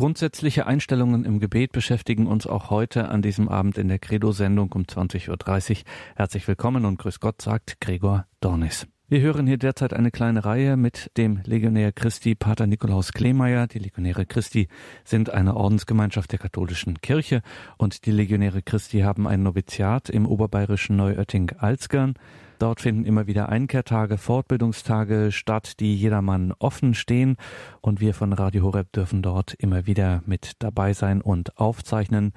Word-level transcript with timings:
Grundsätzliche 0.00 0.66
Einstellungen 0.66 1.26
im 1.26 1.40
Gebet 1.40 1.72
beschäftigen 1.72 2.26
uns 2.26 2.46
auch 2.46 2.70
heute 2.70 3.10
an 3.10 3.20
diesem 3.20 3.50
Abend 3.50 3.76
in 3.76 3.88
der 3.88 3.98
Credo-Sendung 3.98 4.72
um 4.72 4.84
20.30 4.84 5.28
Uhr. 5.28 5.84
Herzlich 6.16 6.48
willkommen 6.48 6.86
und 6.86 6.98
grüß 6.98 7.20
Gott, 7.20 7.42
sagt 7.42 7.82
Gregor 7.82 8.24
Dornis. 8.40 8.86
Wir 9.08 9.20
hören 9.20 9.46
hier 9.46 9.58
derzeit 9.58 9.92
eine 9.92 10.10
kleine 10.10 10.46
Reihe 10.46 10.78
mit 10.78 11.10
dem 11.18 11.42
Legionär 11.44 11.92
Christi 11.92 12.34
Pater 12.34 12.66
Nikolaus 12.66 13.12
Kleemeyer. 13.12 13.66
Die 13.66 13.78
Legionäre 13.78 14.24
Christi 14.24 14.68
sind 15.04 15.28
eine 15.28 15.54
Ordensgemeinschaft 15.54 16.32
der 16.32 16.38
katholischen 16.38 17.02
Kirche 17.02 17.42
und 17.76 18.06
die 18.06 18.12
Legionäre 18.12 18.62
Christi 18.62 19.00
haben 19.00 19.28
ein 19.28 19.42
Noviziat 19.42 20.08
im 20.08 20.24
oberbayerischen 20.24 20.96
Neuötting-Alzgern. 20.96 22.14
Dort 22.60 22.82
finden 22.82 23.06
immer 23.06 23.26
wieder 23.26 23.48
Einkehrtage, 23.48 24.18
Fortbildungstage 24.18 25.32
statt, 25.32 25.80
die 25.80 25.96
jedermann 25.96 26.52
offen 26.58 26.92
stehen. 26.92 27.36
Und 27.80 28.00
wir 28.00 28.12
von 28.12 28.34
Radio 28.34 28.64
Horeb 28.64 28.92
dürfen 28.92 29.22
dort 29.22 29.54
immer 29.54 29.86
wieder 29.86 30.22
mit 30.26 30.52
dabei 30.58 30.92
sein 30.92 31.22
und 31.22 31.56
aufzeichnen. 31.56 32.34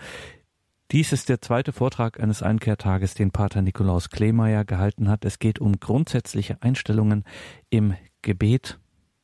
Dies 0.92 1.12
ist 1.12 1.28
der 1.28 1.42
zweite 1.42 1.74
Vortrag 1.74 2.22
eines 2.22 2.42
Einkehrtages, 2.42 3.16
den 3.16 3.32
Pater 3.32 3.62
Nikolaus 3.62 4.10
Kleemeyer 4.10 4.64
gehalten 4.64 5.10
hat. 5.10 5.26
Es 5.26 5.40
geht 5.40 5.60
um 5.60 5.82
grundsätzliche 5.82 6.56
Einstellungen 6.62 7.26
im 7.70 7.94
Gebet 8.22 8.80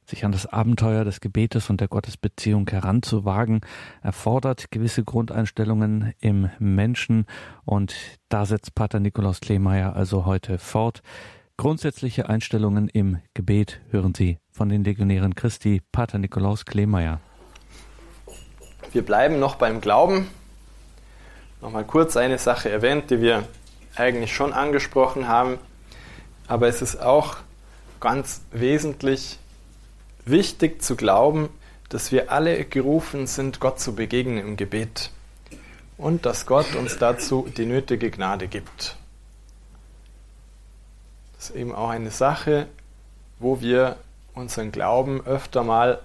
sich 0.10 0.26
an 0.26 0.32
das 0.32 0.46
Abenteuer 0.46 1.06
des 1.06 1.22
Gebetes 1.22 1.70
und 1.70 1.80
der 1.80 1.88
Gottesbeziehung 1.88 2.68
heranzuwagen, 2.70 3.62
erfordert 4.02 4.72
gewisse 4.72 5.04
Grundeinstellungen 5.04 6.14
im 6.20 6.50
Menschen 6.60 7.26
und 7.66 7.96
da 8.28 8.46
setzt 8.46 8.76
Pater 8.76 9.00
Nikolaus 9.00 9.40
Kleemeyer 9.40 9.96
also 9.96 10.26
heute 10.26 10.58
fort. 10.58 11.02
Grundsätzliche 11.58 12.30
Einstellungen 12.30 12.88
im 12.88 13.20
Gebet 13.34 13.82
hören 13.92 14.16
Sie 14.16 14.40
von 14.52 14.70
den 14.70 14.84
Legionären 14.84 15.36
Christi, 15.36 15.82
Pater 15.92 16.18
Nikolaus 16.18 16.66
Kleemeyer. 16.66 17.20
Wir 18.92 19.06
bleiben 19.06 19.40
noch 19.40 19.56
beim 19.56 19.82
Glauben. 19.82 20.28
Nochmal 21.62 21.84
kurz 21.84 22.18
eine 22.18 22.38
Sache 22.38 22.70
erwähnt, 22.70 23.12
die 23.12 23.22
wir 23.22 23.44
eigentlich 23.96 24.34
schon 24.34 24.54
angesprochen 24.54 25.28
haben, 25.28 25.58
aber 26.48 26.68
es 26.68 26.82
ist 26.82 27.02
auch 27.02 27.38
ganz 28.00 28.42
wesentlich, 28.52 29.38
wichtig 30.30 30.82
zu 30.82 30.96
glauben, 30.96 31.50
dass 31.90 32.12
wir 32.12 32.32
alle 32.32 32.64
gerufen 32.66 33.28
sind, 33.28 33.60
Gott 33.60 33.80
zu 33.80 33.96
begegnen 33.96 34.38
im 34.38 34.58
Gebet 34.58 35.12
und 35.98 36.26
dass 36.26 36.46
Gott 36.46 36.76
uns 36.76 36.98
dazu 36.98 37.48
die 37.58 37.66
nötige 37.66 38.12
Gnade 38.12 38.48
gibt. 38.48 38.96
Das 41.36 41.50
ist 41.50 41.56
eben 41.56 41.74
auch 41.74 41.90
eine 41.90 42.12
Sache, 42.12 42.68
wo 43.40 43.62
wir 43.62 43.98
unseren 44.34 44.72
Glauben 44.72 45.26
öfter 45.26 45.64
mal 45.64 46.02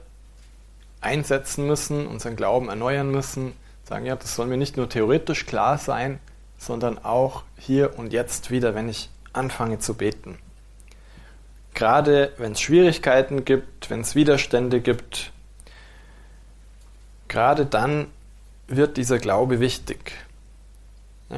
einsetzen 1.01 1.67
müssen, 1.67 2.07
unseren 2.07 2.37
Glauben 2.37 2.69
erneuern 2.69 3.11
müssen, 3.11 3.53
sagen, 3.85 4.07
ja, 4.07 4.17
das 4.17 4.35
soll 4.35 4.47
mir 4.47 4.57
nicht 4.57 4.77
nur 4.77 4.89
theoretisch 4.89 5.45
klar 5.45 5.77
sein, 5.79 6.19
sondern 6.57 6.99
auch 7.05 7.43
hier 7.59 7.99
und 7.99 8.13
jetzt 8.13 8.51
wieder, 8.51 8.75
wenn 8.75 8.89
ich 8.89 9.11
anfange 9.33 9.79
zu 9.79 9.95
beten. 9.95 10.39
Gerade 11.75 12.33
wenn 12.39 12.53
es 12.53 12.61
Schwierigkeiten 12.61 13.45
gibt, 13.45 13.91
wenn 13.91 14.01
es 14.01 14.15
Widerstände 14.15 14.81
gibt, 14.81 15.33
gerade 17.29 17.67
dann 17.67 18.07
wird 18.69 18.97
dieser 18.97 19.19
Glaube 19.19 19.61
wichtig. 19.61 20.13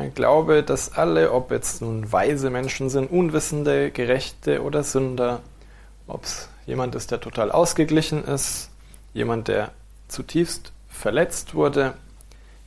Ich 0.04 0.14
glaube, 0.14 0.62
dass 0.62 0.92
alle, 0.92 1.32
ob 1.32 1.50
jetzt 1.50 1.80
nun 1.80 2.12
weise 2.12 2.50
Menschen 2.50 2.90
sind, 2.90 3.10
Unwissende, 3.10 3.90
Gerechte 3.90 4.62
oder 4.62 4.84
Sünder, 4.84 5.40
ob 6.06 6.24
es 6.24 6.48
jemand 6.66 6.94
ist, 6.94 7.10
der 7.10 7.20
total 7.20 7.50
ausgeglichen 7.50 8.24
ist, 8.24 8.70
jemand, 9.14 9.48
der 9.48 9.70
zutiefst 10.08 10.72
verletzt 10.88 11.54
wurde, 11.54 11.94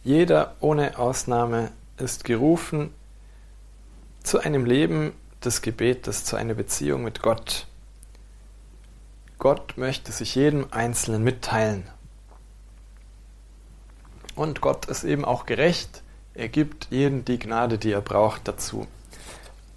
jeder 0.03 0.56
ohne 0.59 0.97
Ausnahme 0.97 1.72
ist 1.97 2.23
gerufen 2.23 2.94
zu 4.23 4.40
einem 4.40 4.66
Leben 4.66 5.14
des 5.44 5.61
Gebetes, 5.61 6.25
zu 6.25 6.35
einer 6.35 6.53
Beziehung 6.53 7.03
mit 7.03 7.22
Gott. 7.22 7.67
Gott 9.38 9.77
möchte 9.77 10.11
sich 10.11 10.35
jedem 10.35 10.67
Einzelnen 10.72 11.23
mitteilen. 11.23 11.88
Und 14.35 14.61
Gott 14.61 14.85
ist 14.85 15.03
eben 15.03 15.25
auch 15.25 15.45
gerecht. 15.45 16.03
Er 16.33 16.50
gibt 16.50 16.88
jedem 16.89 17.25
die 17.25 17.39
Gnade, 17.39 17.77
die 17.77 17.91
er 17.91 18.01
braucht 18.01 18.47
dazu, 18.47 18.88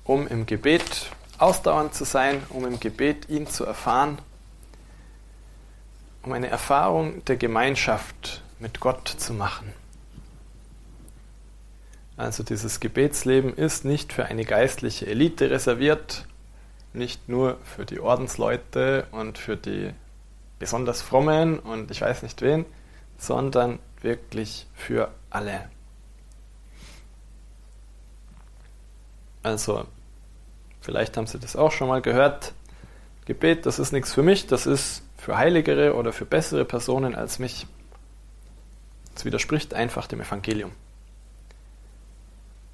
um 0.04 0.26
im 0.28 0.46
Gebet 0.46 1.10
ausdauernd 1.38 1.94
zu 1.94 2.04
sein, 2.04 2.42
um 2.50 2.66
im 2.66 2.78
Gebet 2.78 3.28
ihn 3.28 3.46
zu 3.46 3.64
erfahren, 3.64 4.18
um 6.22 6.32
eine 6.32 6.48
Erfahrung 6.48 7.24
der 7.24 7.36
Gemeinschaft 7.36 8.42
mit 8.58 8.78
Gott 8.78 9.08
zu 9.08 9.34
machen. 9.34 9.72
Also 12.22 12.44
dieses 12.44 12.78
Gebetsleben 12.78 13.52
ist 13.52 13.84
nicht 13.84 14.12
für 14.12 14.26
eine 14.26 14.44
geistliche 14.44 15.08
Elite 15.08 15.50
reserviert, 15.50 16.24
nicht 16.92 17.28
nur 17.28 17.58
für 17.64 17.84
die 17.84 17.98
Ordensleute 17.98 19.08
und 19.10 19.38
für 19.38 19.56
die 19.56 19.90
besonders 20.60 21.02
frommen 21.02 21.58
und 21.58 21.90
ich 21.90 22.00
weiß 22.00 22.22
nicht 22.22 22.40
wen, 22.40 22.64
sondern 23.18 23.80
wirklich 24.02 24.68
für 24.72 25.10
alle. 25.30 25.68
Also, 29.42 29.88
vielleicht 30.80 31.16
haben 31.16 31.26
Sie 31.26 31.40
das 31.40 31.56
auch 31.56 31.72
schon 31.72 31.88
mal 31.88 32.02
gehört. 32.02 32.52
Gebet, 33.24 33.66
das 33.66 33.80
ist 33.80 33.90
nichts 33.90 34.14
für 34.14 34.22
mich, 34.22 34.46
das 34.46 34.66
ist 34.66 35.02
für 35.16 35.38
heiligere 35.38 35.96
oder 35.96 36.12
für 36.12 36.24
bessere 36.24 36.64
Personen 36.64 37.16
als 37.16 37.40
mich. 37.40 37.66
Das 39.12 39.24
widerspricht 39.24 39.74
einfach 39.74 40.06
dem 40.06 40.20
Evangelium. 40.20 40.70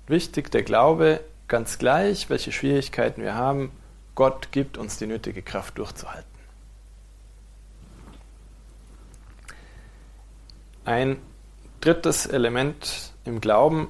Wichtig 0.09 0.51
der 0.51 0.63
Glaube, 0.63 1.21
ganz 1.49 1.79
gleich, 1.79 2.31
welche 2.31 2.51
Schwierigkeiten 2.51 3.23
wir 3.23 3.35
haben, 3.35 3.71
Gott 4.15 4.53
gibt 4.53 4.79
uns 4.79 4.97
die 4.97 5.07
nötige 5.07 5.43
Kraft 5.43 5.77
durchzuhalten. 5.77 6.27
Ein 10.87 11.19
drittes 11.83 12.25
Element 12.25 13.13
im 13.27 13.43
Glauben, 13.43 13.89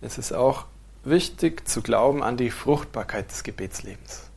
es 0.00 0.16
ist 0.16 0.32
auch 0.32 0.64
wichtig 1.04 1.68
zu 1.68 1.82
glauben 1.82 2.22
an 2.22 2.38
die 2.38 2.50
Fruchtbarkeit 2.50 3.30
des 3.30 3.44
Gebetslebens. 3.44 4.30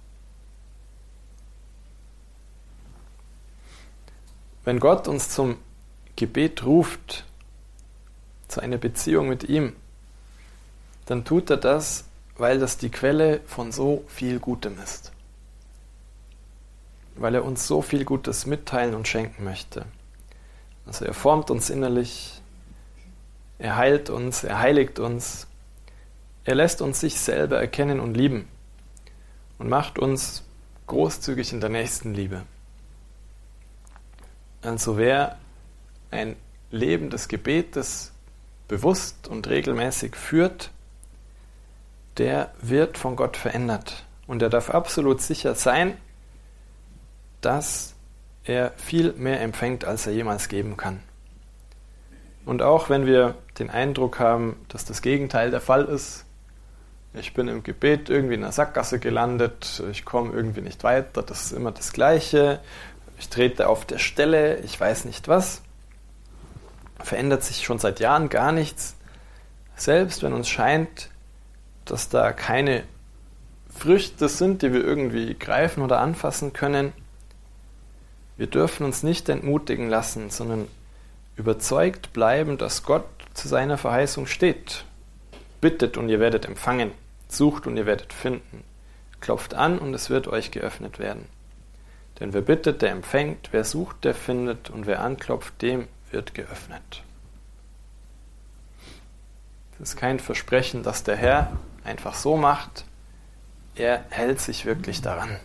Wenn 4.65 4.81
Gott 4.81 5.07
uns 5.07 5.29
zum 5.29 5.57
Gebet 6.17 6.65
ruft, 6.65 7.25
zu 8.49 8.59
einer 8.59 8.77
Beziehung 8.77 9.29
mit 9.29 9.45
ihm, 9.45 9.75
dann 11.09 11.25
tut 11.25 11.49
er 11.49 11.57
das, 11.57 12.05
weil 12.37 12.59
das 12.59 12.77
die 12.77 12.91
Quelle 12.91 13.41
von 13.47 13.71
so 13.71 14.03
viel 14.07 14.39
Gutem 14.39 14.77
ist. 14.79 15.11
Weil 17.15 17.33
er 17.33 17.43
uns 17.43 17.65
so 17.65 17.81
viel 17.81 18.05
Gutes 18.05 18.45
mitteilen 18.45 18.93
und 18.93 19.07
schenken 19.07 19.43
möchte. 19.43 19.87
Also 20.85 21.05
er 21.05 21.15
formt 21.15 21.49
uns 21.49 21.71
innerlich, 21.71 22.39
er 23.57 23.75
heilt 23.75 24.11
uns, 24.11 24.43
er 24.43 24.59
heiligt 24.59 24.99
uns, 24.99 25.47
er 26.43 26.53
lässt 26.53 26.79
uns 26.79 26.99
sich 26.99 27.19
selber 27.19 27.59
erkennen 27.59 27.99
und 27.99 28.13
lieben 28.13 28.47
und 29.57 29.67
macht 29.67 29.97
uns 29.97 30.43
großzügig 30.85 31.53
in 31.53 31.59
der 31.59 31.71
nächsten 31.71 32.13
Liebe. 32.13 32.43
Also 34.61 34.95
wer 34.95 35.39
ein 36.11 36.35
Leben 36.69 37.09
des 37.09 37.27
Gebetes 37.27 38.11
bewusst 38.67 39.27
und 39.27 39.47
regelmäßig 39.47 40.15
führt, 40.15 40.69
der 42.17 42.51
wird 42.61 42.97
von 42.97 43.15
Gott 43.15 43.37
verändert. 43.37 44.05
Und 44.27 44.41
er 44.41 44.49
darf 44.49 44.69
absolut 44.69 45.21
sicher 45.21 45.55
sein, 45.55 45.97
dass 47.41 47.95
er 48.43 48.71
viel 48.77 49.13
mehr 49.13 49.41
empfängt, 49.41 49.85
als 49.85 50.07
er 50.07 50.13
jemals 50.13 50.49
geben 50.49 50.77
kann. 50.77 51.01
Und 52.45 52.61
auch 52.61 52.89
wenn 52.89 53.05
wir 53.05 53.35
den 53.59 53.69
Eindruck 53.69 54.19
haben, 54.19 54.65
dass 54.69 54.85
das 54.85 55.01
Gegenteil 55.01 55.51
der 55.51 55.61
Fall 55.61 55.85
ist, 55.85 56.25
ich 57.13 57.33
bin 57.33 57.47
im 57.47 57.63
Gebet 57.63 58.09
irgendwie 58.09 58.35
in 58.35 58.43
einer 58.43 58.51
Sackgasse 58.51 58.99
gelandet, 58.99 59.83
ich 59.91 60.05
komme 60.05 60.33
irgendwie 60.33 60.61
nicht 60.61 60.83
weiter, 60.83 61.23
das 61.23 61.45
ist 61.45 61.51
immer 61.51 61.71
das 61.71 61.91
Gleiche, 61.91 62.59
ich 63.17 63.29
trete 63.29 63.67
auf 63.67 63.85
der 63.85 63.97
Stelle, 63.97 64.59
ich 64.59 64.79
weiß 64.79 65.05
nicht 65.05 65.27
was, 65.27 65.61
verändert 66.99 67.43
sich 67.43 67.63
schon 67.63 67.79
seit 67.79 67.99
Jahren 67.99 68.29
gar 68.29 68.51
nichts. 68.51 68.95
Selbst 69.75 70.23
wenn 70.23 70.33
uns 70.33 70.49
scheint, 70.49 71.09
dass 71.91 72.09
da 72.09 72.31
keine 72.31 72.83
Früchte 73.69 74.29
sind, 74.29 74.61
die 74.61 74.73
wir 74.73 74.83
irgendwie 74.83 75.35
greifen 75.35 75.83
oder 75.83 75.99
anfassen 75.99 76.53
können. 76.53 76.93
Wir 78.37 78.47
dürfen 78.47 78.85
uns 78.85 79.03
nicht 79.03 79.29
entmutigen 79.29 79.89
lassen, 79.89 80.29
sondern 80.29 80.67
überzeugt 81.35 82.13
bleiben, 82.13 82.57
dass 82.57 82.83
Gott 82.83 83.05
zu 83.33 83.47
seiner 83.47 83.77
Verheißung 83.77 84.27
steht. 84.27 84.85
Bittet 85.61 85.97
und 85.97 86.09
ihr 86.09 86.19
werdet 86.19 86.45
empfangen, 86.45 86.91
sucht 87.27 87.67
und 87.67 87.77
ihr 87.77 87.85
werdet 87.85 88.13
finden, 88.13 88.63
klopft 89.19 89.53
an 89.53 89.79
und 89.79 89.93
es 89.93 90.09
wird 90.09 90.27
euch 90.27 90.51
geöffnet 90.51 90.99
werden. 90.99 91.25
Denn 92.19 92.33
wer 92.33 92.41
bittet, 92.41 92.81
der 92.81 92.91
empfängt, 92.91 93.49
wer 93.51 93.63
sucht, 93.63 94.03
der 94.03 94.13
findet 94.13 94.69
und 94.69 94.87
wer 94.87 95.01
anklopft, 95.01 95.61
dem 95.61 95.87
wird 96.11 96.33
geöffnet. 96.33 97.03
Es 99.81 99.91
ist 99.91 99.95
kein 99.95 100.19
Versprechen, 100.19 100.83
dass 100.83 101.03
der 101.03 101.15
Herr 101.15 101.53
einfach 101.89 102.13
so 102.13 102.37
macht. 102.37 102.85
Er 103.75 104.05
hält 104.09 104.39
sich 104.39 104.65
wirklich 104.65 105.01
daran. 105.01 105.37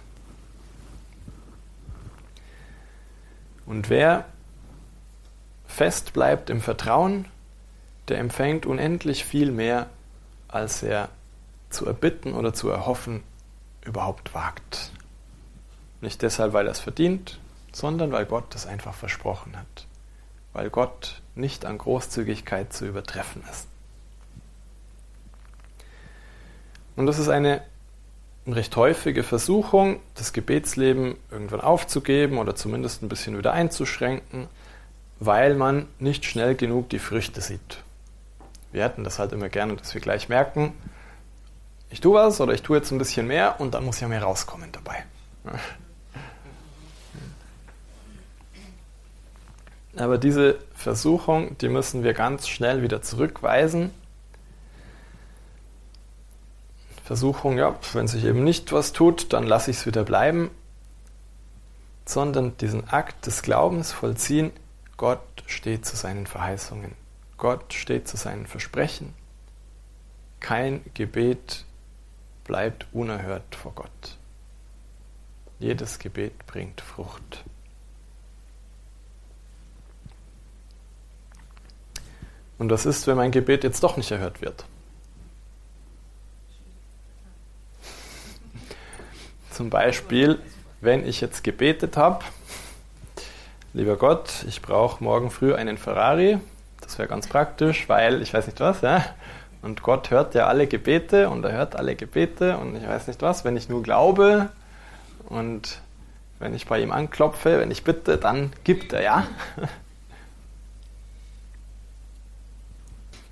Und 3.66 3.88
wer 3.88 4.26
fest 5.66 6.12
bleibt 6.12 6.50
im 6.50 6.60
Vertrauen, 6.60 7.24
der 8.08 8.18
empfängt 8.18 8.66
unendlich 8.66 9.24
viel 9.24 9.50
mehr, 9.50 9.88
als 10.48 10.82
er 10.82 11.08
zu 11.70 11.86
erbitten 11.86 12.34
oder 12.34 12.52
zu 12.52 12.68
erhoffen 12.68 13.22
überhaupt 13.82 14.34
wagt. 14.34 14.92
Nicht 16.00 16.20
deshalb, 16.22 16.52
weil 16.52 16.66
er 16.66 16.72
es 16.72 16.80
verdient, 16.80 17.40
sondern 17.72 18.12
weil 18.12 18.26
Gott 18.26 18.54
es 18.54 18.66
einfach 18.66 18.94
versprochen 18.94 19.56
hat. 19.56 19.86
Weil 20.52 20.68
Gott 20.68 21.22
nicht 21.34 21.64
an 21.64 21.78
Großzügigkeit 21.78 22.72
zu 22.72 22.86
übertreffen 22.86 23.42
ist. 23.50 23.66
Und 26.96 27.06
das 27.06 27.18
ist 27.18 27.28
eine 27.28 27.62
recht 28.46 28.76
häufige 28.76 29.22
Versuchung, 29.22 30.00
das 30.14 30.32
Gebetsleben 30.32 31.16
irgendwann 31.30 31.60
aufzugeben 31.60 32.38
oder 32.38 32.54
zumindest 32.54 33.02
ein 33.02 33.08
bisschen 33.08 33.38
wieder 33.38 33.52
einzuschränken, 33.52 34.48
weil 35.18 35.54
man 35.54 35.86
nicht 35.98 36.24
schnell 36.24 36.54
genug 36.54 36.90
die 36.90 36.98
Früchte 36.98 37.40
sieht. 37.40 37.82
Wir 38.72 38.84
hätten 38.84 39.04
das 39.04 39.18
halt 39.18 39.32
immer 39.32 39.48
gerne, 39.48 39.76
dass 39.76 39.94
wir 39.94 40.00
gleich 40.00 40.28
merken, 40.28 40.72
ich 41.90 42.00
tue 42.00 42.14
was 42.14 42.40
oder 42.40 42.52
ich 42.52 42.62
tue 42.62 42.76
jetzt 42.76 42.90
ein 42.90 42.98
bisschen 42.98 43.28
mehr 43.28 43.60
und 43.60 43.74
dann 43.74 43.84
muss 43.84 44.00
ja 44.00 44.08
mehr 44.08 44.22
rauskommen 44.22 44.72
dabei. 44.72 45.04
Aber 49.96 50.18
diese 50.18 50.58
Versuchung, 50.74 51.56
die 51.58 51.68
müssen 51.68 52.02
wir 52.02 52.14
ganz 52.14 52.48
schnell 52.48 52.82
wieder 52.82 53.00
zurückweisen. 53.00 53.92
Versuchung, 57.04 57.58
ja, 57.58 57.78
wenn 57.92 58.08
sich 58.08 58.24
eben 58.24 58.44
nicht 58.44 58.72
was 58.72 58.94
tut, 58.94 59.34
dann 59.34 59.44
lasse 59.44 59.70
ich 59.70 59.76
es 59.76 59.86
wieder 59.86 60.04
bleiben. 60.04 60.50
Sondern 62.06 62.56
diesen 62.56 62.88
Akt 62.88 63.26
des 63.26 63.42
Glaubens 63.42 63.92
vollziehen, 63.92 64.52
Gott 64.96 65.20
steht 65.46 65.84
zu 65.84 65.96
seinen 65.96 66.26
Verheißungen. 66.26 66.92
Gott 67.36 67.74
steht 67.74 68.08
zu 68.08 68.16
seinen 68.16 68.46
Versprechen. 68.46 69.12
Kein 70.40 70.80
Gebet 70.94 71.66
bleibt 72.44 72.86
unerhört 72.92 73.54
vor 73.54 73.72
Gott. 73.74 74.16
Jedes 75.58 75.98
Gebet 75.98 76.46
bringt 76.46 76.80
Frucht. 76.80 77.44
Und 82.58 82.70
was 82.70 82.86
ist, 82.86 83.06
wenn 83.06 83.16
mein 83.16 83.30
Gebet 83.30 83.62
jetzt 83.62 83.82
doch 83.82 83.98
nicht 83.98 84.10
erhört 84.10 84.40
wird? 84.40 84.64
Zum 89.54 89.70
Beispiel, 89.70 90.40
wenn 90.80 91.06
ich 91.06 91.20
jetzt 91.20 91.44
gebetet 91.44 91.96
habe, 91.96 92.24
lieber 93.72 93.96
Gott, 93.96 94.44
ich 94.48 94.60
brauche 94.60 95.04
morgen 95.04 95.30
früh 95.30 95.54
einen 95.54 95.78
Ferrari, 95.78 96.40
das 96.80 96.98
wäre 96.98 97.06
ganz 97.06 97.28
praktisch, 97.28 97.88
weil 97.88 98.20
ich 98.20 98.34
weiß 98.34 98.46
nicht 98.46 98.58
was, 98.58 98.80
ja. 98.80 99.04
Und 99.62 99.84
Gott 99.84 100.10
hört 100.10 100.34
ja 100.34 100.48
alle 100.48 100.66
Gebete 100.66 101.28
und 101.30 101.44
er 101.44 101.52
hört 101.52 101.76
alle 101.76 101.94
Gebete 101.94 102.58
und 102.58 102.74
ich 102.74 102.84
weiß 102.84 103.06
nicht 103.06 103.22
was, 103.22 103.44
wenn 103.44 103.56
ich 103.56 103.68
nur 103.68 103.84
glaube 103.84 104.48
und 105.26 105.80
wenn 106.40 106.52
ich 106.52 106.66
bei 106.66 106.80
ihm 106.80 106.90
anklopfe, 106.90 107.60
wenn 107.60 107.70
ich 107.70 107.84
bitte, 107.84 108.18
dann 108.18 108.52
gibt 108.64 108.92
er 108.92 109.02
ja. 109.02 109.26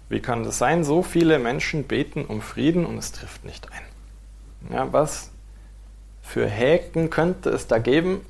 Wie 0.08 0.20
kann 0.20 0.44
das 0.44 0.56
sein? 0.56 0.84
So 0.84 1.02
viele 1.02 1.40
Menschen 1.40 1.82
beten 1.82 2.26
um 2.26 2.42
Frieden 2.42 2.86
und 2.86 2.96
es 2.96 3.10
trifft 3.10 3.44
nicht 3.44 3.72
ein. 3.72 4.72
Ja, 4.72 4.92
was 4.92 5.31
für 6.22 6.46
Häken 6.46 7.10
könnte 7.10 7.50
es 7.50 7.66
da 7.66 7.78
geben, 7.78 8.24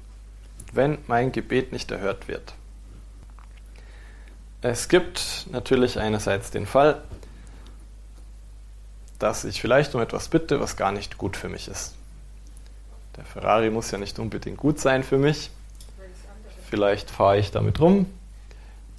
wenn 0.73 0.99
mein 1.07 1.31
Gebet 1.33 1.73
nicht 1.73 1.91
erhört 1.91 2.29
wird? 2.29 2.55
Es 4.63 4.89
gibt 4.89 5.47
natürlich 5.51 5.99
einerseits 5.99 6.51
den 6.51 6.67
Fall, 6.67 7.03
dass 9.19 9.45
ich 9.45 9.61
vielleicht 9.61 9.95
um 9.95 10.01
etwas 10.01 10.29
bitte, 10.29 10.61
was 10.61 10.77
gar 10.77 10.93
nicht 10.93 11.19
gut 11.19 11.37
für 11.37 11.49
mich 11.49 11.69
ist. 11.69 11.95
Der 13.17 13.25
Ferrari 13.25 13.71
muss 13.71 13.91
ja 13.91 13.99
nicht 13.99 14.19
unbedingt 14.19 14.57
gut 14.57 14.81
sein 14.81 15.03
für 15.03 15.19
mich. 15.19 15.51
Vielleicht 16.69 17.11
fahre 17.11 17.39
ich 17.39 17.51
damit 17.51 17.81
rum, 17.81 18.07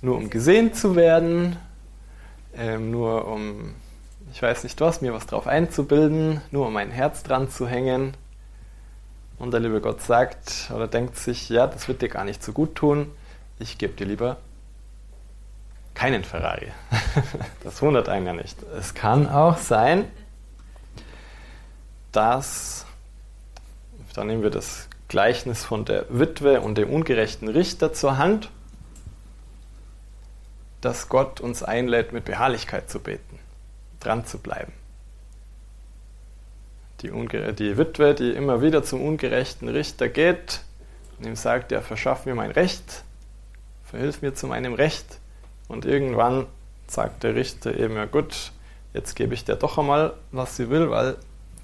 nur 0.01 0.17
um 0.17 0.29
gesehen 0.29 0.73
zu 0.73 0.95
werden, 0.95 1.57
ähm, 2.55 2.91
nur 2.91 3.27
um, 3.27 3.73
ich 4.31 4.41
weiß 4.41 4.63
nicht 4.63 4.79
was, 4.79 5.01
mir 5.01 5.13
was 5.13 5.25
drauf 5.25 5.47
einzubilden, 5.47 6.41
nur 6.51 6.67
um 6.67 6.73
mein 6.73 6.91
Herz 6.91 7.23
dran 7.23 7.49
zu 7.49 7.67
hängen. 7.67 8.13
Und 9.43 9.51
der 9.51 9.59
liebe 9.59 9.81
Gott 9.81 10.01
sagt 10.01 10.71
oder 10.73 10.87
denkt 10.87 11.17
sich, 11.17 11.49
ja, 11.49 11.67
das 11.67 11.89
wird 11.89 12.01
dir 12.01 12.07
gar 12.07 12.23
nicht 12.23 12.41
so 12.41 12.53
gut 12.53 12.75
tun, 12.75 13.11
ich 13.59 13.77
gebe 13.77 13.91
dir 13.91 14.05
lieber 14.05 14.37
keinen 15.93 16.23
Ferrari. 16.23 16.71
das 17.65 17.81
wundert 17.81 18.07
einen 18.07 18.25
ja 18.25 18.31
nicht. 18.31 18.55
Es 18.79 18.93
kann 18.93 19.27
auch 19.27 19.57
sein, 19.57 20.09
dass, 22.13 22.85
da 24.13 24.23
nehmen 24.23 24.43
wir 24.43 24.49
das 24.49 24.87
Gleichnis 25.09 25.65
von 25.65 25.83
der 25.83 26.05
Witwe 26.07 26.61
und 26.61 26.77
dem 26.77 26.89
ungerechten 26.89 27.49
Richter 27.49 27.91
zur 27.91 28.17
Hand, 28.17 28.49
dass 30.79 31.09
Gott 31.09 31.41
uns 31.41 31.63
einlädt, 31.63 32.13
mit 32.13 32.23
Beharrlichkeit 32.23 32.89
zu 32.89 33.01
beten, 33.01 33.39
dran 33.99 34.25
zu 34.25 34.37
bleiben. 34.37 34.71
Die, 37.03 37.09
die 37.53 37.77
Witwe, 37.77 38.15
die 38.15 38.31
immer 38.31 38.61
wieder 38.61 38.83
zum 38.83 39.05
ungerechten 39.05 39.67
Richter 39.67 40.07
geht 40.07 40.61
und 41.19 41.27
ihm 41.27 41.35
sagt, 41.35 41.71
ja, 41.71 41.81
verschaff 41.81 42.25
mir 42.25 42.33
mein 42.33 42.51
Recht, 42.51 43.03
verhilf 43.83 44.21
mir 44.21 44.33
zu 44.33 44.47
meinem 44.47 44.73
Recht. 44.73 45.19
Und 45.67 45.85
irgendwann 45.85 46.47
sagt 46.87 47.23
der 47.23 47.35
Richter 47.35 47.77
eben, 47.77 47.95
ja 47.95 48.05
gut, 48.05 48.51
jetzt 48.93 49.15
gebe 49.15 49.33
ich 49.33 49.43
dir 49.43 49.55
doch 49.55 49.77
einmal, 49.77 50.13
was 50.31 50.55
sie 50.55 50.69
will, 50.69 50.89
weil 50.89 51.17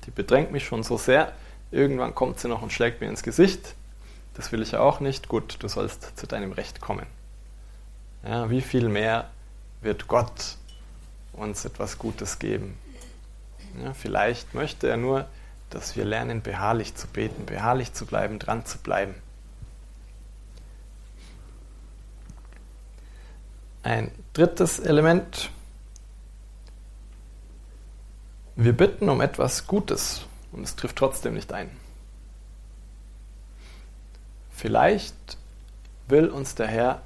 die 0.06 0.12
bedrängt 0.12 0.52
mich 0.52 0.66
schon 0.66 0.84
so 0.84 0.98
sehr. 0.98 1.32
Irgendwann 1.72 2.16
kommt 2.16 2.40
sie 2.40 2.48
noch 2.48 2.62
und 2.62 2.74
schlägt 2.74 3.00
mir 3.00 3.08
ins 3.08 3.24
Gesicht. 3.24 3.76
Das 4.34 4.52
will 4.52 4.62
ich 4.62 4.72
ja 4.72 4.80
auch 4.80 5.00
nicht. 5.00 5.28
Gut, 5.28 5.58
du 5.60 5.68
sollst 5.68 6.18
zu 6.18 6.28
deinem 6.28 6.52
Recht 6.52 6.82
kommen. 6.82 7.06
Ja, 8.24 8.50
wie 8.50 8.62
viel 8.62 8.90
mehr 8.90 9.30
wird 9.82 10.08
Gott 10.08 10.58
uns 11.34 11.66
etwas 11.66 11.98
Gutes 11.98 12.40
geben? 12.40 12.78
Ja, 13.84 13.94
vielleicht 13.94 14.54
möchte 14.54 14.88
er 14.90 14.98
nur, 14.98 15.28
dass 15.70 15.96
wir 15.96 16.06
lernen, 16.06 16.42
beharrlich 16.42 16.96
zu 16.96 17.08
beten, 17.08 17.46
beharrlich 17.46 17.94
zu 17.94 18.06
bleiben, 18.06 18.40
dran 18.40 18.66
zu 18.66 18.78
bleiben. 18.80 19.16
Ein 23.84 24.12
drittes 24.34 24.80
Element. 24.80 25.52
Wir 28.56 28.74
bitten 28.74 29.10
um 29.10 29.22
etwas 29.22 29.68
Gutes 29.68 30.26
und 30.52 30.64
es 30.64 30.76
trifft 30.76 30.98
trotzdem 30.98 31.36
nicht 31.36 31.54
ein. 31.54 31.70
Vielleicht 34.52 35.16
will 36.10 36.28
uns 36.28 36.56
der 36.56 36.68
Herr 36.68 37.02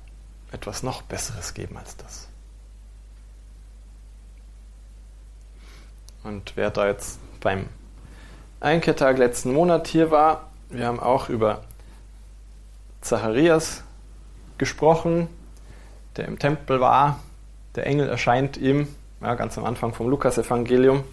etwas 0.51 0.82
noch 0.82 1.03
Besseres 1.03 1.53
geben 1.53 1.77
als 1.77 1.96
das. 1.98 2.27
Und 6.23 6.53
wer 6.55 6.69
da 6.69 6.87
jetzt 6.87 7.19
beim 7.39 7.67
Einkehrtag 8.59 9.17
letzten 9.17 9.53
Monat 9.53 9.87
hier 9.87 10.11
war, 10.11 10.49
wir 10.69 10.87
haben 10.87 10.99
auch 10.99 11.29
über 11.29 11.63
Zacharias 13.01 13.83
gesprochen, 14.57 15.27
der 16.15 16.27
im 16.27 16.39
Tempel 16.39 16.79
war. 16.79 17.19
Der 17.75 17.85
Engel 17.87 18.07
erscheint 18.07 18.57
ihm, 18.57 18.87
ja, 19.21 19.35
ganz 19.35 19.57
am 19.57 19.65
Anfang 19.65 19.93
vom 19.93 20.09
Lukas-Evangelium. 20.09 21.03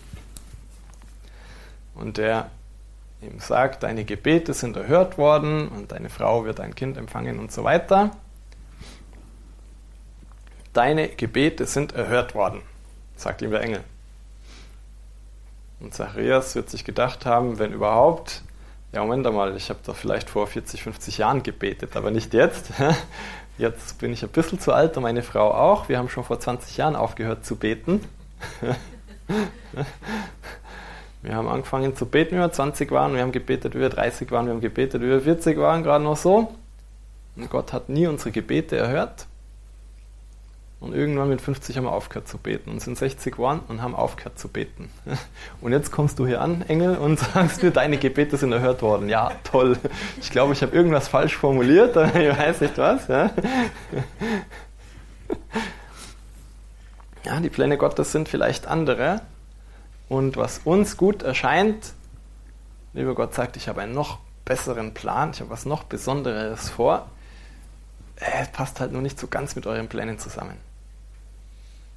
Und 1.94 2.18
der 2.18 2.50
ihm 3.20 3.40
sagt, 3.40 3.82
deine 3.82 4.04
Gebete 4.04 4.54
sind 4.54 4.76
erhört 4.76 5.18
worden 5.18 5.68
und 5.68 5.92
deine 5.92 6.08
Frau 6.08 6.44
wird 6.44 6.60
ein 6.60 6.74
Kind 6.74 6.96
empfangen 6.96 7.38
und 7.38 7.52
so 7.52 7.64
weiter 7.64 8.12
deine 10.72 11.08
Gebete 11.08 11.66
sind 11.66 11.92
erhört 11.92 12.34
worden, 12.34 12.62
sagt 13.16 13.42
ihm 13.42 13.50
der 13.50 13.62
Engel. 13.62 13.84
Und 15.80 15.94
Zacharias 15.94 16.54
wird 16.54 16.70
sich 16.70 16.84
gedacht 16.84 17.26
haben, 17.26 17.58
wenn 17.58 17.72
überhaupt, 17.72 18.42
ja 18.92 19.00
Moment 19.02 19.26
einmal, 19.26 19.56
ich 19.56 19.70
habe 19.70 19.80
doch 19.84 19.96
vielleicht 19.96 20.28
vor 20.30 20.46
40, 20.46 20.82
50 20.82 21.18
Jahren 21.18 21.42
gebetet, 21.42 21.96
aber 21.96 22.10
nicht 22.10 22.34
jetzt. 22.34 22.72
Jetzt 23.58 23.98
bin 23.98 24.12
ich 24.12 24.22
ein 24.22 24.30
bisschen 24.30 24.58
zu 24.58 24.72
alt 24.72 24.96
und 24.96 25.02
meine 25.02 25.22
Frau 25.22 25.52
auch. 25.52 25.90
Wir 25.90 25.98
haben 25.98 26.08
schon 26.08 26.24
vor 26.24 26.40
20 26.40 26.78
Jahren 26.78 26.96
aufgehört 26.96 27.44
zu 27.44 27.56
beten. 27.56 28.02
Wir 31.22 31.34
haben 31.34 31.48
angefangen 31.48 31.94
zu 31.94 32.06
beten, 32.06 32.36
wie 32.36 32.40
wir 32.40 32.50
20 32.50 32.90
waren, 32.92 33.12
wir 33.12 33.20
haben 33.20 33.32
gebetet, 33.32 33.74
wie 33.74 33.80
wir 33.80 33.90
30 33.90 34.30
waren, 34.30 34.46
wir 34.46 34.54
haben 34.54 34.62
gebetet, 34.62 35.02
wie 35.02 35.08
wir 35.08 35.20
40 35.20 35.58
waren, 35.58 35.82
gerade 35.82 36.02
noch 36.02 36.16
so. 36.16 36.54
Und 37.36 37.50
Gott 37.50 37.74
hat 37.74 37.90
nie 37.90 38.06
unsere 38.06 38.30
Gebete 38.30 38.76
erhört. 38.76 39.26
Und 40.80 40.94
irgendwann 40.94 41.28
mit 41.28 41.42
50 41.42 41.76
haben 41.76 41.84
wir 41.84 41.92
aufgehört 41.92 42.26
zu 42.26 42.38
beten 42.38 42.70
und 42.70 42.80
sind 42.80 42.96
60 42.96 43.34
geworden 43.34 43.60
und 43.68 43.82
haben 43.82 43.94
aufgehört 43.94 44.38
zu 44.38 44.48
beten. 44.48 44.90
Und 45.60 45.72
jetzt 45.72 45.92
kommst 45.92 46.18
du 46.18 46.26
hier 46.26 46.40
an, 46.40 46.62
Engel, 46.62 46.96
und 46.96 47.18
sagst 47.34 47.62
mir, 47.62 47.70
deine 47.70 47.98
Gebete 47.98 48.38
sind 48.38 48.50
erhört 48.50 48.80
worden. 48.80 49.10
Ja, 49.10 49.32
toll. 49.44 49.76
Ich 50.22 50.30
glaube, 50.30 50.54
ich 50.54 50.62
habe 50.62 50.74
irgendwas 50.74 51.06
falsch 51.06 51.36
formuliert, 51.36 51.96
ich 51.96 52.38
weiß 52.38 52.62
nicht 52.62 52.78
was. 52.78 53.08
Ja, 53.08 53.30
die 57.40 57.50
Pläne 57.50 57.76
Gottes 57.76 58.12
sind 58.12 58.28
vielleicht 58.28 58.66
andere. 58.66 59.20
Und 60.08 60.36
was 60.36 60.62
uns 60.64 60.96
gut 60.96 61.22
erscheint, 61.22 61.92
lieber 62.94 63.14
Gott 63.14 63.34
sagt, 63.34 63.56
ich 63.56 63.68
habe 63.68 63.82
einen 63.82 63.92
noch 63.92 64.18
besseren 64.44 64.94
Plan, 64.94 65.30
ich 65.32 65.40
habe 65.40 65.50
was 65.50 65.66
noch 65.66 65.84
Besonderes 65.84 66.70
vor. 66.70 67.08
Es 68.16 68.48
passt 68.48 68.80
halt 68.80 68.92
nur 68.92 69.02
nicht 69.02 69.18
so 69.18 69.28
ganz 69.28 69.54
mit 69.54 69.66
euren 69.66 69.88
Plänen 69.88 70.18
zusammen. 70.18 70.69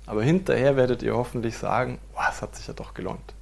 Aber 0.06 0.24
hinterher 0.24 0.76
werdet 0.76 1.02
ihr 1.02 1.16
hoffentlich 1.16 1.58
sagen, 1.58 2.00
oh, 2.16 2.22
es 2.30 2.42
hat 2.42 2.56
sich 2.56 2.68
ja 2.68 2.74
doch 2.74 2.94
gelohnt. 2.94 3.34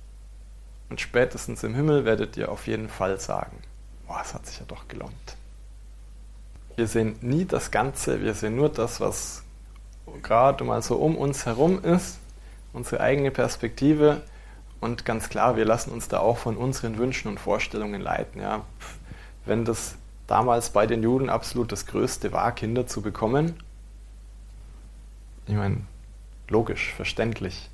Und 0.89 1.01
spätestens 1.01 1.63
im 1.63 1.73
Himmel 1.73 2.05
werdet 2.05 2.37
ihr 2.37 2.51
auf 2.51 2.67
jeden 2.67 2.89
Fall 2.89 3.19
sagen, 3.19 3.57
oh, 4.07 4.15
es 4.21 4.33
hat 4.33 4.45
sich 4.45 4.59
ja 4.59 4.65
doch 4.67 4.87
gelohnt. 4.87 5.37
Wir 6.75 6.87
sehen 6.87 7.15
nie 7.21 7.45
das 7.45 7.71
Ganze, 7.71 8.21
wir 8.21 8.33
sehen 8.33 8.55
nur 8.55 8.69
das, 8.69 8.99
was 8.99 9.43
gerade 10.21 10.63
mal 10.63 10.81
so 10.81 10.97
um 10.97 11.15
uns 11.15 11.45
herum 11.45 11.83
ist, 11.83 12.19
unsere 12.73 13.01
eigene 13.01 13.31
Perspektive. 13.31 14.21
Und 14.79 15.05
ganz 15.05 15.29
klar, 15.29 15.55
wir 15.55 15.65
lassen 15.65 15.91
uns 15.91 16.07
da 16.07 16.19
auch 16.19 16.37
von 16.37 16.57
unseren 16.57 16.97
Wünschen 16.97 17.27
und 17.27 17.39
Vorstellungen 17.39 18.01
leiten. 18.01 18.41
Ja. 18.41 18.65
Wenn 19.45 19.63
das 19.65 19.95
damals 20.27 20.71
bei 20.71 20.87
den 20.87 21.03
Juden 21.03 21.29
absolut 21.29 21.71
das 21.71 21.85
Größte 21.85 22.31
war, 22.31 22.51
Kinder 22.51 22.87
zu 22.87 23.01
bekommen, 23.01 23.55
ich 25.47 25.55
meine, 25.55 25.81
logisch, 26.51 26.93
verständlich. 26.93 27.69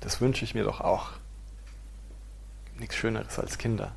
Das 0.00 0.20
wünsche 0.20 0.44
ich 0.44 0.54
mir 0.54 0.64
doch 0.64 0.80
auch. 0.80 1.12
Nichts 2.78 2.96
Schöneres 2.96 3.38
als 3.38 3.56
Kinder. 3.56 3.92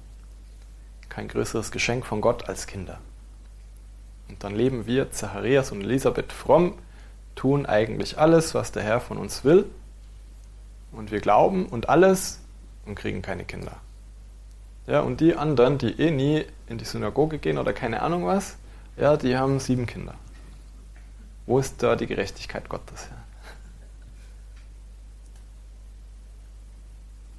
Kein 1.10 1.28
größeres 1.28 1.72
Geschenk 1.72 2.06
von 2.06 2.22
Gott 2.22 2.48
als 2.48 2.68
Kinder. 2.68 3.00
Und 4.30 4.44
dann 4.44 4.56
leben 4.56 4.86
wir, 4.86 5.12
Zacharias 5.12 5.72
und 5.72 5.82
Elisabeth 5.82 6.32
fromm, 6.32 6.76
tun 7.36 7.66
eigentlich 7.66 8.18
alles, 8.20 8.54
was 8.54 8.72
der 8.72 8.84
Herr 8.84 9.02
von 9.02 9.18
uns 9.18 9.44
will. 9.44 9.66
Und 10.92 11.12
wir 11.12 11.20
glauben 11.20 11.66
und 11.66 11.90
alles 11.90 12.40
und 12.86 12.96
kriegen 12.96 13.22
keine 13.22 13.44
Kinder. 13.44 13.78
Ja, 14.88 15.02
und 15.02 15.20
die 15.20 15.36
anderen, 15.36 15.78
die 15.78 16.00
eh 16.00 16.12
nie 16.12 16.46
in 16.68 16.78
die 16.78 16.86
Synagoge 16.86 17.40
gehen 17.40 17.58
oder 17.58 17.74
keine 17.74 18.02
Ahnung 18.02 18.26
was, 18.26 18.58
ja, 18.98 19.18
die 19.18 19.38
haben 19.38 19.60
sieben 19.60 19.86
Kinder. 19.86 20.16
Wo 21.46 21.60
ist 21.60 21.82
da 21.82 21.96
die 21.96 22.08
Gerechtigkeit 22.08 22.70
Gottes? 22.70 23.08
Ja? 23.10 23.19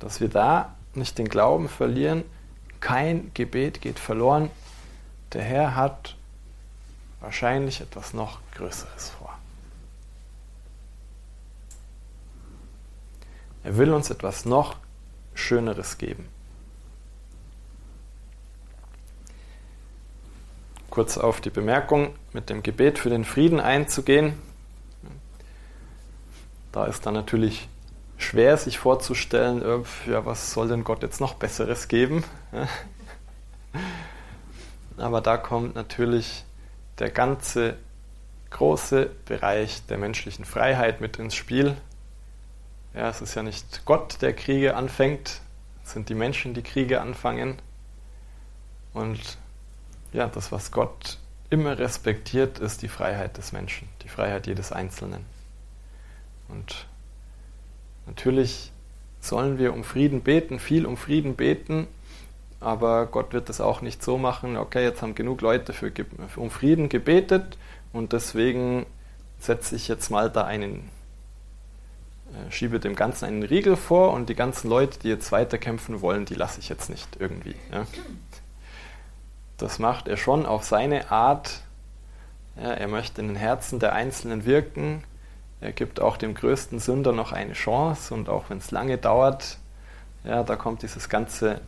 Dass 0.01 0.21
wir 0.21 0.29
da 0.29 0.75
nicht 0.95 1.19
den 1.19 1.29
Glauben 1.29 1.69
verlieren. 1.69 2.25
Kein 2.81 3.31
Gebet 3.35 3.81
geht 3.81 4.01
verloren. 4.01 4.51
Der 5.33 5.43
Herr 5.43 5.77
hat 5.77 6.17
wahrscheinlich 7.21 7.81
etwas 7.81 8.13
noch 8.13 8.41
Größeres 8.55 9.11
vor. 9.11 9.39
Er 13.63 13.77
will 13.77 13.93
uns 13.93 14.11
etwas 14.11 14.47
noch 14.47 14.77
Schöneres 15.35 15.99
geben. 15.99 16.27
Kurz 20.89 21.19
auf 21.19 21.41
die 21.41 21.51
Bemerkung 21.51 22.15
mit 22.33 22.51
dem 22.51 22.63
Gebet 22.63 22.99
für 22.99 23.11
den 23.11 23.25
Frieden 23.25 23.61
einzugehen. 23.61 24.35
Da 26.73 26.87
ist 26.87 27.07
dann 27.07 27.15
natürlich 27.15 27.69
schwer 28.21 28.57
sich 28.57 28.79
vorzustellen, 28.79 29.63
äh, 29.63 30.11
ja, 30.11 30.25
was 30.27 30.53
soll 30.53 30.69
denn 30.69 30.85
Gott 30.85 31.03
jetzt 31.03 31.21
noch 31.21 31.35
Besseres 31.35 31.89
geben? 31.89 32.25
Aber 34.97 35.21
da 35.21 35.37
kommt 35.37 35.75
natürlich 35.75 36.45
der 36.99 37.11
ganze 37.11 37.77
große 38.51 39.11
Bereich 39.25 39.87
der 39.87 39.97
menschlichen 39.97 40.45
Freiheit 40.45 41.01
mit 41.01 41.19
ins 41.19 41.35
Spiel. 41.35 41.77
Ja, 42.95 43.09
es 43.09 43.21
ist 43.21 43.35
ja 43.35 43.43
nicht 43.43 43.85
Gott, 43.87 44.21
der 44.21 44.35
Kriege 44.35 44.77
anfängt, 44.77 45.41
es 45.85 45.93
sind 45.93 46.09
die 46.09 46.15
Menschen, 46.15 46.55
die 46.55 46.63
Kriege 46.63 47.01
anfangen. 47.01 47.57
Und 48.93 49.39
ja, 50.13 50.27
das, 50.27 50.53
was 50.53 50.73
Gott 50.73 51.19
immer 51.49 51.79
respektiert, 51.79 52.59
ist 52.59 52.83
die 52.83 52.89
Freiheit 52.89 53.39
des 53.39 53.53
Menschen, 53.53 53.89
die 54.03 54.09
Freiheit 54.09 54.47
jedes 54.47 54.73
Einzelnen. 54.73 55.25
Und 56.49 56.87
Natürlich 58.07 58.73
sollen 59.21 59.59
wir 59.59 59.75
um 59.75 59.85
Frieden 59.85 60.23
beten, 60.23 60.59
viel 60.59 60.87
um 60.87 60.97
Frieden 60.97 61.37
beten, 61.37 61.87
aber 62.59 63.07
Gott 63.07 63.33
wird 63.33 63.49
das 63.49 63.61
auch 63.61 63.83
nicht 63.83 64.03
so 64.03 64.19
machen, 64.19 64.57
okay, 64.57 64.83
jetzt 64.83 65.03
haben 65.03 65.15
genug 65.15 65.41
Leute 65.41 65.73
für, 65.73 65.93
um 66.37 66.51
Frieden 66.51 66.89
gebetet 66.89 67.59
und 67.93 68.13
deswegen 68.13 68.87
setze 69.39 69.77
ich 69.77 69.89
jetzt 69.89 70.11
mal 70.11 70.31
da 70.31 70.45
einen, 70.45 70.91
äh, 72.33 72.51
schiebe 72.51 72.81
dem 72.81 72.95
Ganzen 72.95 73.27
einen 73.27 73.43
Riegel 73.43 73.77
vor 73.77 74.13
und 74.13 74.29
die 74.29 74.35
ganzen 74.35 74.69
Leute, 74.69 74.99
die 74.99 75.09
jetzt 75.09 75.33
weiterkämpfen 75.33 76.01
wollen, 76.01 76.25
die 76.25 76.35
lasse 76.35 76.61
ich 76.61 76.69
jetzt 76.69 76.91
nicht 76.91 77.17
irgendwie. 77.19 77.55
Ja. 77.73 77.87
Das 79.57 79.79
macht 79.79 80.09
er 80.09 80.17
schon 80.17 80.47
auf 80.47 80.65
seine 80.65 81.11
Art. 81.11 81.61
Ja, 82.57 82.73
er 82.73 82.89
möchte 82.89 83.21
in 83.21 83.29
den 83.29 83.37
Herzen 83.37 83.79
der 83.79 83.93
Einzelnen 83.93 84.45
wirken 84.45 85.03
er 85.61 85.73
gibt 85.73 86.01
auch 86.01 86.17
dem 86.17 86.35
größten 86.35 86.79
Sünder 86.79 87.13
noch 87.13 87.33
eine 87.33 87.53
Chance 87.53 88.15
und 88.15 88.29
auch 88.29 88.49
wenn 88.49 88.59
es 88.59 88.71
lange 88.71 88.99
dauert, 88.99 89.59
ja, 90.25 90.43
da 90.43 90.57
kommt 90.57 90.83
dieses 90.83 91.09
ganze 91.09 91.61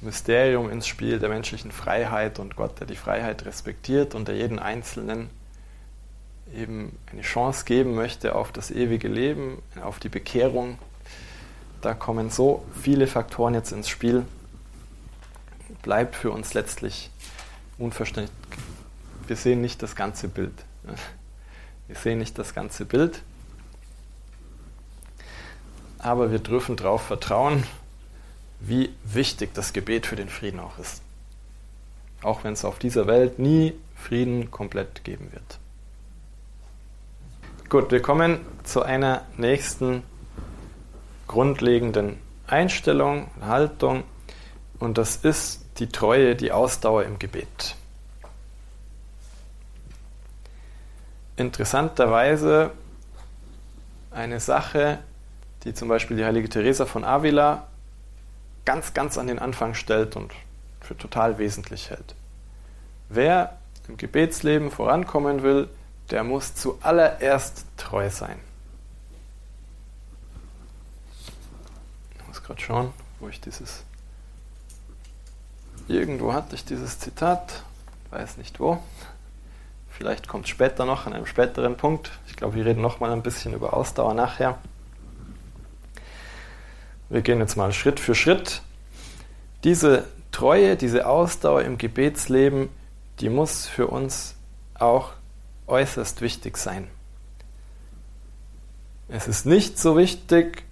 Mysterium 0.00 0.70
ins 0.70 0.86
Spiel 0.86 1.18
der 1.18 1.28
menschlichen 1.28 1.72
Freiheit 1.72 2.38
und 2.38 2.56
Gott, 2.56 2.78
der 2.80 2.86
die 2.86 2.96
Freiheit 2.96 3.44
respektiert 3.44 4.14
und 4.14 4.28
der 4.28 4.36
jeden 4.36 4.58
Einzelnen 4.58 5.30
eben 6.54 6.96
eine 7.12 7.22
Chance 7.22 7.64
geben 7.64 7.94
möchte 7.94 8.34
auf 8.34 8.52
das 8.52 8.70
ewige 8.70 9.08
Leben, 9.08 9.60
auf 9.82 9.98
die 9.98 10.08
Bekehrung. 10.08 10.78
Da 11.82 11.94
kommen 11.94 12.30
so 12.30 12.64
viele 12.80 13.06
Faktoren 13.06 13.54
jetzt 13.54 13.72
ins 13.72 13.88
Spiel. 13.88 14.24
Bleibt 15.82 16.16
für 16.16 16.30
uns 16.30 16.54
letztlich 16.54 17.10
unverständlich. 17.78 18.34
Wir 19.26 19.36
sehen 19.36 19.60
nicht 19.60 19.82
das 19.82 19.94
ganze 19.94 20.28
Bild. 20.28 20.54
Wir 21.88 21.96
sehen 21.96 22.18
nicht 22.18 22.38
das 22.38 22.54
ganze 22.54 22.84
Bild, 22.84 23.22
aber 25.98 26.30
wir 26.30 26.38
dürfen 26.38 26.76
darauf 26.76 27.02
vertrauen, 27.02 27.64
wie 28.60 28.94
wichtig 29.04 29.54
das 29.54 29.72
Gebet 29.72 30.06
für 30.06 30.16
den 30.16 30.28
Frieden 30.28 30.60
auch 30.60 30.78
ist. 30.78 31.02
Auch 32.22 32.44
wenn 32.44 32.52
es 32.52 32.64
auf 32.64 32.78
dieser 32.78 33.06
Welt 33.06 33.38
nie 33.38 33.74
Frieden 33.96 34.50
komplett 34.50 35.04
geben 35.04 35.32
wird. 35.32 35.58
Gut, 37.68 37.90
wir 37.90 38.00
kommen 38.00 38.40
zu 38.64 38.82
einer 38.82 39.22
nächsten 39.36 40.02
grundlegenden 41.26 42.18
Einstellung, 42.46 43.30
Haltung, 43.40 44.04
und 44.78 44.96
das 44.98 45.16
ist 45.16 45.64
die 45.78 45.88
Treue, 45.88 46.36
die 46.36 46.52
Ausdauer 46.52 47.04
im 47.04 47.18
Gebet. 47.18 47.76
Interessanterweise 51.38 52.72
eine 54.10 54.40
Sache, 54.40 54.98
die 55.64 55.74
zum 55.74 55.88
Beispiel 55.88 56.16
die 56.16 56.24
heilige 56.24 56.48
Teresa 56.48 56.86
von 56.86 57.04
Avila 57.04 57.66
ganz, 58.64 58.92
ganz 58.92 59.16
an 59.18 59.28
den 59.28 59.38
Anfang 59.38 59.74
stellt 59.74 60.16
und 60.16 60.32
für 60.80 60.96
total 60.96 61.38
wesentlich 61.38 61.90
hält. 61.90 62.14
Wer 63.08 63.58
im 63.88 63.96
Gebetsleben 63.96 64.70
vorankommen 64.70 65.42
will, 65.42 65.68
der 66.10 66.24
muss 66.24 66.54
zuallererst 66.54 67.64
treu 67.76 68.10
sein. 68.10 68.38
Ich 72.18 72.26
muss 72.26 72.42
gerade 72.42 72.60
schauen, 72.60 72.92
wo 73.20 73.28
ich 73.28 73.40
dieses. 73.40 73.84
Irgendwo 75.86 76.34
hatte 76.34 76.54
ich 76.54 76.64
dieses 76.64 76.98
Zitat, 76.98 77.62
weiß 78.10 78.36
nicht 78.36 78.60
wo. 78.60 78.82
Vielleicht 79.98 80.28
kommt 80.28 80.44
es 80.44 80.50
später 80.50 80.86
noch 80.86 81.06
an 81.06 81.12
einem 81.12 81.26
späteren 81.26 81.76
Punkt. 81.76 82.12
Ich 82.28 82.36
glaube, 82.36 82.54
wir 82.54 82.64
reden 82.64 82.80
noch 82.80 83.00
mal 83.00 83.10
ein 83.10 83.24
bisschen 83.24 83.52
über 83.52 83.74
Ausdauer 83.74 84.14
nachher. 84.14 84.56
Wir 87.08 87.20
gehen 87.20 87.40
jetzt 87.40 87.56
mal 87.56 87.72
Schritt 87.72 87.98
für 87.98 88.14
Schritt. 88.14 88.62
Diese 89.64 90.04
Treue, 90.30 90.76
diese 90.76 91.04
Ausdauer 91.08 91.62
im 91.62 91.78
Gebetsleben, 91.78 92.68
die 93.18 93.28
muss 93.28 93.66
für 93.66 93.88
uns 93.88 94.36
auch 94.74 95.14
äußerst 95.66 96.20
wichtig 96.20 96.58
sein. 96.58 96.86
Es 99.08 99.26
ist 99.26 99.46
nicht 99.46 99.80
so 99.80 99.96
wichtig, 99.96 100.62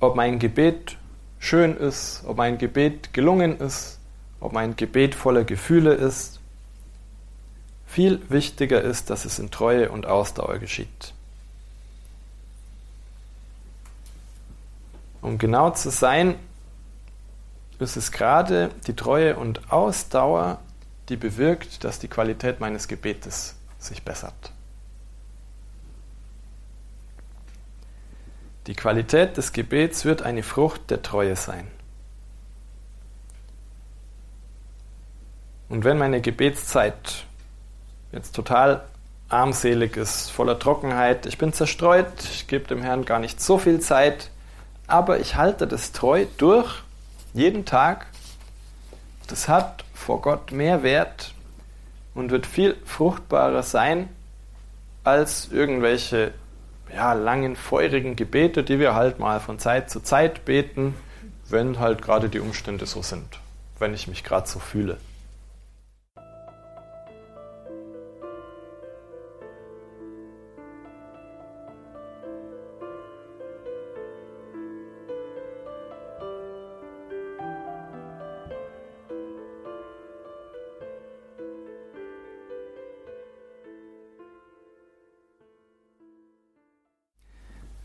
ob 0.00 0.16
mein 0.16 0.40
Gebet 0.40 0.96
schön 1.38 1.76
ist, 1.76 2.24
ob 2.26 2.38
mein 2.38 2.58
Gebet 2.58 3.12
gelungen 3.12 3.60
ist, 3.60 4.00
ob 4.40 4.52
mein 4.52 4.74
Gebet 4.74 5.14
voller 5.14 5.44
Gefühle 5.44 5.94
ist, 5.94 6.40
viel 7.94 8.28
wichtiger 8.28 8.82
ist, 8.82 9.08
dass 9.08 9.24
es 9.24 9.38
in 9.38 9.52
Treue 9.52 9.88
und 9.88 10.04
Ausdauer 10.04 10.58
geschieht. 10.58 11.14
Um 15.22 15.38
genau 15.38 15.70
zu 15.70 15.92
sein, 15.92 16.34
ist 17.78 17.96
es 17.96 18.10
gerade 18.10 18.70
die 18.88 18.96
Treue 18.96 19.36
und 19.36 19.70
Ausdauer, 19.70 20.58
die 21.08 21.16
bewirkt, 21.16 21.84
dass 21.84 22.00
die 22.00 22.08
Qualität 22.08 22.58
meines 22.58 22.88
Gebetes 22.88 23.54
sich 23.78 24.02
bessert. 24.02 24.50
Die 28.66 28.74
Qualität 28.74 29.36
des 29.36 29.52
Gebets 29.52 30.04
wird 30.04 30.22
eine 30.22 30.42
Frucht 30.42 30.90
der 30.90 31.02
Treue 31.02 31.36
sein. 31.36 31.68
Und 35.68 35.84
wenn 35.84 35.96
meine 35.96 36.20
Gebetszeit 36.20 37.26
jetzt 38.14 38.34
total 38.34 38.82
armselig 39.28 39.96
ist, 39.96 40.30
voller 40.30 40.58
Trockenheit, 40.58 41.26
ich 41.26 41.38
bin 41.38 41.52
zerstreut, 41.52 42.06
ich 42.32 42.46
gebe 42.46 42.66
dem 42.68 42.82
Herrn 42.82 43.04
gar 43.04 43.18
nicht 43.18 43.40
so 43.40 43.58
viel 43.58 43.80
Zeit, 43.80 44.30
aber 44.86 45.18
ich 45.18 45.36
halte 45.36 45.66
das 45.66 45.92
treu 45.92 46.26
durch, 46.36 46.82
jeden 47.32 47.64
Tag, 47.64 48.06
das 49.26 49.48
hat 49.48 49.84
vor 49.92 50.22
Gott 50.22 50.52
mehr 50.52 50.82
Wert 50.82 51.34
und 52.14 52.30
wird 52.30 52.46
viel 52.46 52.76
fruchtbarer 52.84 53.62
sein 53.62 54.08
als 55.02 55.48
irgendwelche 55.50 56.32
ja, 56.94 57.12
langen, 57.14 57.56
feurigen 57.56 58.14
Gebete, 58.14 58.62
die 58.62 58.78
wir 58.78 58.94
halt 58.94 59.18
mal 59.18 59.40
von 59.40 59.58
Zeit 59.58 59.90
zu 59.90 60.00
Zeit 60.00 60.44
beten, 60.44 60.94
wenn 61.48 61.80
halt 61.80 62.02
gerade 62.02 62.28
die 62.28 62.40
Umstände 62.40 62.86
so 62.86 63.02
sind, 63.02 63.40
wenn 63.78 63.94
ich 63.94 64.06
mich 64.06 64.22
gerade 64.22 64.46
so 64.46 64.60
fühle. 64.60 64.98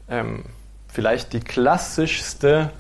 Ähm, 0.10 0.44
vielleicht 0.88 1.34
die 1.34 1.40
klassischste 1.40 2.72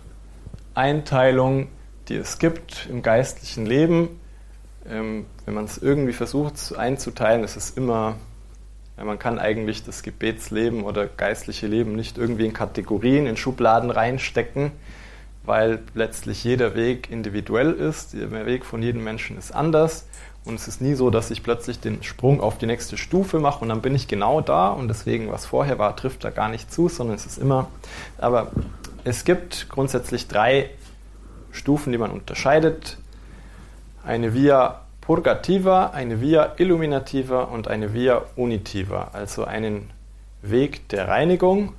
Einteilung, 0.73 1.67
die 2.07 2.15
es 2.15 2.39
gibt 2.39 2.87
im 2.89 3.01
geistlichen 3.01 3.65
Leben. 3.65 4.19
Ähm, 4.89 5.25
wenn 5.45 5.53
man 5.53 5.65
es 5.65 5.77
irgendwie 5.77 6.13
versucht 6.13 6.75
einzuteilen, 6.75 7.43
ist 7.43 7.55
es 7.55 7.71
immer, 7.71 8.15
ja, 8.97 9.03
man 9.03 9.19
kann 9.19 9.39
eigentlich 9.39 9.83
das 9.83 10.03
Gebetsleben 10.03 10.83
oder 10.83 11.07
geistliche 11.07 11.67
Leben 11.67 11.95
nicht 11.95 12.17
irgendwie 12.17 12.45
in 12.45 12.53
Kategorien, 12.53 13.27
in 13.27 13.37
Schubladen 13.37 13.91
reinstecken, 13.91 14.71
weil 15.43 15.79
letztlich 15.93 16.43
jeder 16.43 16.75
Weg 16.75 17.11
individuell 17.11 17.73
ist, 17.73 18.13
der 18.13 18.45
Weg 18.45 18.65
von 18.65 18.81
jedem 18.81 19.03
Menschen 19.03 19.37
ist 19.37 19.51
anders. 19.51 20.07
Und 20.49 20.55
es 20.55 20.67
ist 20.67 20.81
nie 20.81 20.95
so, 20.95 21.11
dass 21.11 21.29
ich 21.29 21.43
plötzlich 21.43 21.79
den 21.79 22.01
Sprung 22.01 22.41
auf 22.41 22.57
die 22.57 22.65
nächste 22.65 22.97
Stufe 22.97 23.37
mache 23.37 23.59
und 23.61 23.69
dann 23.69 23.83
bin 23.83 23.93
ich 23.93 24.07
genau 24.07 24.41
da 24.41 24.69
und 24.69 24.87
deswegen, 24.87 25.31
was 25.31 25.45
vorher 25.45 25.77
war, 25.77 25.95
trifft 25.95 26.23
da 26.23 26.31
gar 26.31 26.49
nicht 26.49 26.73
zu, 26.73 26.89
sondern 26.89 27.15
es 27.15 27.27
ist 27.27 27.37
immer. 27.37 27.67
Aber 28.17 28.51
es 29.03 29.25
gibt 29.25 29.69
grundsätzlich 29.69 30.27
drei 30.27 30.71
Stufen, 31.51 31.91
die 31.91 31.99
man 31.99 32.09
unterscheidet. 32.09 32.97
Eine 34.03 34.33
Via 34.33 34.81
Purgativa, 35.01 35.91
eine 35.91 36.19
Via 36.19 36.53
Illuminativa 36.57 37.43
und 37.43 37.67
eine 37.67 37.93
Via 37.93 38.23
Unitiva, 38.35 39.11
also 39.13 39.43
einen 39.43 39.91
Weg 40.41 40.89
der 40.89 41.07
Reinigung, 41.07 41.73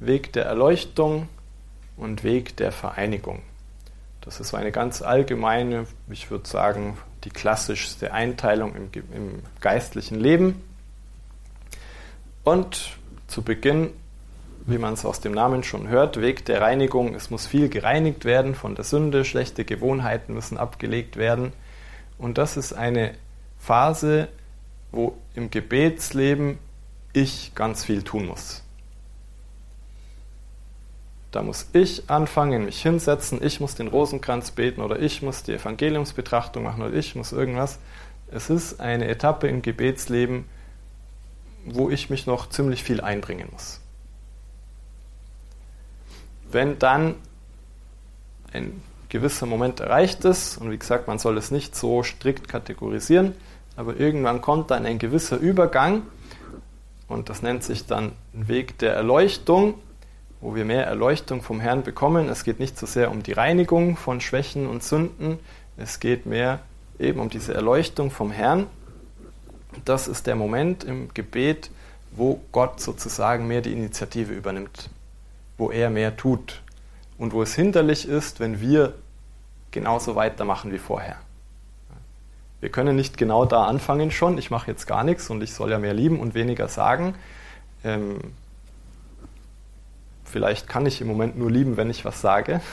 Weg 0.00 0.32
der 0.32 0.44
Erleuchtung 0.46 1.28
und 1.96 2.24
Weg 2.24 2.56
der 2.56 2.72
Vereinigung. 2.72 3.42
Das 4.22 4.40
ist 4.40 4.48
so 4.48 4.56
eine 4.56 4.72
ganz 4.72 5.02
allgemeine, 5.02 5.86
ich 6.10 6.32
würde 6.32 6.48
sagen, 6.48 6.98
die 7.24 7.30
klassischste 7.30 8.12
Einteilung 8.12 8.74
im, 8.74 8.90
im 9.14 9.42
geistlichen 9.60 10.18
Leben. 10.18 10.62
Und 12.44 12.96
zu 13.26 13.42
Beginn, 13.42 13.90
wie 14.66 14.78
man 14.78 14.94
es 14.94 15.04
aus 15.04 15.20
dem 15.20 15.32
Namen 15.32 15.62
schon 15.62 15.88
hört, 15.88 16.20
Weg 16.20 16.44
der 16.44 16.60
Reinigung. 16.60 17.14
Es 17.14 17.30
muss 17.30 17.46
viel 17.46 17.68
gereinigt 17.68 18.24
werden 18.24 18.54
von 18.54 18.74
der 18.74 18.84
Sünde, 18.84 19.24
schlechte 19.24 19.64
Gewohnheiten 19.64 20.34
müssen 20.34 20.58
abgelegt 20.58 21.16
werden. 21.16 21.52
Und 22.18 22.38
das 22.38 22.56
ist 22.56 22.72
eine 22.72 23.14
Phase, 23.58 24.28
wo 24.92 25.16
im 25.34 25.50
Gebetsleben 25.50 26.58
ich 27.12 27.52
ganz 27.54 27.84
viel 27.84 28.02
tun 28.02 28.26
muss. 28.26 28.62
Da 31.30 31.42
muss 31.42 31.68
ich 31.72 32.10
anfangen, 32.10 32.64
mich 32.64 32.82
hinsetzen, 32.82 33.40
ich 33.42 33.60
muss 33.60 33.76
den 33.76 33.86
Rosenkranz 33.86 34.50
beten 34.50 34.80
oder 34.80 34.98
ich 34.98 35.22
muss 35.22 35.44
die 35.44 35.52
Evangeliumsbetrachtung 35.52 36.64
machen 36.64 36.82
oder 36.82 36.94
ich 36.94 37.14
muss 37.14 37.32
irgendwas. 37.32 37.78
Es 38.32 38.50
ist 38.50 38.80
eine 38.80 39.06
Etappe 39.06 39.46
im 39.48 39.62
Gebetsleben, 39.62 40.44
wo 41.64 41.88
ich 41.90 42.10
mich 42.10 42.26
noch 42.26 42.48
ziemlich 42.48 42.82
viel 42.82 43.00
einbringen 43.00 43.48
muss. 43.52 43.80
Wenn 46.50 46.78
dann 46.80 47.14
ein 48.52 48.82
gewisser 49.08 49.46
Moment 49.46 49.78
erreicht 49.78 50.24
ist, 50.24 50.58
und 50.58 50.70
wie 50.70 50.78
gesagt, 50.78 51.06
man 51.06 51.18
soll 51.18 51.36
es 51.38 51.52
nicht 51.52 51.76
so 51.76 52.02
strikt 52.02 52.48
kategorisieren, 52.48 53.34
aber 53.76 53.96
irgendwann 53.96 54.40
kommt 54.40 54.70
dann 54.72 54.84
ein 54.84 54.98
gewisser 54.98 55.36
Übergang, 55.36 56.02
und 57.06 57.28
das 57.28 57.42
nennt 57.42 57.62
sich 57.62 57.86
dann 57.86 58.12
Weg 58.32 58.78
der 58.78 58.94
Erleuchtung, 58.94 59.74
wo 60.40 60.54
wir 60.54 60.64
mehr 60.64 60.86
Erleuchtung 60.86 61.42
vom 61.42 61.60
Herrn 61.60 61.82
bekommen. 61.82 62.28
Es 62.28 62.44
geht 62.44 62.60
nicht 62.60 62.78
so 62.78 62.86
sehr 62.86 63.10
um 63.10 63.22
die 63.22 63.32
Reinigung 63.32 63.96
von 63.96 64.20
Schwächen 64.20 64.66
und 64.66 64.82
Sünden, 64.82 65.38
es 65.76 66.00
geht 66.00 66.26
mehr 66.26 66.60
eben 66.98 67.20
um 67.20 67.30
diese 67.30 67.54
Erleuchtung 67.54 68.10
vom 68.10 68.30
Herrn. 68.30 68.66
Das 69.84 70.08
ist 70.08 70.26
der 70.26 70.36
Moment 70.36 70.84
im 70.84 71.12
Gebet, 71.14 71.70
wo 72.12 72.40
Gott 72.52 72.80
sozusagen 72.80 73.46
mehr 73.46 73.62
die 73.62 73.72
Initiative 73.72 74.32
übernimmt, 74.32 74.90
wo 75.56 75.70
er 75.70 75.90
mehr 75.90 76.16
tut 76.16 76.60
und 77.18 77.32
wo 77.32 77.42
es 77.42 77.54
hinderlich 77.54 78.08
ist, 78.08 78.40
wenn 78.40 78.60
wir 78.60 78.94
genauso 79.70 80.16
weitermachen 80.16 80.72
wie 80.72 80.78
vorher. 80.78 81.16
Wir 82.60 82.70
können 82.70 82.96
nicht 82.96 83.16
genau 83.16 83.46
da 83.46 83.64
anfangen 83.64 84.10
schon, 84.10 84.36
ich 84.36 84.50
mache 84.50 84.70
jetzt 84.70 84.86
gar 84.86 85.04
nichts 85.04 85.30
und 85.30 85.42
ich 85.42 85.54
soll 85.54 85.70
ja 85.70 85.78
mehr 85.78 85.94
lieben 85.94 86.20
und 86.20 86.34
weniger 86.34 86.68
sagen. 86.68 87.14
Ähm, 87.84 88.18
Vielleicht 90.30 90.68
kann 90.68 90.86
ich 90.86 91.00
im 91.00 91.08
Moment 91.08 91.36
nur 91.36 91.50
lieben, 91.50 91.76
wenn 91.76 91.90
ich 91.90 92.04
was 92.04 92.20
sage. 92.20 92.60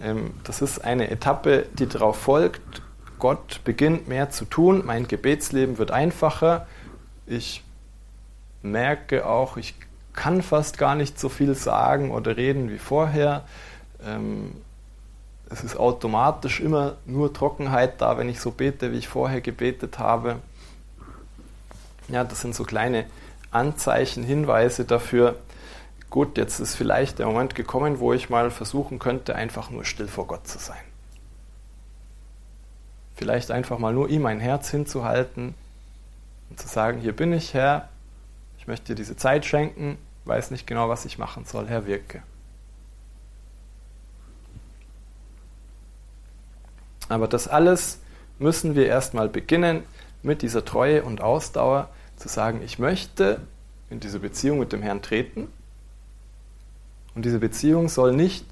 Ähm, 0.00 0.34
das 0.42 0.62
ist 0.62 0.80
eine 0.80 1.12
Etappe, 1.12 1.66
die 1.74 1.86
darauf 1.86 2.16
folgt. 2.16 2.82
Gott 3.20 3.60
beginnt 3.62 4.08
mehr 4.08 4.30
zu 4.30 4.46
tun, 4.46 4.82
mein 4.84 5.06
Gebetsleben 5.06 5.78
wird 5.78 5.92
einfacher. 5.92 6.66
Ich 7.24 7.62
merke 8.62 9.24
auch, 9.26 9.56
ich 9.56 9.76
kann 10.12 10.42
fast 10.42 10.76
gar 10.76 10.96
nicht 10.96 11.20
so 11.20 11.28
viel 11.28 11.54
sagen 11.54 12.10
oder 12.10 12.36
reden 12.36 12.68
wie 12.68 12.78
vorher. 12.78 13.44
Ähm, 14.04 14.56
es 15.50 15.62
ist 15.62 15.76
automatisch 15.76 16.58
immer 16.58 16.96
nur 17.06 17.32
Trockenheit 17.32 18.00
da, 18.00 18.18
wenn 18.18 18.28
ich 18.28 18.40
so 18.40 18.50
bete, 18.50 18.90
wie 18.90 18.98
ich 18.98 19.06
vorher 19.06 19.40
gebetet 19.40 20.00
habe. 20.00 20.40
Ja, 22.08 22.24
das 22.24 22.40
sind 22.40 22.56
so 22.56 22.64
kleine 22.64 23.06
Anzeichen, 23.52 24.24
Hinweise 24.24 24.84
dafür, 24.84 25.36
gut, 26.10 26.36
jetzt 26.36 26.58
ist 26.60 26.74
vielleicht 26.74 27.18
der 27.18 27.26
Moment 27.26 27.54
gekommen, 27.54 28.00
wo 28.00 28.12
ich 28.12 28.30
mal 28.30 28.50
versuchen 28.50 28.98
könnte, 28.98 29.34
einfach 29.34 29.70
nur 29.70 29.84
still 29.84 30.08
vor 30.08 30.26
Gott 30.26 30.46
zu 30.46 30.58
sein. 30.58 30.80
Vielleicht 33.14 33.50
einfach 33.50 33.78
mal 33.78 33.92
nur 33.92 34.08
ihm 34.08 34.26
ein 34.26 34.40
Herz 34.40 34.70
hinzuhalten 34.70 35.54
und 36.50 36.58
zu 36.58 36.66
sagen, 36.66 37.00
hier 37.00 37.14
bin 37.14 37.32
ich, 37.32 37.54
Herr, 37.54 37.88
ich 38.58 38.66
möchte 38.66 38.86
dir 38.86 38.94
diese 38.94 39.16
Zeit 39.16 39.44
schenken, 39.44 39.98
weiß 40.24 40.50
nicht 40.50 40.66
genau, 40.66 40.88
was 40.88 41.04
ich 41.04 41.18
machen 41.18 41.44
soll, 41.44 41.68
Herr, 41.68 41.86
wirke. 41.86 42.22
Aber 47.08 47.28
das 47.28 47.48
alles 47.48 48.00
müssen 48.38 48.74
wir 48.74 48.86
erstmal 48.86 49.28
beginnen 49.28 49.84
mit 50.22 50.42
dieser 50.42 50.64
Treue 50.64 51.02
und 51.02 51.20
Ausdauer, 51.20 51.88
zu 52.22 52.28
sagen, 52.28 52.62
ich 52.62 52.78
möchte 52.78 53.40
in 53.90 54.00
diese 54.00 54.20
Beziehung 54.20 54.58
mit 54.60 54.72
dem 54.72 54.80
Herrn 54.80 55.02
treten. 55.02 55.48
Und 57.14 57.24
diese 57.24 57.40
Beziehung 57.40 57.88
soll 57.88 58.12
nicht 58.12 58.46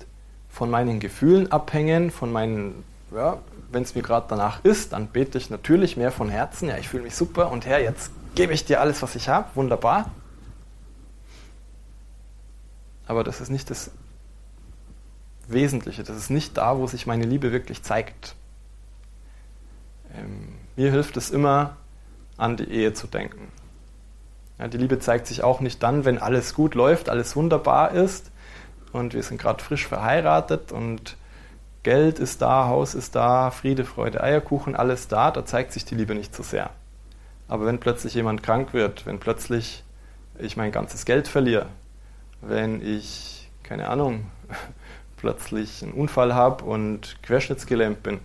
von 0.50 0.68
meinen 0.68 0.98
Gefühlen 1.00 1.50
abhängen, 1.52 2.10
von 2.10 2.32
meinen, 2.32 2.84
ja, 3.14 3.38
wenn 3.70 3.84
es 3.84 3.94
mir 3.94 4.02
gerade 4.02 4.26
danach 4.28 4.64
ist, 4.64 4.92
dann 4.92 5.06
bete 5.06 5.38
ich 5.38 5.48
natürlich 5.48 5.96
mehr 5.96 6.10
von 6.10 6.28
Herzen. 6.28 6.68
Ja, 6.68 6.76
ich 6.76 6.88
fühle 6.88 7.04
mich 7.04 7.14
super 7.14 7.50
und 7.52 7.64
Herr, 7.64 7.80
jetzt 7.80 8.10
gebe 8.34 8.52
ich 8.52 8.64
dir 8.64 8.80
alles, 8.80 9.00
was 9.02 9.14
ich 9.14 9.28
habe. 9.28 9.48
Wunderbar. 9.54 10.10
Aber 13.06 13.22
das 13.22 13.40
ist 13.40 13.50
nicht 13.50 13.70
das 13.70 13.92
Wesentliche. 15.46 16.02
Das 16.02 16.16
ist 16.16 16.30
nicht 16.30 16.56
da, 16.56 16.76
wo 16.76 16.88
sich 16.88 17.06
meine 17.06 17.24
Liebe 17.24 17.52
wirklich 17.52 17.82
zeigt. 17.82 18.34
Ähm, 20.16 20.48
mir 20.76 20.90
hilft 20.90 21.16
es 21.16 21.30
immer, 21.30 21.76
an 22.36 22.56
die 22.56 22.70
Ehe 22.70 22.92
zu 22.94 23.06
denken. 23.06 23.59
Ja, 24.60 24.68
die 24.68 24.76
Liebe 24.76 24.98
zeigt 24.98 25.26
sich 25.26 25.42
auch 25.42 25.60
nicht 25.60 25.82
dann, 25.82 26.04
wenn 26.04 26.18
alles 26.18 26.54
gut 26.54 26.74
läuft, 26.74 27.08
alles 27.08 27.34
wunderbar 27.34 27.92
ist 27.92 28.30
und 28.92 29.14
wir 29.14 29.22
sind 29.22 29.40
gerade 29.40 29.64
frisch 29.64 29.86
verheiratet 29.86 30.70
und 30.70 31.16
Geld 31.82 32.18
ist 32.18 32.42
da, 32.42 32.66
Haus 32.66 32.94
ist 32.94 33.14
da, 33.14 33.50
Friede, 33.50 33.86
Freude, 33.86 34.22
Eierkuchen, 34.22 34.76
alles 34.76 35.08
da, 35.08 35.30
da 35.30 35.46
zeigt 35.46 35.72
sich 35.72 35.86
die 35.86 35.94
Liebe 35.94 36.14
nicht 36.14 36.34
so 36.34 36.42
sehr. 36.42 36.68
Aber 37.48 37.64
wenn 37.64 37.80
plötzlich 37.80 38.12
jemand 38.12 38.42
krank 38.42 38.74
wird, 38.74 39.06
wenn 39.06 39.18
plötzlich 39.18 39.82
ich 40.38 40.58
mein 40.58 40.72
ganzes 40.72 41.06
Geld 41.06 41.26
verliere, 41.26 41.66
wenn 42.42 42.82
ich, 42.86 43.50
keine 43.62 43.88
Ahnung, 43.88 44.30
plötzlich 45.16 45.82
einen 45.82 45.92
Unfall 45.92 46.34
habe 46.34 46.66
und 46.66 47.16
querschnittsgelähmt 47.22 48.02
bin, 48.02 48.20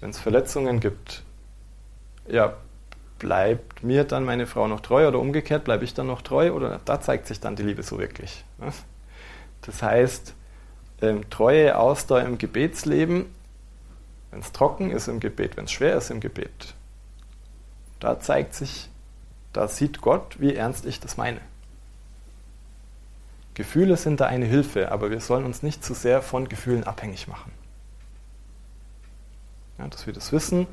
wenn 0.00 0.10
es 0.10 0.18
Verletzungen 0.18 0.80
gibt, 0.80 1.24
ja, 2.26 2.54
bleibt 3.18 3.82
mir 3.82 4.04
dann 4.04 4.24
meine 4.24 4.46
Frau 4.46 4.68
noch 4.68 4.80
treu 4.80 5.08
oder 5.08 5.18
umgekehrt, 5.18 5.64
bleibe 5.64 5.84
ich 5.84 5.94
dann 5.94 6.06
noch 6.06 6.22
treu 6.22 6.52
oder 6.52 6.80
da 6.84 7.00
zeigt 7.00 7.26
sich 7.26 7.40
dann 7.40 7.56
die 7.56 7.62
Liebe 7.62 7.82
so 7.82 7.98
wirklich. 7.98 8.44
Ne? 8.58 8.72
Das 9.62 9.82
heißt, 9.82 10.34
ähm, 11.02 11.28
Treue, 11.30 11.76
Ausdauer 11.76 12.22
im 12.22 12.38
Gebetsleben, 12.38 13.26
wenn 14.30 14.40
es 14.40 14.52
trocken 14.52 14.90
ist 14.90 15.08
im 15.08 15.20
Gebet, 15.20 15.56
wenn 15.56 15.64
es 15.64 15.72
schwer 15.72 15.96
ist 15.96 16.10
im 16.10 16.20
Gebet, 16.20 16.74
da 18.00 18.20
zeigt 18.20 18.54
sich, 18.54 18.88
da 19.52 19.68
sieht 19.68 20.00
Gott, 20.00 20.36
wie 20.40 20.54
ernst 20.54 20.86
ich 20.86 21.00
das 21.00 21.16
meine. 21.16 21.40
Gefühle 23.54 23.96
sind 23.96 24.20
da 24.20 24.26
eine 24.26 24.44
Hilfe, 24.44 24.92
aber 24.92 25.10
wir 25.10 25.20
sollen 25.20 25.44
uns 25.44 25.64
nicht 25.64 25.84
zu 25.84 25.94
sehr 25.94 26.22
von 26.22 26.48
Gefühlen 26.48 26.84
abhängig 26.84 27.26
machen. 27.26 27.50
Ja, 29.78 29.88
dass 29.88 30.06
wir 30.06 30.12
das 30.12 30.32
wissen, 30.32 30.66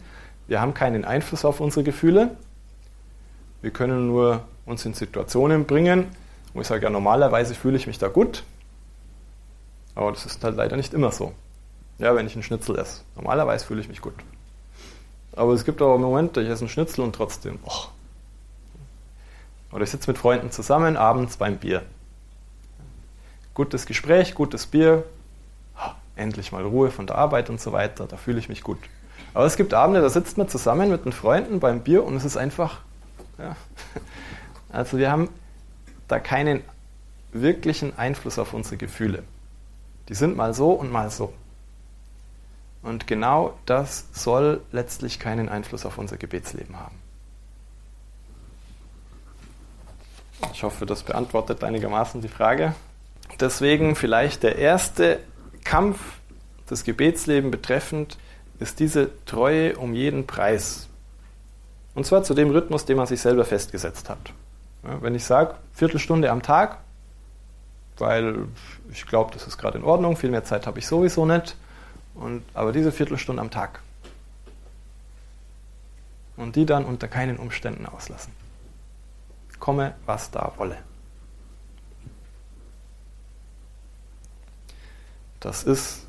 wir 0.48 0.62
haben 0.62 0.74
keinen 0.74 1.06
Einfluss 1.06 1.46
auf 1.46 1.60
unsere 1.60 1.84
Gefühle. 1.84 2.36
Wir 3.62 3.72
können 3.72 4.08
nur 4.08 4.44
uns 4.66 4.86
in 4.86 4.94
Situationen 4.94 5.66
bringen, 5.66 6.08
wo 6.54 6.62
ich 6.62 6.68
sage, 6.68 6.84
ja, 6.84 6.90
normalerweise 6.90 7.56
fühle 7.56 7.78
ich 7.78 7.88
mich 7.88 7.98
da 7.98 8.08
gut. 8.08 8.44
Aber 9.96 10.12
das 10.12 10.26
ist 10.26 10.44
halt 10.44 10.56
leider 10.56 10.76
nicht 10.76 10.94
immer 10.94 11.12
so. 11.12 11.34
Ja, 11.98 12.16
wenn 12.16 12.28
ich 12.28 12.34
einen 12.34 12.44
Schnitzel 12.44 12.78
esse. 12.78 13.02
Normalerweise 13.16 13.66
fühle 13.66 13.82
ich 13.82 13.88
mich 13.88 14.02
gut. 14.02 14.16
Aber 15.36 15.54
es 15.54 15.66
gibt 15.66 15.82
auch 15.82 15.98
Momente, 15.98 16.42
ich 16.42 16.50
esse 16.50 16.62
einen 16.62 16.70
Schnitzel 16.70 17.02
und 17.02 17.16
trotzdem, 17.16 17.60
oh. 17.64 17.86
Oder 19.72 19.84
ich 19.84 19.90
sitze 19.90 20.10
mit 20.10 20.18
Freunden 20.18 20.52
zusammen, 20.52 20.96
abends 20.96 21.38
beim 21.38 21.58
Bier. 21.58 21.84
Gutes 23.54 23.86
Gespräch, 23.86 24.36
gutes 24.36 24.66
Bier, 24.66 25.04
endlich 26.16 26.52
mal 26.52 26.64
Ruhe 26.64 26.92
von 26.92 27.08
der 27.08 27.18
Arbeit 27.18 27.50
und 27.50 27.60
so 27.60 27.72
weiter, 27.72 28.06
da 28.08 28.18
fühle 28.18 28.40
ich 28.40 28.50
mich 28.50 28.64
gut. 28.64 28.80
Aber 29.36 29.46
es 29.46 29.58
gibt 29.58 29.74
Abende, 29.74 30.02
da 30.02 30.10
sitzt 30.10 30.38
man 30.38 30.48
zusammen 30.48 30.90
mit 30.90 31.04
den 31.04 31.12
Freunden 31.12 31.60
beim 31.60 31.82
Bier 31.82 32.06
und 32.06 32.16
es 32.16 32.24
ist 32.24 32.38
einfach, 32.38 32.80
ja. 33.38 33.58
Also 34.70 34.98
wir 34.98 35.12
haben 35.12 35.30
da 36.08 36.20
keinen 36.20 36.64
wirklichen 37.34 37.98
Einfluss 37.98 38.40
auf 38.40 38.54
unsere 38.54 38.78
Gefühle. 38.78 39.24
Die 40.08 40.14
sind 40.14 40.38
mal 40.38 40.54
so 40.54 40.72
und 40.72 40.90
mal 40.90 41.10
so. 41.10 41.34
Und 42.82 43.08
genau 43.08 43.58
das 43.66 44.06
soll 44.14 44.62
letztlich 44.72 45.20
keinen 45.20 45.50
Einfluss 45.50 45.86
auf 45.86 45.98
unser 45.98 46.16
Gebetsleben 46.16 46.80
haben. 46.80 46.96
Ich 50.54 50.64
hoffe, 50.64 50.86
das 50.86 51.04
beantwortet 51.04 51.62
einigermaßen 51.62 52.22
die 52.22 52.30
Frage. 52.30 52.74
Deswegen 53.42 53.98
vielleicht 53.98 54.44
der 54.44 54.56
erste 54.58 55.20
Kampf 55.66 56.00
des 56.70 56.86
Gebetslebens 56.86 57.52
betreffend 57.52 58.18
ist 58.60 58.80
diese 58.80 59.10
Treue 59.26 59.78
um 59.78 59.94
jeden 59.94 60.28
Preis. 60.28 60.88
Und 61.94 62.06
zwar 62.06 62.24
zu 62.24 62.34
dem 62.34 62.50
Rhythmus, 62.50 62.86
den 62.86 62.98
man 62.98 63.08
sich 63.08 63.22
selber 63.22 63.46
festgesetzt 63.46 64.10
hat. 64.10 64.34
Ja, 64.84 65.02
wenn 65.02 65.16
ich 65.16 65.24
sage, 65.24 65.56
Viertelstunde 65.74 66.30
am 66.32 66.42
Tag, 66.42 66.80
weil 67.98 68.48
ich 68.92 69.06
glaube, 69.06 69.34
das 69.34 69.48
ist 69.48 69.58
gerade 69.58 69.78
in 69.78 69.84
Ordnung, 69.84 70.18
viel 70.18 70.30
mehr 70.30 70.44
Zeit 70.44 70.68
habe 70.68 70.80
ich 70.80 70.88
sowieso 70.88 71.26
nicht, 71.26 71.56
und, 72.14 72.44
aber 72.54 72.72
diese 72.72 72.92
Viertelstunde 72.92 73.42
am 73.42 73.52
Tag. 73.52 73.82
Und 76.38 76.56
die 76.56 76.66
dann 76.66 76.86
unter 76.86 77.08
keinen 77.08 77.38
Umständen 77.38 77.86
auslassen. 77.86 78.34
Komme, 79.60 79.96
was 80.06 80.32
da 80.32 80.52
wolle. 80.58 80.78
Das 85.40 85.64
ist 85.64 86.05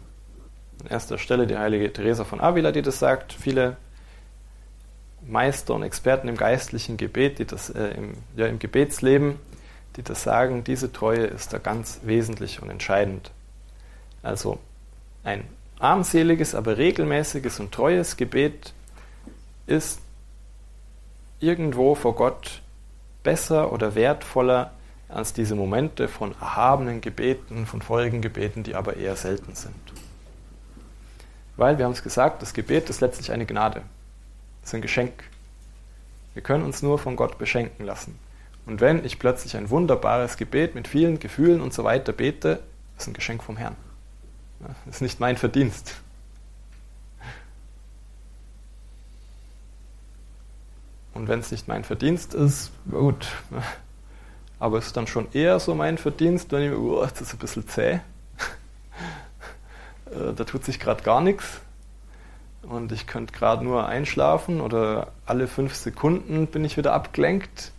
an 0.83 0.87
erster 0.89 1.19
Stelle 1.19 1.47
die 1.47 1.57
heilige 1.57 1.93
Teresa 1.93 2.25
von 2.25 2.41
Avila, 2.41 2.73
die 2.73 2.83
das 2.83 2.99
sagt. 2.99 3.33
Viele 3.33 3.77
Meister 5.27 5.75
und 5.75 5.83
Experten 5.83 6.29
im 6.29 6.37
geistlichen 6.37 6.97
Gebet, 6.97 7.39
die 7.39 7.47
das 7.47 7.71
äh, 7.71 7.89
im, 7.89 8.15
ja, 8.37 8.47
im 8.47 8.59
Gebetsleben, 8.59 9.39
die 9.97 10.03
das 10.03 10.23
sagen, 10.23 10.65
diese 10.65 10.93
Treue 10.93 11.25
ist 11.25 11.53
da 11.53 11.59
ganz 11.59 12.01
wesentlich 12.05 12.63
und 12.63 12.71
entscheidend. 12.71 13.31
Also 14.23 14.59
ein 15.25 15.45
armseliges, 15.79 16.55
aber 16.55 16.79
regelmäßiges 16.79 17.61
und 17.61 17.73
treues 17.73 18.17
Gebet 18.17 18.73
ist 19.67 20.01
irgendwo 21.41 21.95
vor 21.95 22.15
Gott 22.15 22.63
besser 23.23 23.73
oder 23.73 23.95
wertvoller 23.95 24.73
als 25.09 25.33
diese 25.33 25.55
Momente 25.55 26.09
von 26.09 26.33
erhabenen 26.41 27.01
Gebeten, 27.01 27.67
von 27.67 27.83
Folgengebeten, 27.83 28.63
die 28.63 28.75
aber 28.75 28.97
eher 28.97 29.17
selten 29.17 29.55
sind. 29.55 29.75
Weil, 31.57 31.79
wir 31.79 31.85
haben 31.85 31.93
es 31.93 32.03
gesagt, 32.03 32.43
das 32.43 32.53
Gebet 32.53 32.91
ist 32.91 33.01
letztlich 33.01 33.33
eine 33.33 33.47
Gnade. 33.47 33.83
Es 34.63 34.69
ist 34.69 34.75
ein 34.75 34.83
Geschenk. 34.83 35.25
Wir 36.35 36.43
können 36.43 36.65
uns 36.65 36.83
nur 36.83 36.99
von 36.99 37.17
Gott 37.17 37.39
beschenken 37.39 37.87
lassen. 37.87 38.19
Und 38.67 38.81
wenn 38.81 39.05
ich 39.05 39.19
plötzlich 39.19 39.57
ein 39.57 39.71
wunderbares 39.71 40.37
Gebet 40.37 40.75
mit 40.75 40.89
vielen 40.89 41.19
Gefühlen 41.19 41.61
und 41.61 41.73
so 41.73 41.85
weiter 41.85 42.13
bete, 42.13 42.61
ist 42.99 43.07
ein 43.07 43.15
Geschenk 43.15 43.43
vom 43.43 43.57
Herrn. 43.57 43.77
Das 44.85 44.97
ist 44.97 45.01
nicht 45.01 45.21
mein 45.21 45.37
Verdienst. 45.37 45.95
Und 51.15 51.29
wenn 51.29 51.41
es 51.41 51.51
nicht 51.51 51.69
mein 51.69 51.85
Verdienst 51.85 52.35
ist, 52.35 52.73
gut. 52.91 53.29
Aber 54.59 54.79
es 54.79 54.87
ist 54.87 54.97
dann 54.97 55.07
schon 55.07 55.29
eher 55.33 55.61
so 55.61 55.75
mein 55.75 55.97
Verdienst, 55.97 56.53
wenn 56.53 56.63
ich 56.63 56.71
mir, 56.71 56.79
oh, 56.79 57.01
das 57.07 57.21
ist 57.21 57.33
ein 57.33 57.39
bisschen 57.39 57.69
zäh. 57.69 58.01
Äh, 60.07 60.33
da 60.35 60.45
tut 60.45 60.65
sich 60.65 60.79
gerade 60.79 61.03
gar 61.03 61.21
nichts 61.21 61.61
und 62.69 62.93
ich 62.93 63.07
könnte 63.07 63.33
gerade 63.33 63.65
nur 63.65 63.87
einschlafen 63.87 64.61
oder 64.61 65.09
alle 65.25 65.47
fünf 65.47 65.75
Sekunden 65.75 66.47
bin 66.47 66.65
ich 66.65 66.77
wieder 66.77 66.93
abgelenkt. 66.93 67.73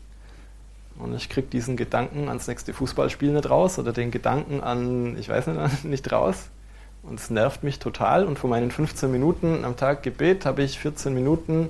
Und 0.97 1.13
ich 1.15 1.29
kriege 1.29 1.47
diesen 1.47 1.77
Gedanken 1.77 2.27
ans 2.27 2.47
nächste 2.47 2.73
Fußballspiel 2.73 3.31
nicht 3.31 3.49
raus 3.49 3.77
oder 3.77 3.93
den 3.93 4.09
Gedanken 4.09 4.61
an, 4.61 5.15
ich 5.17 5.29
weiß 5.29 5.47
nicht, 5.47 5.83
nicht 5.83 6.11
raus. 6.11 6.49
Und 7.03 7.19
es 7.19 7.29
nervt 7.29 7.63
mich 7.63 7.79
total. 7.79 8.25
Und 8.25 8.39
von 8.39 8.49
meinen 8.49 8.71
15 8.71 9.11
Minuten 9.11 9.63
am 9.63 9.75
Tag 9.75 10.03
Gebet 10.03 10.45
habe 10.45 10.63
ich 10.63 10.79
14 10.79 11.13
Minuten 11.13 11.69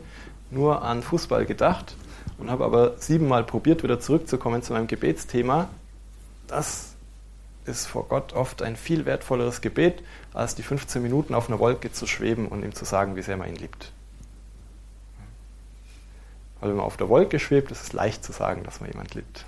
nur 0.49 0.83
an 0.83 1.03
Fußball 1.03 1.45
gedacht 1.45 1.95
und 2.37 2.49
habe 2.49 2.63
aber 2.63 2.93
siebenmal 2.97 3.43
probiert, 3.43 3.83
wieder 3.83 3.99
zurückzukommen 3.99 4.61
zu 4.61 4.73
meinem 4.73 4.87
Gebetsthema. 4.87 5.67
Das 6.47 6.95
ist 7.67 7.85
vor 7.85 8.07
Gott 8.07 8.33
oft 8.33 8.61
ein 8.61 8.75
viel 8.75 9.05
wertvolleres 9.05 9.61
Gebet, 9.61 10.03
als 10.33 10.55
die 10.55 10.63
15 10.63 11.01
Minuten 11.01 11.33
auf 11.33 11.49
einer 11.49 11.59
Wolke 11.59 11.91
zu 11.91 12.07
schweben 12.07 12.47
und 12.47 12.63
ihm 12.63 12.73
zu 12.73 12.85
sagen, 12.85 13.15
wie 13.15 13.21
sehr 13.21 13.37
man 13.37 13.49
ihn 13.49 13.55
liebt. 13.55 13.91
Weil 16.59 16.69
wenn 16.69 16.77
man 16.77 16.85
auf 16.85 16.97
der 16.97 17.09
Wolke 17.09 17.39
schwebt, 17.39 17.71
ist 17.71 17.83
es 17.83 17.93
leicht 17.93 18.23
zu 18.23 18.31
sagen, 18.31 18.63
dass 18.63 18.79
man 18.79 18.89
jemand 18.89 19.13
liebt. 19.13 19.45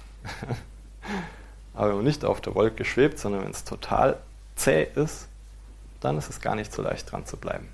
Aber 1.73 1.89
wenn 1.89 1.95
man 1.97 2.05
nicht 2.05 2.25
auf 2.25 2.41
der 2.41 2.55
Wolke 2.55 2.86
schwebt, 2.86 3.19
sondern 3.19 3.43
wenn 3.43 3.51
es 3.51 3.63
total 3.63 4.19
zäh 4.55 4.88
ist, 4.95 5.27
dann 6.01 6.17
ist 6.17 6.29
es 6.29 6.41
gar 6.41 6.55
nicht 6.55 6.71
so 6.71 6.82
leicht 6.82 7.12
dran 7.12 7.25
zu 7.25 7.38
bleiben. 7.38 7.67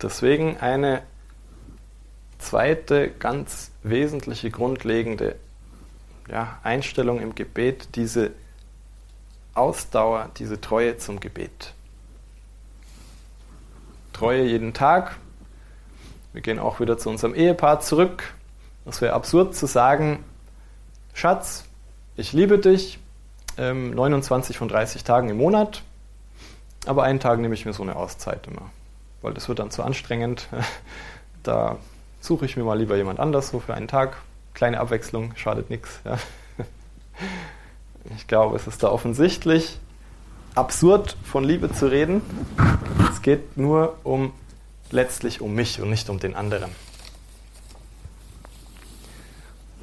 Deswegen 0.00 0.56
eine 0.58 1.02
zweite 2.38 3.10
ganz 3.10 3.70
wesentliche, 3.82 4.50
grundlegende 4.50 5.36
ja, 6.32 6.58
Einstellung 6.62 7.20
im 7.20 7.34
Gebet, 7.34 7.94
diese 7.94 8.32
Ausdauer, 9.54 10.30
diese 10.38 10.60
Treue 10.60 10.96
zum 10.96 11.20
Gebet. 11.20 11.74
Treue 14.14 14.44
jeden 14.44 14.72
Tag. 14.72 15.18
Wir 16.32 16.40
gehen 16.40 16.58
auch 16.58 16.80
wieder 16.80 16.96
zu 16.96 17.10
unserem 17.10 17.34
Ehepaar 17.34 17.80
zurück. 17.80 18.34
Es 18.86 19.02
wäre 19.02 19.12
absurd 19.12 19.54
zu 19.54 19.66
sagen, 19.66 20.24
Schatz, 21.12 21.64
ich 22.16 22.32
liebe 22.32 22.58
dich, 22.58 22.98
ähm, 23.58 23.90
29 23.90 24.56
von 24.56 24.68
30 24.68 25.04
Tagen 25.04 25.28
im 25.28 25.36
Monat, 25.36 25.82
aber 26.86 27.02
einen 27.02 27.20
Tag 27.20 27.38
nehme 27.40 27.54
ich 27.54 27.66
mir 27.66 27.74
so 27.74 27.82
eine 27.82 27.94
Auszeit 27.94 28.46
immer, 28.46 28.70
weil 29.20 29.34
das 29.34 29.48
wird 29.48 29.58
dann 29.58 29.70
zu 29.70 29.82
anstrengend. 29.82 30.48
Da 31.42 31.78
suche 32.20 32.44
ich 32.44 32.56
mir 32.56 32.62
mal 32.62 32.78
lieber 32.78 32.94
jemand 32.94 33.18
anders 33.18 33.48
so 33.48 33.58
für 33.58 33.74
einen 33.74 33.88
Tag, 33.88 34.16
kleine 34.54 34.80
Abwechslung, 34.80 35.34
schadet 35.36 35.70
nichts. 35.70 36.00
Ja. 36.04 36.18
Ich 38.16 38.26
glaube, 38.26 38.56
es 38.56 38.66
ist 38.66 38.82
da 38.82 38.88
offensichtlich 38.88 39.78
absurd 40.54 41.16
von 41.24 41.44
Liebe 41.44 41.72
zu 41.72 41.86
reden. 41.86 42.20
Es 43.10 43.22
geht 43.22 43.56
nur 43.56 43.96
um 44.02 44.32
letztlich 44.90 45.40
um 45.40 45.54
mich 45.54 45.80
und 45.80 45.90
nicht 45.90 46.10
um 46.10 46.18
den 46.18 46.34
anderen. 46.34 46.70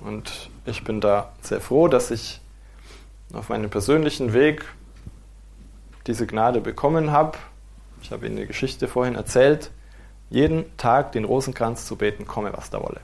Und 0.01 0.49
ich 0.65 0.83
bin 0.83 1.01
da 1.01 1.31
sehr 1.41 1.61
froh, 1.61 1.87
dass 1.87 2.11
ich 2.11 2.39
auf 3.33 3.49
meinem 3.49 3.69
persönlichen 3.69 4.33
Weg 4.33 4.65
diese 6.07 6.25
Gnade 6.25 6.61
bekommen 6.61 7.11
habe. 7.11 7.37
Ich 8.01 8.11
habe 8.11 8.25
Ihnen 8.25 8.37
eine 8.37 8.47
Geschichte 8.47 8.87
vorhin 8.87 9.15
erzählt. 9.15 9.71
Jeden 10.29 10.65
Tag 10.77 11.11
den 11.11 11.25
Rosenkranz 11.25 11.85
zu 11.85 11.95
beten, 11.95 12.25
komme 12.25 12.51
was 12.53 12.69
da 12.69 12.81
wolle. 12.81 13.01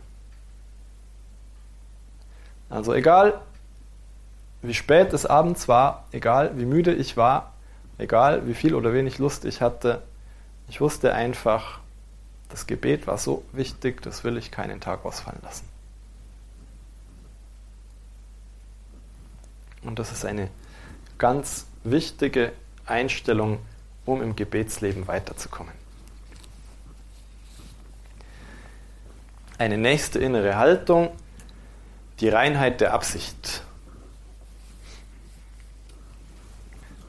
Also 2.75 2.93
egal, 2.93 3.39
wie 4.61 4.73
spät 4.73 5.13
es 5.13 5.25
abends 5.25 5.69
war, 5.69 6.03
egal 6.11 6.57
wie 6.57 6.65
müde 6.65 6.93
ich 6.93 7.15
war, 7.15 7.53
egal 7.97 8.47
wie 8.47 8.53
viel 8.53 8.75
oder 8.75 8.91
wenig 8.91 9.17
Lust 9.17 9.45
ich 9.45 9.61
hatte, 9.61 10.01
ich 10.67 10.81
wusste 10.81 11.13
einfach, 11.13 11.79
das 12.49 12.67
Gebet 12.67 13.07
war 13.07 13.17
so 13.17 13.45
wichtig, 13.53 14.01
das 14.01 14.25
will 14.25 14.35
ich 14.35 14.51
keinen 14.51 14.81
Tag 14.81 15.05
ausfallen 15.05 15.39
lassen. 15.41 15.65
Und 19.83 19.97
das 19.97 20.11
ist 20.11 20.25
eine 20.25 20.49
ganz 21.17 21.67
wichtige 21.85 22.51
Einstellung, 22.85 23.59
um 24.05 24.21
im 24.21 24.35
Gebetsleben 24.35 25.07
weiterzukommen. 25.07 25.73
Eine 29.57 29.77
nächste 29.77 30.19
innere 30.19 30.57
Haltung, 30.57 31.11
die 32.19 32.30
Reinheit 32.30 32.82
der 32.82 32.93
Absicht. 32.93 33.63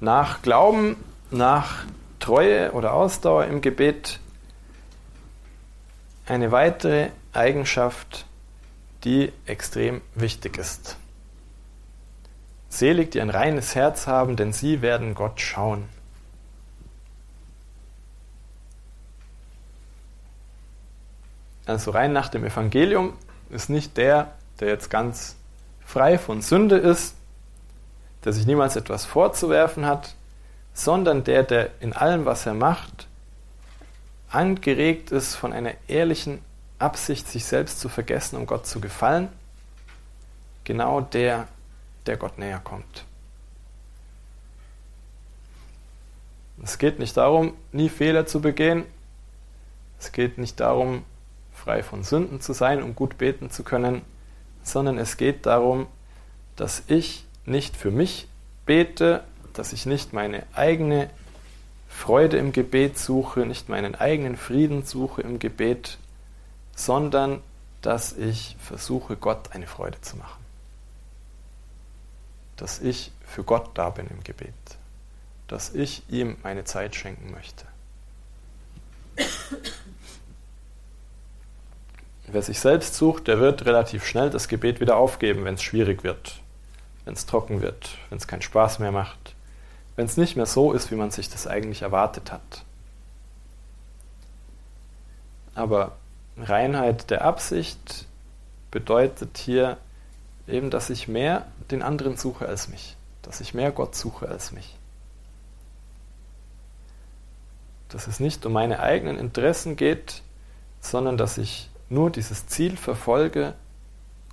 Nach 0.00 0.42
Glauben, 0.42 0.96
nach 1.30 1.84
Treue 2.18 2.72
oder 2.72 2.92
Ausdauer 2.92 3.44
im 3.46 3.60
Gebet 3.60 4.20
eine 6.26 6.50
weitere 6.50 7.10
Eigenschaft, 7.32 8.26
die 9.04 9.32
extrem 9.46 10.00
wichtig 10.14 10.58
ist. 10.58 10.96
Selig, 12.68 13.12
die 13.12 13.20
ein 13.20 13.30
reines 13.30 13.74
Herz 13.74 14.06
haben, 14.06 14.36
denn 14.36 14.52
sie 14.52 14.82
werden 14.82 15.14
Gott 15.14 15.40
schauen. 15.40 15.88
Also 21.64 21.90
rein 21.90 22.12
nach 22.12 22.28
dem 22.28 22.44
Evangelium 22.44 23.14
ist 23.50 23.70
nicht 23.70 23.96
der, 23.96 24.32
der 24.60 24.68
jetzt 24.68 24.90
ganz 24.90 25.36
frei 25.84 26.18
von 26.18 26.42
Sünde 26.42 26.76
ist, 26.76 27.14
der 28.24 28.32
sich 28.32 28.46
niemals 28.46 28.76
etwas 28.76 29.04
vorzuwerfen 29.04 29.86
hat, 29.86 30.14
sondern 30.74 31.24
der, 31.24 31.42
der 31.42 31.70
in 31.80 31.92
allem, 31.92 32.24
was 32.24 32.44
er 32.46 32.54
macht, 32.54 33.06
angeregt 34.28 35.12
ist 35.12 35.34
von 35.34 35.52
einer 35.52 35.72
ehrlichen 35.88 36.40
Absicht, 36.78 37.28
sich 37.28 37.44
selbst 37.44 37.80
zu 37.80 37.88
vergessen, 37.88 38.36
um 38.36 38.46
Gott 38.46 38.66
zu 38.66 38.80
gefallen, 38.80 39.28
genau 40.64 41.00
der, 41.00 41.48
der 42.06 42.16
Gott 42.16 42.38
näher 42.38 42.60
kommt. 42.62 43.04
Es 46.62 46.78
geht 46.78 46.98
nicht 46.98 47.16
darum, 47.16 47.54
nie 47.72 47.88
Fehler 47.88 48.26
zu 48.26 48.40
begehen. 48.40 48.84
Es 49.98 50.12
geht 50.12 50.38
nicht 50.38 50.58
darum, 50.60 51.04
frei 51.52 51.82
von 51.82 52.02
Sünden 52.02 52.40
zu 52.40 52.52
sein, 52.52 52.82
um 52.82 52.94
gut 52.94 53.18
beten 53.18 53.50
zu 53.50 53.62
können, 53.62 54.02
sondern 54.66 54.98
es 54.98 55.16
geht 55.16 55.46
darum, 55.46 55.86
dass 56.56 56.82
ich 56.88 57.24
nicht 57.44 57.76
für 57.76 57.92
mich 57.92 58.26
bete, 58.66 59.22
dass 59.52 59.72
ich 59.72 59.86
nicht 59.86 60.12
meine 60.12 60.44
eigene 60.54 61.08
Freude 61.88 62.36
im 62.36 62.50
Gebet 62.52 62.98
suche, 62.98 63.46
nicht 63.46 63.68
meinen 63.68 63.94
eigenen 63.94 64.36
Frieden 64.36 64.84
suche 64.84 65.22
im 65.22 65.38
Gebet, 65.38 65.98
sondern 66.74 67.40
dass 67.80 68.12
ich 68.12 68.56
versuche, 68.58 69.16
Gott 69.16 69.52
eine 69.52 69.68
Freude 69.68 70.00
zu 70.00 70.16
machen. 70.16 70.44
Dass 72.56 72.80
ich 72.80 73.12
für 73.24 73.44
Gott 73.44 73.70
da 73.74 73.90
bin 73.90 74.08
im 74.08 74.24
Gebet. 74.24 74.52
Dass 75.46 75.72
ich 75.74 76.02
ihm 76.10 76.36
meine 76.42 76.64
Zeit 76.64 76.96
schenken 76.96 77.30
möchte. 77.30 77.64
Wer 82.28 82.42
sich 82.42 82.58
selbst 82.58 82.94
sucht, 82.94 83.28
der 83.28 83.38
wird 83.38 83.66
relativ 83.66 84.04
schnell 84.04 84.30
das 84.30 84.48
Gebet 84.48 84.80
wieder 84.80 84.96
aufgeben, 84.96 85.44
wenn 85.44 85.54
es 85.54 85.62
schwierig 85.62 86.02
wird, 86.02 86.40
wenn 87.04 87.14
es 87.14 87.26
trocken 87.26 87.62
wird, 87.62 87.96
wenn 88.08 88.18
es 88.18 88.26
keinen 88.26 88.42
Spaß 88.42 88.80
mehr 88.80 88.90
macht, 88.90 89.34
wenn 89.94 90.06
es 90.06 90.16
nicht 90.16 90.34
mehr 90.34 90.46
so 90.46 90.72
ist, 90.72 90.90
wie 90.90 90.96
man 90.96 91.12
sich 91.12 91.30
das 91.30 91.46
eigentlich 91.46 91.82
erwartet 91.82 92.32
hat. 92.32 92.64
Aber 95.54 95.96
Reinheit 96.36 97.10
der 97.10 97.24
Absicht 97.24 98.06
bedeutet 98.72 99.38
hier 99.38 99.78
eben, 100.48 100.70
dass 100.70 100.90
ich 100.90 101.08
mehr 101.08 101.46
den 101.70 101.82
anderen 101.82 102.16
suche 102.16 102.46
als 102.46 102.68
mich, 102.68 102.96
dass 103.22 103.40
ich 103.40 103.54
mehr 103.54 103.70
Gott 103.70 103.94
suche 103.94 104.28
als 104.28 104.50
mich. 104.50 104.76
Dass 107.88 108.08
es 108.08 108.18
nicht 108.18 108.44
um 108.44 108.52
meine 108.52 108.80
eigenen 108.80 109.16
Interessen 109.16 109.76
geht, 109.76 110.22
sondern 110.80 111.16
dass 111.16 111.38
ich 111.38 111.70
nur 111.88 112.10
dieses 112.10 112.46
Ziel 112.46 112.76
verfolge, 112.76 113.54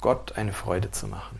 Gott 0.01 0.33
eine 0.37 0.53
Freude 0.53 0.91
zu 0.91 1.07
machen. 1.07 1.39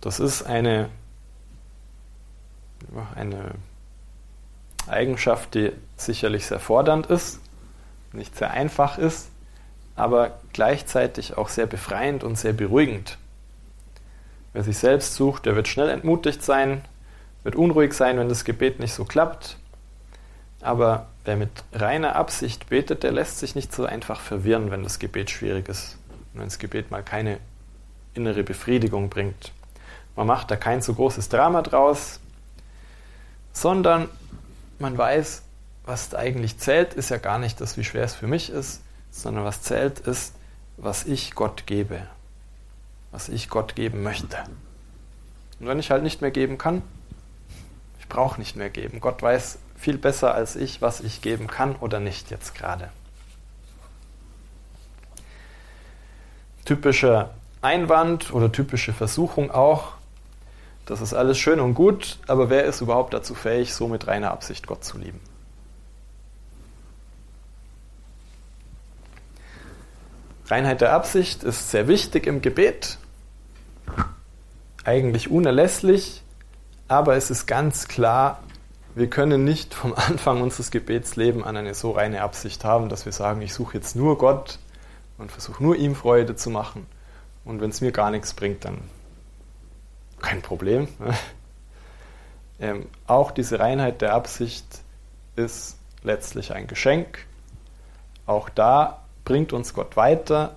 Das 0.00 0.20
ist 0.20 0.42
eine, 0.42 0.88
eine 3.14 3.54
Eigenschaft, 4.86 5.54
die 5.54 5.72
sicherlich 5.96 6.46
sehr 6.46 6.60
fordernd 6.60 7.06
ist, 7.06 7.40
nicht 8.12 8.36
sehr 8.36 8.50
einfach 8.50 8.98
ist, 8.98 9.28
aber 9.96 10.38
gleichzeitig 10.52 11.36
auch 11.36 11.48
sehr 11.48 11.66
befreiend 11.66 12.22
und 12.22 12.36
sehr 12.36 12.52
beruhigend. 12.52 13.18
Wer 14.52 14.62
sich 14.62 14.78
selbst 14.78 15.14
sucht, 15.14 15.46
der 15.46 15.56
wird 15.56 15.68
schnell 15.68 15.88
entmutigt 15.88 16.42
sein, 16.42 16.82
wird 17.42 17.56
unruhig 17.56 17.92
sein, 17.92 18.18
wenn 18.18 18.28
das 18.28 18.44
Gebet 18.44 18.80
nicht 18.80 18.94
so 18.94 19.04
klappt. 19.04 19.56
Aber 20.60 21.08
wer 21.26 21.36
mit 21.36 21.50
reiner 21.72 22.16
Absicht 22.16 22.68
betet, 22.68 23.02
der 23.02 23.12
lässt 23.12 23.38
sich 23.38 23.54
nicht 23.54 23.72
so 23.72 23.84
einfach 23.84 24.20
verwirren, 24.20 24.70
wenn 24.70 24.82
das 24.82 24.98
Gebet 24.98 25.30
schwierig 25.30 25.68
ist, 25.68 25.98
wenn 26.34 26.44
das 26.44 26.58
Gebet 26.58 26.90
mal 26.90 27.02
keine 27.02 27.38
innere 28.14 28.42
Befriedigung 28.42 29.10
bringt. 29.10 29.52
Man 30.14 30.26
macht 30.26 30.50
da 30.50 30.56
kein 30.56 30.80
so 30.80 30.94
großes 30.94 31.28
Drama 31.28 31.62
draus, 31.62 32.20
sondern 33.52 34.08
man 34.78 34.96
weiß, 34.96 35.42
was 35.84 36.14
eigentlich 36.14 36.58
zählt, 36.58 36.94
ist 36.94 37.10
ja 37.10 37.18
gar 37.18 37.38
nicht 37.38 37.60
das, 37.60 37.76
wie 37.76 37.84
schwer 37.84 38.04
es 38.04 38.14
für 38.14 38.26
mich 38.26 38.50
ist, 38.50 38.82
sondern 39.10 39.44
was 39.44 39.62
zählt, 39.62 40.00
ist, 40.00 40.34
was 40.76 41.04
ich 41.04 41.34
Gott 41.34 41.66
gebe, 41.66 42.06
was 43.10 43.28
ich 43.28 43.48
Gott 43.48 43.74
geben 43.74 44.02
möchte. 44.02 44.36
Und 45.58 45.66
wenn 45.66 45.78
ich 45.78 45.90
halt 45.90 46.02
nicht 46.02 46.20
mehr 46.20 46.30
geben 46.30 46.58
kann, 46.58 46.82
ich 47.98 48.08
brauche 48.08 48.38
nicht 48.38 48.56
mehr 48.56 48.70
geben. 48.70 49.00
Gott 49.00 49.22
weiß 49.22 49.58
viel 49.76 49.98
besser 49.98 50.34
als 50.34 50.56
ich, 50.56 50.82
was 50.82 51.00
ich 51.00 51.22
geben 51.22 51.46
kann 51.46 51.76
oder 51.76 52.00
nicht 52.00 52.30
jetzt 52.30 52.54
gerade. 52.54 52.90
Typischer 56.64 57.30
Einwand 57.62 58.32
oder 58.32 58.50
typische 58.50 58.92
Versuchung 58.92 59.50
auch, 59.50 59.92
das 60.86 61.00
ist 61.00 61.14
alles 61.14 61.38
schön 61.38 61.60
und 61.60 61.74
gut, 61.74 62.18
aber 62.26 62.48
wer 62.48 62.64
ist 62.64 62.80
überhaupt 62.80 63.12
dazu 63.12 63.34
fähig, 63.34 63.74
so 63.74 63.88
mit 63.88 64.06
reiner 64.06 64.30
Absicht 64.30 64.66
Gott 64.66 64.84
zu 64.84 64.98
lieben? 64.98 65.20
Reinheit 70.48 70.80
der 70.80 70.92
Absicht 70.92 71.42
ist 71.42 71.72
sehr 71.72 71.88
wichtig 71.88 72.28
im 72.28 72.40
Gebet, 72.40 72.98
eigentlich 74.84 75.28
unerlässlich, 75.28 76.22
aber 76.86 77.16
es 77.16 77.30
ist 77.30 77.46
ganz 77.46 77.88
klar, 77.88 78.40
wir 78.96 79.10
können 79.10 79.44
nicht 79.44 79.74
vom 79.74 79.94
Anfang 79.96 80.40
unseres 80.40 80.72
Gebetslebens 80.72 81.44
an 81.44 81.56
eine 81.56 81.74
so 81.74 81.92
reine 81.92 82.22
Absicht 82.22 82.64
haben, 82.64 82.88
dass 82.88 83.04
wir 83.04 83.12
sagen, 83.12 83.42
ich 83.42 83.54
suche 83.54 83.76
jetzt 83.76 83.94
nur 83.94 84.18
Gott 84.18 84.58
und 85.18 85.30
versuche 85.30 85.62
nur 85.62 85.76
ihm 85.76 85.94
Freude 85.94 86.34
zu 86.34 86.50
machen. 86.50 86.86
Und 87.44 87.60
wenn 87.60 87.70
es 87.70 87.80
mir 87.80 87.92
gar 87.92 88.10
nichts 88.10 88.34
bringt, 88.34 88.64
dann 88.64 88.78
kein 90.20 90.42
Problem. 90.42 90.88
ähm, 92.60 92.86
auch 93.06 93.30
diese 93.30 93.60
Reinheit 93.60 94.00
der 94.00 94.14
Absicht 94.14 94.66
ist 95.36 95.76
letztlich 96.02 96.54
ein 96.54 96.66
Geschenk. 96.66 97.26
Auch 98.24 98.48
da 98.48 99.02
bringt 99.24 99.52
uns 99.52 99.74
Gott 99.74 99.96
weiter, 99.96 100.56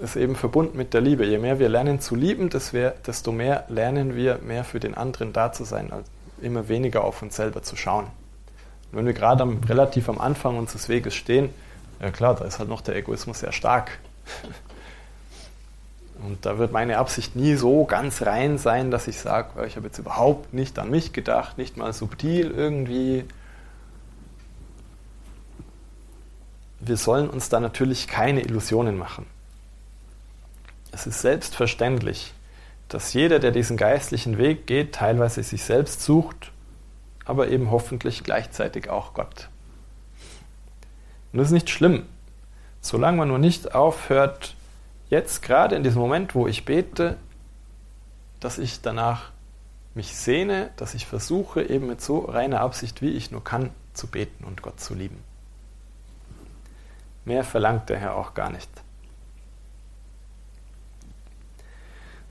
ist 0.00 0.16
eben 0.16 0.34
verbunden 0.34 0.76
mit 0.76 0.92
der 0.92 1.02
Liebe. 1.02 1.24
Je 1.24 1.38
mehr 1.38 1.60
wir 1.60 1.68
lernen 1.68 2.00
zu 2.00 2.16
lieben, 2.16 2.50
desto 2.50 3.32
mehr 3.32 3.64
lernen 3.68 4.16
wir, 4.16 4.38
mehr 4.38 4.64
für 4.64 4.80
den 4.80 4.94
anderen 4.94 5.32
da 5.32 5.52
zu 5.52 5.64
sein, 5.64 5.92
immer 6.42 6.68
weniger 6.68 7.04
auf 7.04 7.22
uns 7.22 7.36
selber 7.36 7.62
zu 7.62 7.76
schauen. 7.76 8.04
Und 8.04 8.98
wenn 8.98 9.06
wir 9.06 9.12
gerade 9.12 9.42
am, 9.42 9.60
relativ 9.64 10.08
am 10.08 10.20
Anfang 10.20 10.58
unseres 10.58 10.88
Weges 10.88 11.14
stehen, 11.14 11.50
ja 12.00 12.10
klar, 12.10 12.34
da 12.34 12.44
ist 12.44 12.58
halt 12.58 12.68
noch 12.68 12.80
der 12.80 12.96
Egoismus 12.96 13.40
sehr 13.40 13.52
stark. 13.52 13.98
Und 16.22 16.44
da 16.44 16.58
wird 16.58 16.72
meine 16.72 16.98
Absicht 16.98 17.34
nie 17.34 17.54
so 17.54 17.84
ganz 17.84 18.22
rein 18.22 18.58
sein, 18.58 18.90
dass 18.90 19.08
ich 19.08 19.18
sage, 19.18 19.66
ich 19.66 19.76
habe 19.76 19.86
jetzt 19.86 19.98
überhaupt 19.98 20.52
nicht 20.52 20.78
an 20.78 20.90
mich 20.90 21.12
gedacht, 21.12 21.56
nicht 21.56 21.76
mal 21.76 21.92
subtil 21.92 22.50
irgendwie. 22.50 23.24
Wir 26.80 26.96
sollen 26.96 27.30
uns 27.30 27.48
da 27.48 27.60
natürlich 27.60 28.06
keine 28.06 28.42
Illusionen 28.42 28.98
machen. 28.98 29.26
Es 30.92 31.06
ist 31.06 31.20
selbstverständlich, 31.20 32.34
dass 32.90 33.14
jeder, 33.14 33.38
der 33.38 33.52
diesen 33.52 33.76
geistlichen 33.76 34.36
Weg 34.36 34.66
geht, 34.66 34.94
teilweise 34.96 35.42
sich 35.42 35.64
selbst 35.64 36.02
sucht, 36.02 36.52
aber 37.24 37.48
eben 37.48 37.70
hoffentlich 37.70 38.24
gleichzeitig 38.24 38.90
auch 38.90 39.14
Gott. 39.14 39.48
Und 41.32 41.38
das 41.38 41.48
ist 41.48 41.52
nicht 41.52 41.70
schlimm, 41.70 42.04
solange 42.80 43.18
man 43.18 43.28
nur 43.28 43.38
nicht 43.38 43.74
aufhört, 43.74 44.56
jetzt 45.08 45.42
gerade 45.42 45.76
in 45.76 45.84
diesem 45.84 46.00
Moment, 46.00 46.34
wo 46.34 46.48
ich 46.48 46.64
bete, 46.64 47.16
dass 48.40 48.58
ich 48.58 48.80
danach 48.80 49.30
mich 49.94 50.16
sehne, 50.16 50.70
dass 50.76 50.94
ich 50.94 51.06
versuche, 51.06 51.62
eben 51.62 51.86
mit 51.86 52.00
so 52.00 52.20
reiner 52.20 52.60
Absicht, 52.60 53.02
wie 53.02 53.10
ich 53.10 53.30
nur 53.30 53.44
kann, 53.44 53.70
zu 53.94 54.08
beten 54.08 54.44
und 54.44 54.62
Gott 54.62 54.80
zu 54.80 54.94
lieben. 54.94 55.22
Mehr 57.24 57.44
verlangt 57.44 57.88
der 57.88 57.98
Herr 57.98 58.16
auch 58.16 58.34
gar 58.34 58.50
nicht. 58.50 58.70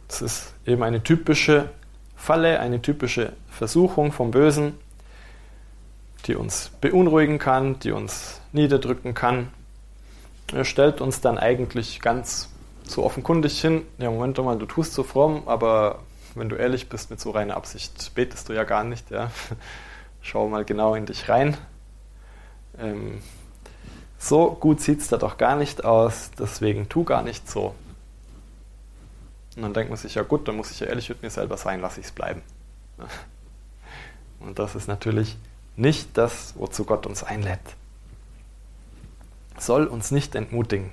Das 0.10 0.22
ist 0.22 0.54
eben 0.66 0.84
eine 0.84 1.02
typische 1.02 1.70
Falle, 2.18 2.60
eine 2.60 2.82
typische 2.82 3.34
Versuchung 3.48 4.12
vom 4.12 4.32
Bösen, 4.32 4.74
die 6.26 6.36
uns 6.36 6.72
beunruhigen 6.82 7.40
kann, 7.40 7.80
die 7.80 7.92
uns 7.92 8.42
niederdrücken 8.52 9.14
kann. 9.14 9.50
Er 10.52 10.66
stellt 10.66 11.00
uns 11.00 11.22
dann 11.22 11.38
eigentlich 11.38 12.02
ganz 12.02 12.50
so 12.84 13.06
offenkundig 13.06 13.62
hin, 13.62 13.84
ja 14.00 14.10
Moment 14.10 14.38
mal, 14.40 14.58
du 14.58 14.66
tust 14.66 14.94
so 14.94 15.04
fromm, 15.04 15.44
aber 15.46 16.00
wenn 16.34 16.50
du 16.50 16.56
ehrlich 16.56 16.90
bist, 16.90 17.12
mit 17.12 17.20
so 17.20 17.32
reiner 17.32 17.56
Absicht 17.56 18.14
betest 18.16 18.50
du 18.50 18.54
ja 18.54 18.64
gar 18.64 18.84
nicht, 18.84 19.12
ja. 19.12 19.32
Schau 20.22 20.50
mal 20.50 20.66
genau 20.66 20.96
in 20.96 21.06
dich 21.06 21.30
rein. 21.30 21.56
Ähm, 22.80 23.22
so 24.18 24.52
gut 24.52 24.82
sieht 24.82 25.02
es 25.02 25.08
da 25.08 25.18
doch 25.18 25.38
gar 25.38 25.56
nicht 25.56 25.86
aus, 25.86 26.32
deswegen 26.38 26.90
tu 26.90 27.04
gar 27.04 27.22
nicht 27.22 27.50
so. 27.50 27.76
Und 29.56 29.64
dann 29.64 29.74
denkt 29.74 29.90
man 29.90 29.98
sich, 29.98 30.16
ja 30.16 30.24
gut, 30.24 30.48
dann 30.48 30.56
muss 30.56 30.72
ich 30.72 30.80
ja 30.80 30.88
ehrlich 30.88 31.10
mit 31.10 31.22
mir 31.22 31.30
selber 31.30 31.58
sein, 31.58 31.82
lasse 31.82 32.00
ich 32.00 32.08
es 32.08 32.12
bleiben. 32.12 32.42
Und 34.40 34.60
das 34.60 34.76
ist 34.76 34.88
natürlich 34.88 35.38
nicht 35.76 36.18
das, 36.18 36.54
wozu 36.58 36.86
Gott 36.86 37.06
uns 37.06 37.24
einlädt. 37.24 37.60
Soll 39.58 39.88
uns 39.88 40.12
nicht 40.12 40.36
entmutigen. 40.36 40.92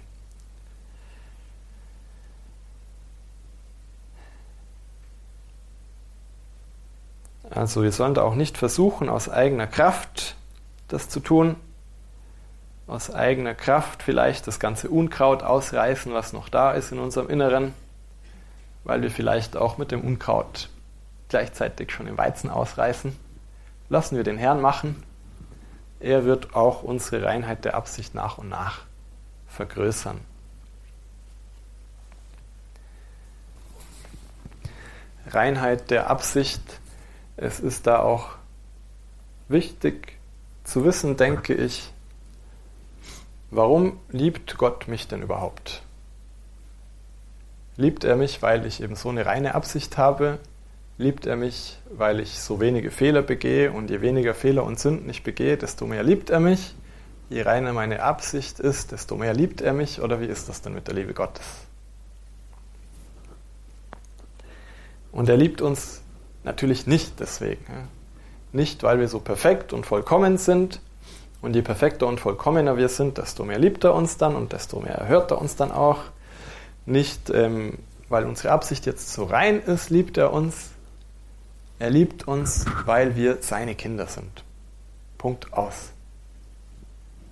Also 7.50 7.82
wir 7.82 7.92
sollen 7.92 8.14
da 8.14 8.22
auch 8.22 8.34
nicht 8.34 8.58
versuchen, 8.58 9.08
aus 9.08 9.28
eigener 9.28 9.66
Kraft 9.66 10.36
das 10.88 11.08
zu 11.08 11.20
tun, 11.20 11.56
aus 12.86 13.10
eigener 13.10 13.54
Kraft 13.54 14.02
vielleicht 14.02 14.46
das 14.46 14.60
ganze 14.60 14.90
Unkraut 14.90 15.42
ausreißen, 15.42 16.12
was 16.12 16.32
noch 16.32 16.48
da 16.48 16.72
ist 16.72 16.92
in 16.92 16.98
unserem 16.98 17.28
Inneren 17.28 17.72
weil 18.86 19.02
wir 19.02 19.10
vielleicht 19.10 19.56
auch 19.56 19.78
mit 19.78 19.90
dem 19.90 20.00
Unkraut 20.00 20.70
gleichzeitig 21.28 21.90
schon 21.90 22.06
den 22.06 22.16
Weizen 22.16 22.48
ausreißen. 22.48 23.16
Lassen 23.88 24.16
wir 24.16 24.22
den 24.22 24.38
Herrn 24.38 24.60
machen. 24.60 25.02
Er 25.98 26.24
wird 26.24 26.54
auch 26.54 26.82
unsere 26.82 27.24
Reinheit 27.24 27.64
der 27.64 27.74
Absicht 27.74 28.14
nach 28.14 28.38
und 28.38 28.48
nach 28.48 28.82
vergrößern. 29.48 30.20
Reinheit 35.26 35.90
der 35.90 36.08
Absicht, 36.08 36.62
es 37.36 37.58
ist 37.58 37.88
da 37.88 37.98
auch 37.98 38.36
wichtig 39.48 40.16
zu 40.62 40.84
wissen, 40.84 41.16
denke 41.16 41.54
ich, 41.54 41.92
warum 43.50 43.98
liebt 44.10 44.58
Gott 44.58 44.86
mich 44.86 45.08
denn 45.08 45.22
überhaupt? 45.22 45.82
Liebt 47.76 48.04
er 48.04 48.16
mich, 48.16 48.40
weil 48.40 48.64
ich 48.64 48.82
eben 48.82 48.96
so 48.96 49.10
eine 49.10 49.26
reine 49.26 49.54
Absicht 49.54 49.98
habe? 49.98 50.38
Liebt 50.98 51.26
er 51.26 51.36
mich, 51.36 51.78
weil 51.90 52.20
ich 52.20 52.40
so 52.40 52.58
wenige 52.58 52.90
Fehler 52.90 53.20
begehe 53.20 53.70
und 53.70 53.90
je 53.90 54.00
weniger 54.00 54.32
Fehler 54.32 54.64
und 54.64 54.80
Sünden 54.80 55.10
ich 55.10 55.22
begehe, 55.22 55.58
desto 55.58 55.86
mehr 55.86 56.02
liebt 56.02 56.30
er 56.30 56.40
mich? 56.40 56.74
Je 57.28 57.42
reiner 57.42 57.74
meine 57.74 58.02
Absicht 58.02 58.60
ist, 58.60 58.92
desto 58.92 59.16
mehr 59.16 59.34
liebt 59.34 59.60
er 59.60 59.74
mich? 59.74 60.00
Oder 60.00 60.20
wie 60.20 60.26
ist 60.26 60.48
das 60.48 60.62
denn 60.62 60.72
mit 60.72 60.86
der 60.86 60.94
Liebe 60.94 61.12
Gottes? 61.12 61.44
Und 65.12 65.28
er 65.28 65.36
liebt 65.36 65.60
uns 65.60 66.02
natürlich 66.44 66.86
nicht 66.86 67.20
deswegen. 67.20 67.88
Nicht, 68.52 68.82
weil 68.82 69.00
wir 69.00 69.08
so 69.08 69.18
perfekt 69.18 69.74
und 69.74 69.84
vollkommen 69.84 70.38
sind. 70.38 70.80
Und 71.42 71.54
je 71.54 71.62
perfekter 71.62 72.06
und 72.06 72.20
vollkommener 72.20 72.78
wir 72.78 72.88
sind, 72.88 73.18
desto 73.18 73.44
mehr 73.44 73.58
liebt 73.58 73.84
er 73.84 73.94
uns 73.94 74.16
dann 74.16 74.34
und 74.34 74.54
desto 74.54 74.80
mehr 74.80 75.06
hört 75.08 75.30
er 75.30 75.40
uns 75.40 75.56
dann 75.56 75.72
auch 75.72 75.98
nicht, 76.86 77.30
ähm, 77.30 77.78
weil 78.08 78.24
unsere 78.24 78.52
Absicht 78.52 78.86
jetzt 78.86 79.12
so 79.12 79.24
rein 79.24 79.60
ist, 79.60 79.90
liebt 79.90 80.16
er 80.16 80.32
uns. 80.32 80.70
Er 81.78 81.90
liebt 81.90 82.26
uns, 82.26 82.64
weil 82.86 83.16
wir 83.16 83.38
seine 83.42 83.74
Kinder 83.74 84.06
sind. 84.06 84.44
Punkt 85.18 85.52
aus. 85.52 85.92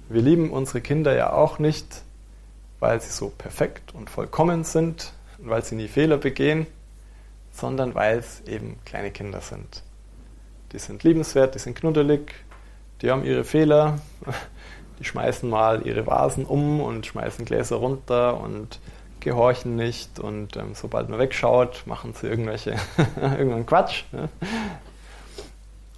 Wir 0.09 0.21
lieben 0.21 0.51
unsere 0.51 0.81
Kinder 0.83 1.14
ja 1.14 1.33
auch 1.33 1.59
nicht, 1.59 2.03
weil 2.79 3.01
sie 3.01 3.11
so 3.11 3.31
perfekt 3.31 3.95
und 3.95 4.11
vollkommen 4.11 4.64
sind, 4.64 5.12
weil 5.38 5.64
sie 5.64 5.77
nie 5.77 5.88
Fehler 5.88 6.19
begehen, 6.19 6.67
sondern 7.53 7.95
weil 7.95 8.19
es 8.19 8.43
eben 8.47 8.79
kleine 8.85 9.11
Kinder 9.11 9.40
sind. 9.40 9.83
Die 10.73 10.79
sind 10.79 11.05
liebenswert, 11.05 11.55
die 11.55 11.59
sind 11.59 11.79
knuddelig, 11.79 12.35
die 13.01 13.11
haben 13.11 13.25
ihre 13.25 13.45
Fehler, 13.45 14.01
die 14.99 15.05
schmeißen 15.05 15.49
mal 15.49 15.87
ihre 15.87 16.07
Vasen 16.07 16.45
um 16.45 16.81
und 16.81 17.07
schmeißen 17.07 17.45
Gläser 17.45 17.77
runter 17.77 18.38
und 18.38 18.81
gehorchen 19.25 19.75
nicht 19.75 20.21
und 20.21 20.57
ähm, 20.57 20.75
sobald 20.75 21.09
man 21.09 21.19
wegschaut, 21.19 21.85
machen 21.87 22.15
sie 22.15 22.29
irgendwelche 22.29 22.73
irgendeinen 23.21 23.67
Quatsch. 23.67 24.05
Ne? 24.13 24.29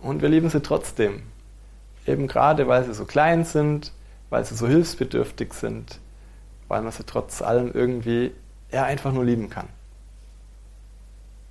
Und 0.01 0.23
wir 0.23 0.29
lieben 0.29 0.49
sie 0.49 0.63
trotzdem. 0.63 1.23
Eben 2.07 2.29
gerade, 2.29 2.69
weil 2.69 2.85
sie 2.85 2.95
so 2.95 3.05
klein 3.05 3.45
sind, 3.45 3.93
weil 4.31 4.45
sie 4.45 4.55
so 4.55 4.69
hilfsbedürftig 4.69 5.53
sind, 5.53 5.99
weil 6.69 6.81
man 6.83 6.93
sie 6.93 7.05
trotz 7.05 7.43
allem 7.43 7.73
irgendwie 7.75 8.33
ja, 8.71 8.85
einfach 8.85 9.13
nur 9.13 9.25
lieben 9.25 9.51
kann. 9.51 9.67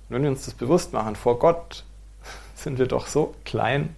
Und 0.08 0.16
wenn 0.16 0.22
wir 0.22 0.30
uns 0.30 0.46
das 0.46 0.54
bewusst 0.54 0.92
machen, 0.92 1.14
vor 1.14 1.38
Gott 1.38 1.84
sind 2.54 2.78
wir 2.78 2.86
doch 2.86 3.06
so 3.06 3.34
klein, 3.44 3.94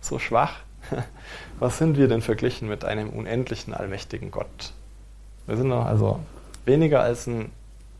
so 0.00 0.18
schwach. 0.18 0.56
Was 1.58 1.78
sind 1.78 1.96
wir 1.96 2.08
denn 2.08 2.20
verglichen 2.20 2.68
mit 2.68 2.84
einem 2.84 3.10
unendlichen, 3.10 3.72
allmächtigen 3.72 4.30
Gott? 4.30 4.72
Wir 5.46 5.56
sind 5.56 5.70
doch 5.70 5.86
also 5.86 6.20
weniger 6.66 7.02
als 7.02 7.26
ein 7.26 7.50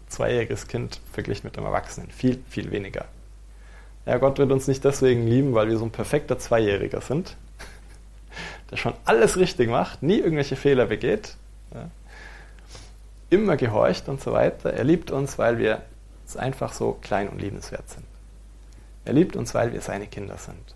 zweijähriges 0.08 0.68
Kind 0.68 1.00
verglichen 1.12 1.46
mit 1.46 1.56
einem 1.56 1.66
Erwachsenen. 1.66 2.10
Viel, 2.10 2.42
viel 2.48 2.70
weniger. 2.70 3.06
Ja, 4.06 4.18
Gott 4.18 4.38
wird 4.38 4.52
uns 4.52 4.68
nicht 4.68 4.84
deswegen 4.84 5.26
lieben, 5.26 5.54
weil 5.54 5.68
wir 5.68 5.78
so 5.78 5.84
ein 5.84 5.90
perfekter 5.90 6.38
Zweijähriger 6.38 7.00
sind, 7.00 7.36
der 8.70 8.76
schon 8.76 8.94
alles 9.04 9.36
richtig 9.36 9.68
macht, 9.68 10.02
nie 10.02 10.18
irgendwelche 10.18 10.56
Fehler 10.56 10.86
begeht, 10.86 11.36
ja, 11.72 11.88
immer 13.30 13.56
gehorcht 13.56 14.08
und 14.08 14.20
so 14.20 14.32
weiter. 14.32 14.72
Er 14.72 14.84
liebt 14.84 15.10
uns, 15.10 15.38
weil 15.38 15.58
wir 15.58 15.82
einfach 16.36 16.72
so 16.72 16.98
klein 17.00 17.28
und 17.28 17.40
liebenswert 17.40 17.88
sind. 17.88 18.04
Er 19.04 19.12
liebt 19.12 19.36
uns, 19.36 19.54
weil 19.54 19.72
wir 19.72 19.80
seine 19.80 20.06
Kinder 20.06 20.36
sind. 20.38 20.74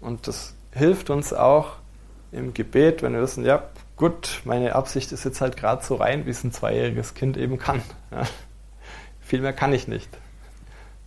Und 0.00 0.26
das 0.26 0.54
hilft 0.72 1.10
uns 1.10 1.32
auch 1.32 1.76
im 2.32 2.54
Gebet, 2.54 3.02
wenn 3.02 3.12
wir 3.12 3.22
wissen, 3.22 3.44
ja, 3.44 3.64
gut, 3.96 4.42
meine 4.44 4.74
Absicht 4.74 5.12
ist 5.12 5.24
jetzt 5.24 5.40
halt 5.40 5.56
gerade 5.56 5.84
so 5.84 5.96
rein, 5.96 6.26
wie 6.26 6.30
es 6.30 6.44
ein 6.44 6.52
zweijähriges 6.52 7.14
Kind 7.14 7.36
eben 7.36 7.58
kann. 7.58 7.82
Ja. 8.10 8.22
Viel 9.20 9.40
mehr 9.40 9.52
kann 9.52 9.72
ich 9.72 9.88
nicht. 9.88 10.08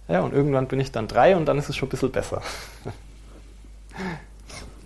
Ja, 0.07 0.21
und 0.21 0.33
irgendwann 0.33 0.67
bin 0.67 0.79
ich 0.79 0.91
dann 0.91 1.07
drei 1.07 1.35
und 1.35 1.45
dann 1.45 1.57
ist 1.57 1.69
es 1.69 1.75
schon 1.75 1.87
ein 1.87 1.91
bisschen 1.91 2.11
besser. 2.11 2.41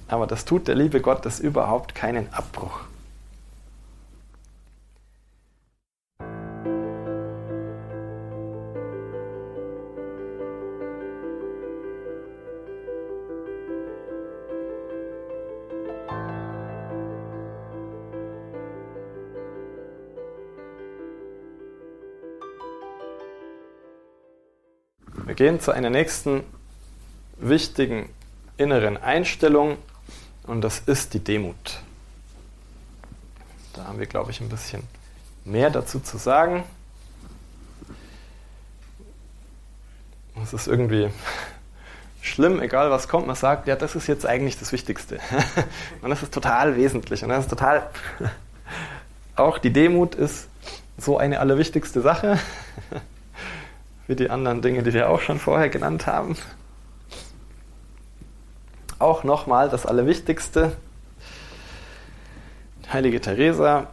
Aber 0.07 0.27
das 0.27 0.45
tut 0.45 0.67
der 0.67 0.75
liebe 0.75 1.01
Gottes 1.01 1.39
überhaupt 1.39 1.95
keinen 1.95 2.31
Abbruch. 2.33 2.81
Gehen 25.43 25.59
zu 25.59 25.73
einer 25.73 25.89
nächsten 25.89 26.41
wichtigen 27.35 28.07
inneren 28.55 28.95
Einstellung 28.95 29.77
und 30.47 30.61
das 30.61 30.79
ist 30.79 31.13
die 31.13 31.19
Demut. 31.19 31.81
Da 33.73 33.83
haben 33.83 33.99
wir, 33.99 34.05
glaube 34.05 34.31
ich, 34.31 34.39
ein 34.39 34.47
bisschen 34.47 34.83
mehr 35.43 35.69
dazu 35.69 35.99
zu 35.99 36.15
sagen. 36.17 36.63
Es 40.41 40.53
ist 40.53 40.67
irgendwie 40.67 41.09
schlimm, 42.21 42.61
egal 42.61 42.89
was 42.89 43.09
kommt, 43.09 43.27
man 43.27 43.35
sagt, 43.35 43.67
ja, 43.67 43.75
das 43.75 43.95
ist 43.95 44.07
jetzt 44.07 44.25
eigentlich 44.25 44.57
das 44.57 44.71
Wichtigste. 44.71 45.19
und 46.01 46.09
das 46.09 46.23
ist 46.23 46.33
total 46.33 46.77
wesentlich. 46.77 47.21
Und 47.21 47.27
das 47.27 47.43
ist 47.43 47.49
total. 47.49 47.89
Auch 49.35 49.57
die 49.57 49.73
Demut 49.73 50.15
ist 50.15 50.47
so 50.97 51.17
eine 51.17 51.41
allerwichtigste 51.41 51.99
Sache. 51.99 52.39
Wie 54.07 54.15
die 54.15 54.29
anderen 54.29 54.61
Dinge, 54.61 54.83
die 54.83 54.93
wir 54.93 55.09
auch 55.09 55.21
schon 55.21 55.39
vorher 55.39 55.69
genannt 55.69 56.07
haben. 56.07 56.35
Auch 58.99 59.23
nochmal 59.23 59.69
das 59.69 59.85
Allerwichtigste. 59.85 60.75
Heilige 62.91 63.21
Teresa, 63.21 63.87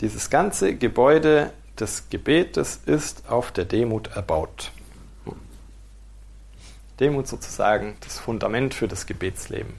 dieses 0.00 0.30
ganze 0.30 0.74
Gebäude 0.74 1.52
des 1.78 2.08
Gebetes 2.10 2.80
ist 2.86 3.28
auf 3.28 3.52
der 3.52 3.64
Demut 3.64 4.16
erbaut. 4.16 4.72
Demut 7.00 7.26
sozusagen 7.28 7.96
das 8.00 8.18
Fundament 8.18 8.72
für 8.72 8.88
das 8.88 9.06
Gebetsleben. 9.06 9.74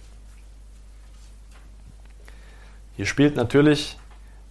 Hier 2.96 3.06
spielt 3.06 3.36
natürlich 3.36 3.98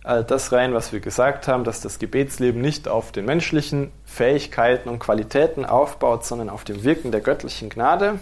all 0.06 0.22
das 0.22 0.52
rein, 0.52 0.72
was 0.72 0.92
wir 0.92 1.00
gesagt 1.00 1.48
haben, 1.48 1.64
dass 1.64 1.80
das 1.80 1.98
Gebetsleben 1.98 2.60
nicht 2.60 2.86
auf 2.86 3.10
den 3.10 3.24
menschlichen 3.24 3.90
Fähigkeiten 4.04 4.88
und 4.88 5.00
Qualitäten 5.00 5.64
aufbaut, 5.64 6.24
sondern 6.24 6.48
auf 6.48 6.62
dem 6.64 6.84
Wirken 6.84 7.10
der 7.10 7.20
göttlichen 7.20 7.68
Gnade. 7.70 8.20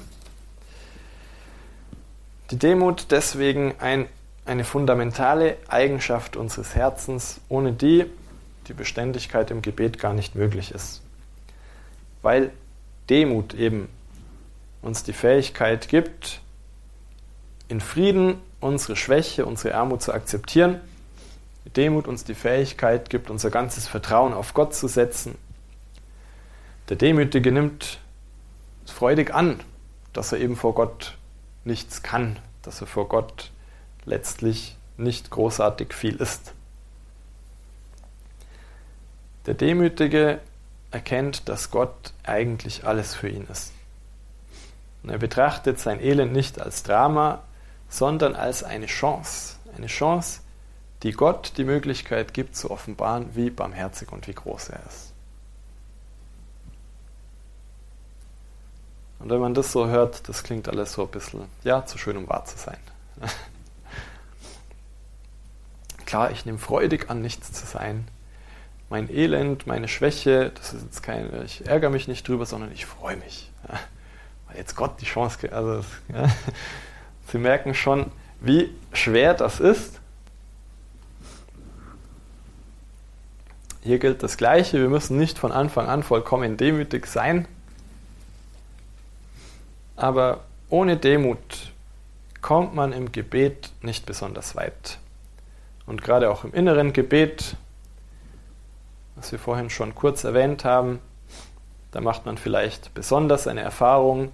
Die 2.50 2.58
Demut 2.58 3.06
deswegen 3.10 3.74
ein, 3.80 4.06
eine 4.46 4.64
fundamentale 4.64 5.56
Eigenschaft 5.68 6.36
unseres 6.36 6.74
Herzens, 6.74 7.40
ohne 7.48 7.72
die 7.72 8.06
die 8.66 8.72
Beständigkeit 8.72 9.50
im 9.50 9.60
Gebet 9.60 9.98
gar 9.98 10.14
nicht 10.14 10.34
möglich 10.34 10.70
ist. 10.70 11.02
Weil 12.22 12.50
Demut 13.10 13.52
eben 13.52 13.88
uns 14.80 15.02
die 15.02 15.12
Fähigkeit 15.12 15.88
gibt, 15.88 16.40
in 17.68 17.80
Frieden 17.80 18.40
unsere 18.60 18.96
Schwäche, 18.96 19.44
unsere 19.44 19.74
Armut 19.74 20.00
zu 20.00 20.14
akzeptieren. 20.14 20.80
Demut 21.70 22.06
uns 22.06 22.24
die 22.24 22.34
Fähigkeit 22.34 23.10
gibt, 23.10 23.30
unser 23.30 23.50
ganzes 23.50 23.88
Vertrauen 23.88 24.34
auf 24.34 24.54
Gott 24.54 24.74
zu 24.74 24.88
setzen. 24.88 25.36
Der 26.88 26.96
Demütige 26.96 27.50
nimmt 27.50 27.98
es 28.84 28.92
freudig 28.92 29.34
an, 29.34 29.60
dass 30.12 30.32
er 30.32 30.38
eben 30.38 30.56
vor 30.56 30.74
Gott 30.74 31.16
nichts 31.64 32.02
kann, 32.02 32.38
dass 32.62 32.80
er 32.80 32.86
vor 32.86 33.08
Gott 33.08 33.50
letztlich 34.04 34.76
nicht 34.96 35.30
großartig 35.30 35.94
viel 35.94 36.16
ist. 36.16 36.52
Der 39.46 39.54
Demütige 39.54 40.40
erkennt, 40.90 41.48
dass 41.48 41.70
Gott 41.70 42.12
eigentlich 42.22 42.86
alles 42.86 43.14
für 43.14 43.28
ihn 43.28 43.46
ist. 43.50 43.72
Und 45.02 45.10
er 45.10 45.18
betrachtet 45.18 45.78
sein 45.78 46.00
Elend 46.00 46.32
nicht 46.32 46.60
als 46.60 46.82
Drama, 46.82 47.42
sondern 47.88 48.34
als 48.34 48.62
eine 48.62 48.86
Chance. 48.86 49.56
Eine 49.76 49.88
Chance, 49.88 50.40
die 51.04 51.12
Gott 51.12 51.52
die 51.58 51.64
Möglichkeit 51.64 52.34
gibt 52.34 52.56
zu 52.56 52.70
offenbaren, 52.70 53.36
wie 53.36 53.50
barmherzig 53.50 54.10
und 54.10 54.26
wie 54.26 54.34
groß 54.34 54.70
er 54.70 54.80
ist. 54.88 55.12
Und 59.18 59.30
wenn 59.30 59.38
man 59.38 59.54
das 59.54 59.70
so 59.70 59.86
hört, 59.86 60.28
das 60.28 60.42
klingt 60.42 60.68
alles 60.68 60.94
so 60.94 61.02
ein 61.02 61.10
bisschen, 61.10 61.44
ja, 61.62 61.84
zu 61.86 61.98
schön, 61.98 62.16
um 62.16 62.28
wahr 62.28 62.46
zu 62.46 62.58
sein. 62.58 62.78
Klar, 66.06 66.30
ich 66.30 66.46
nehme 66.46 66.58
freudig 66.58 67.10
an, 67.10 67.20
nichts 67.20 67.52
zu 67.52 67.66
sein. 67.66 68.08
Mein 68.88 69.10
Elend, 69.10 69.66
meine 69.66 69.88
Schwäche, 69.88 70.52
das 70.54 70.72
ist 70.72 70.84
jetzt 70.84 71.02
kein, 71.02 71.30
ich 71.44 71.66
ärgere 71.66 71.90
mich 71.90 72.08
nicht 72.08 72.26
drüber, 72.26 72.46
sondern 72.46 72.72
ich 72.72 72.86
freue 72.86 73.16
mich 73.16 73.50
jetzt 74.56 74.74
Gott 74.74 75.00
die 75.00 75.06
Chance, 75.06 75.52
also 75.52 75.84
ja, 76.12 76.30
Sie 77.30 77.38
merken 77.38 77.74
schon, 77.74 78.10
wie 78.40 78.74
schwer 78.92 79.34
das 79.34 79.60
ist. 79.60 80.00
Hier 83.84 83.98
gilt 83.98 84.22
das 84.22 84.38
Gleiche, 84.38 84.80
wir 84.80 84.88
müssen 84.88 85.18
nicht 85.18 85.38
von 85.38 85.52
Anfang 85.52 85.88
an 85.88 86.02
vollkommen 86.02 86.56
demütig 86.56 87.04
sein, 87.06 87.46
aber 89.94 90.40
ohne 90.70 90.96
Demut 90.96 91.70
kommt 92.40 92.74
man 92.74 92.94
im 92.94 93.12
Gebet 93.12 93.72
nicht 93.82 94.06
besonders 94.06 94.56
weit. 94.56 94.98
Und 95.84 96.00
gerade 96.00 96.30
auch 96.30 96.44
im 96.44 96.54
inneren 96.54 96.94
Gebet, 96.94 97.56
was 99.16 99.32
wir 99.32 99.38
vorhin 99.38 99.68
schon 99.68 99.94
kurz 99.94 100.24
erwähnt 100.24 100.64
haben, 100.64 100.98
da 101.90 102.00
macht 102.00 102.24
man 102.24 102.38
vielleicht 102.38 102.94
besonders 102.94 103.46
eine 103.46 103.60
Erfahrung 103.60 104.32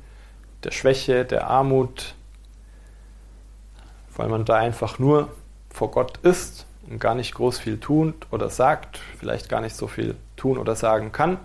der 0.62 0.70
Schwäche, 0.70 1.24
der 1.24 1.48
Armut, 1.48 2.14
weil 4.16 4.28
man 4.28 4.44
da 4.44 4.54
einfach 4.54 5.00
nur 5.00 5.28
vor 5.70 5.90
Gott 5.90 6.18
ist 6.18 6.66
gar 6.98 7.14
nicht 7.14 7.34
groß 7.34 7.58
viel 7.58 7.78
tun 7.78 8.14
oder 8.30 8.50
sagt, 8.50 8.98
vielleicht 9.18 9.48
gar 9.48 9.60
nicht 9.60 9.76
so 9.76 9.86
viel 9.86 10.16
tun 10.36 10.58
oder 10.58 10.74
sagen 10.74 11.12
kann, 11.12 11.38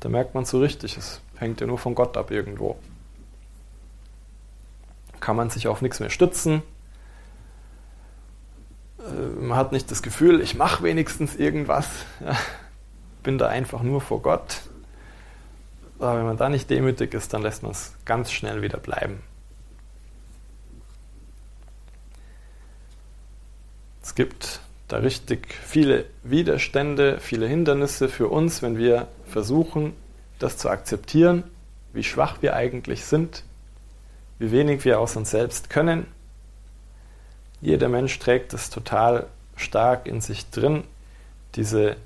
da 0.00 0.08
merkt 0.08 0.34
man 0.34 0.44
so 0.44 0.60
richtig, 0.60 0.96
es 0.96 1.20
hängt 1.36 1.60
ja 1.60 1.66
nur 1.66 1.78
von 1.78 1.94
Gott 1.94 2.16
ab 2.16 2.30
irgendwo. 2.30 2.76
Kann 5.20 5.36
man 5.36 5.50
sich 5.50 5.68
auf 5.68 5.80
nichts 5.82 6.00
mehr 6.00 6.10
stützen. 6.10 6.62
Äh, 8.98 9.40
man 9.40 9.56
hat 9.56 9.72
nicht 9.72 9.90
das 9.90 10.02
Gefühl, 10.02 10.40
ich 10.40 10.54
mache 10.54 10.82
wenigstens 10.82 11.34
irgendwas. 11.34 11.88
Bin 13.22 13.38
da 13.38 13.48
einfach 13.48 13.82
nur 13.82 14.00
vor 14.00 14.20
Gott. 14.20 14.60
Aber 15.98 16.18
wenn 16.18 16.26
man 16.26 16.36
da 16.36 16.48
nicht 16.48 16.68
demütig 16.68 17.14
ist, 17.14 17.32
dann 17.32 17.42
lässt 17.42 17.62
man 17.62 17.72
es 17.72 17.94
ganz 18.04 18.30
schnell 18.30 18.60
wieder 18.60 18.78
bleiben. 18.78 19.22
Es 24.04 24.14
gibt 24.14 24.60
da 24.88 24.98
richtig 24.98 25.54
viele 25.54 26.04
Widerstände, 26.22 27.20
viele 27.20 27.48
Hindernisse 27.48 28.10
für 28.10 28.28
uns, 28.28 28.60
wenn 28.60 28.76
wir 28.76 29.08
versuchen, 29.26 29.94
das 30.38 30.58
zu 30.58 30.68
akzeptieren, 30.68 31.42
wie 31.94 32.04
schwach 32.04 32.42
wir 32.42 32.54
eigentlich 32.54 33.06
sind, 33.06 33.44
wie 34.38 34.52
wenig 34.52 34.84
wir 34.84 35.00
aus 35.00 35.16
uns 35.16 35.30
selbst 35.30 35.70
können. 35.70 36.06
Jeder 37.62 37.88
Mensch 37.88 38.18
trägt 38.18 38.52
es 38.52 38.68
total 38.68 39.26
stark 39.56 40.06
in 40.06 40.20
sich 40.20 40.50
drin, 40.50 40.84
diese 41.54 41.96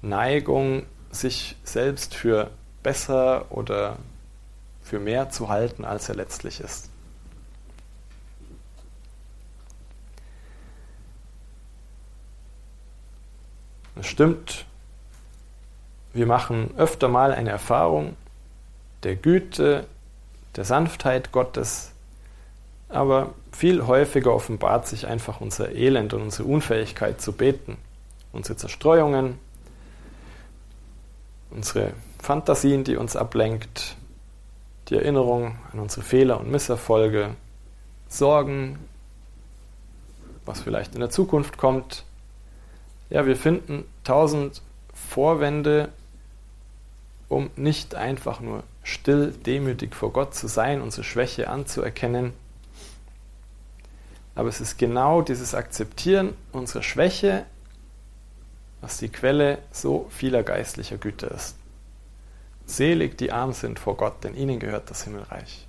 Neigung, 0.00 0.86
sich 1.12 1.54
selbst 1.62 2.16
für 2.16 2.50
besser 2.82 3.46
oder 3.50 3.96
für 4.82 4.98
mehr 4.98 5.30
zu 5.30 5.48
halten, 5.48 5.84
als 5.84 6.08
er 6.08 6.16
letztlich 6.16 6.58
ist. 6.58 6.91
Es 14.02 14.08
stimmt, 14.08 14.66
wir 16.12 16.26
machen 16.26 16.74
öfter 16.76 17.06
mal 17.06 17.32
eine 17.32 17.50
Erfahrung 17.50 18.16
der 19.04 19.14
Güte, 19.14 19.86
der 20.56 20.64
Sanftheit 20.64 21.30
Gottes, 21.30 21.92
aber 22.88 23.32
viel 23.52 23.86
häufiger 23.86 24.34
offenbart 24.34 24.88
sich 24.88 25.06
einfach 25.06 25.40
unser 25.40 25.70
Elend 25.70 26.14
und 26.14 26.22
unsere 26.22 26.48
Unfähigkeit 26.48 27.20
zu 27.20 27.30
beten, 27.30 27.78
unsere 28.32 28.56
Zerstreuungen, 28.56 29.38
unsere 31.50 31.92
Fantasien, 32.20 32.82
die 32.82 32.96
uns 32.96 33.14
ablenkt, 33.14 33.94
die 34.88 34.96
Erinnerung 34.96 35.58
an 35.72 35.78
unsere 35.78 36.02
Fehler 36.02 36.40
und 36.40 36.50
Misserfolge, 36.50 37.36
Sorgen, 38.08 38.80
was 40.44 40.60
vielleicht 40.60 40.94
in 40.94 41.00
der 41.00 41.10
Zukunft 41.10 41.56
kommt. 41.56 42.04
Ja, 43.08 43.26
wir 43.26 43.36
finden 43.36 43.84
tausend 44.04 44.62
Vorwände, 44.94 45.90
um 47.28 47.50
nicht 47.56 47.94
einfach 47.94 48.40
nur 48.40 48.62
still, 48.82 49.32
demütig 49.32 49.94
vor 49.94 50.12
Gott 50.12 50.34
zu 50.34 50.48
sein, 50.48 50.80
unsere 50.82 51.04
Schwäche 51.04 51.48
anzuerkennen. 51.48 52.32
Aber 54.34 54.48
es 54.48 54.60
ist 54.60 54.78
genau 54.78 55.22
dieses 55.22 55.54
Akzeptieren 55.54 56.34
unserer 56.52 56.82
Schwäche, 56.82 57.44
was 58.80 58.98
die 58.98 59.08
Quelle 59.10 59.58
so 59.70 60.06
vieler 60.10 60.42
geistlicher 60.42 60.96
Güter 60.96 61.30
ist. 61.30 61.56
Selig 62.66 63.18
die 63.18 63.32
arm 63.32 63.52
sind 63.52 63.78
vor 63.78 63.96
Gott, 63.96 64.24
denn 64.24 64.34
ihnen 64.34 64.58
gehört 64.58 64.90
das 64.90 65.04
Himmelreich. 65.04 65.66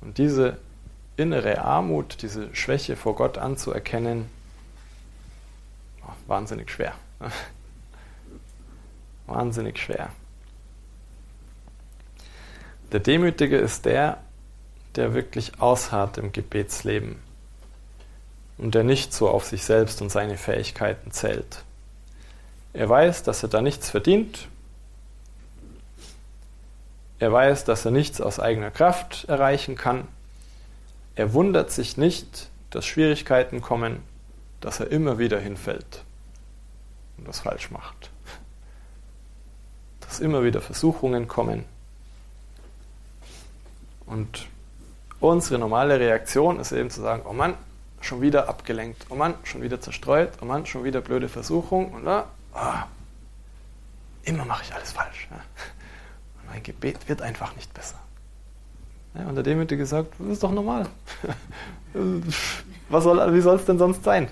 Und 0.00 0.18
diese 0.18 0.58
innere 1.16 1.62
Armut, 1.62 2.22
diese 2.22 2.54
Schwäche 2.54 2.96
vor 2.96 3.14
Gott 3.14 3.36
anzuerkennen, 3.36 4.30
wahnsinnig 6.30 6.70
schwer. 6.70 6.94
wahnsinnig 9.26 9.78
schwer. 9.78 10.10
Der 12.92 13.00
Demütige 13.00 13.58
ist 13.58 13.84
der, 13.84 14.18
der 14.94 15.12
wirklich 15.12 15.60
ausharrt 15.60 16.16
im 16.16 16.32
Gebetsleben. 16.32 17.16
und 18.58 18.74
der 18.74 18.84
nicht 18.84 19.14
so 19.14 19.30
auf 19.30 19.46
sich 19.46 19.64
selbst 19.64 20.02
und 20.02 20.10
seine 20.10 20.36
Fähigkeiten 20.36 21.12
zählt. 21.12 21.64
Er 22.74 22.90
weiß, 22.90 23.22
dass 23.22 23.42
er 23.42 23.48
da 23.48 23.62
nichts 23.62 23.88
verdient. 23.88 24.48
Er 27.18 27.32
weiß, 27.32 27.64
dass 27.64 27.86
er 27.86 27.90
nichts 27.90 28.20
aus 28.20 28.38
eigener 28.38 28.70
Kraft 28.70 29.24
erreichen 29.28 29.76
kann. 29.76 30.06
Er 31.14 31.32
wundert 31.32 31.70
sich 31.70 31.96
nicht, 31.96 32.50
dass 32.68 32.84
Schwierigkeiten 32.84 33.62
kommen, 33.62 34.02
dass 34.60 34.78
er 34.78 34.90
immer 34.90 35.18
wieder 35.18 35.40
hinfällt 35.40 36.04
und 37.20 37.28
das 37.28 37.40
falsch 37.40 37.70
macht. 37.70 38.10
Dass 40.00 40.18
immer 40.20 40.42
wieder 40.42 40.60
Versuchungen 40.60 41.28
kommen. 41.28 41.64
Und 44.06 44.48
unsere 45.20 45.58
normale 45.58 46.00
Reaktion 46.00 46.58
ist 46.58 46.72
eben 46.72 46.90
zu 46.90 47.00
sagen, 47.00 47.22
oh 47.28 47.32
Mann, 47.32 47.54
schon 48.00 48.20
wieder 48.22 48.48
abgelenkt, 48.48 49.06
oh 49.10 49.14
Mann, 49.14 49.34
schon 49.44 49.62
wieder 49.62 49.80
zerstreut, 49.80 50.32
oh 50.40 50.46
Mann, 50.46 50.66
schon 50.66 50.82
wieder 50.82 51.00
blöde 51.00 51.28
Versuchung 51.28 51.92
und 51.92 52.06
da, 52.06 52.26
oh, 52.54 52.82
immer 54.24 54.44
mache 54.44 54.64
ich 54.64 54.74
alles 54.74 54.92
falsch. 54.92 55.28
Ja. 55.30 55.36
Und 55.36 56.50
mein 56.50 56.62
Gebet 56.62 57.08
wird 57.08 57.22
einfach 57.22 57.54
nicht 57.54 57.72
besser. 57.74 57.98
Ja, 59.14 59.26
und 59.26 59.34
der 59.34 59.44
Demütige 59.44 59.82
gesagt, 59.82 60.14
das 60.18 60.28
ist 60.28 60.42
doch 60.42 60.52
normal. 60.52 60.86
was 62.88 63.04
soll, 63.04 63.34
wie 63.34 63.40
soll 63.40 63.56
es 63.56 63.64
denn 63.64 63.78
sonst 63.78 64.02
sein? 64.02 64.28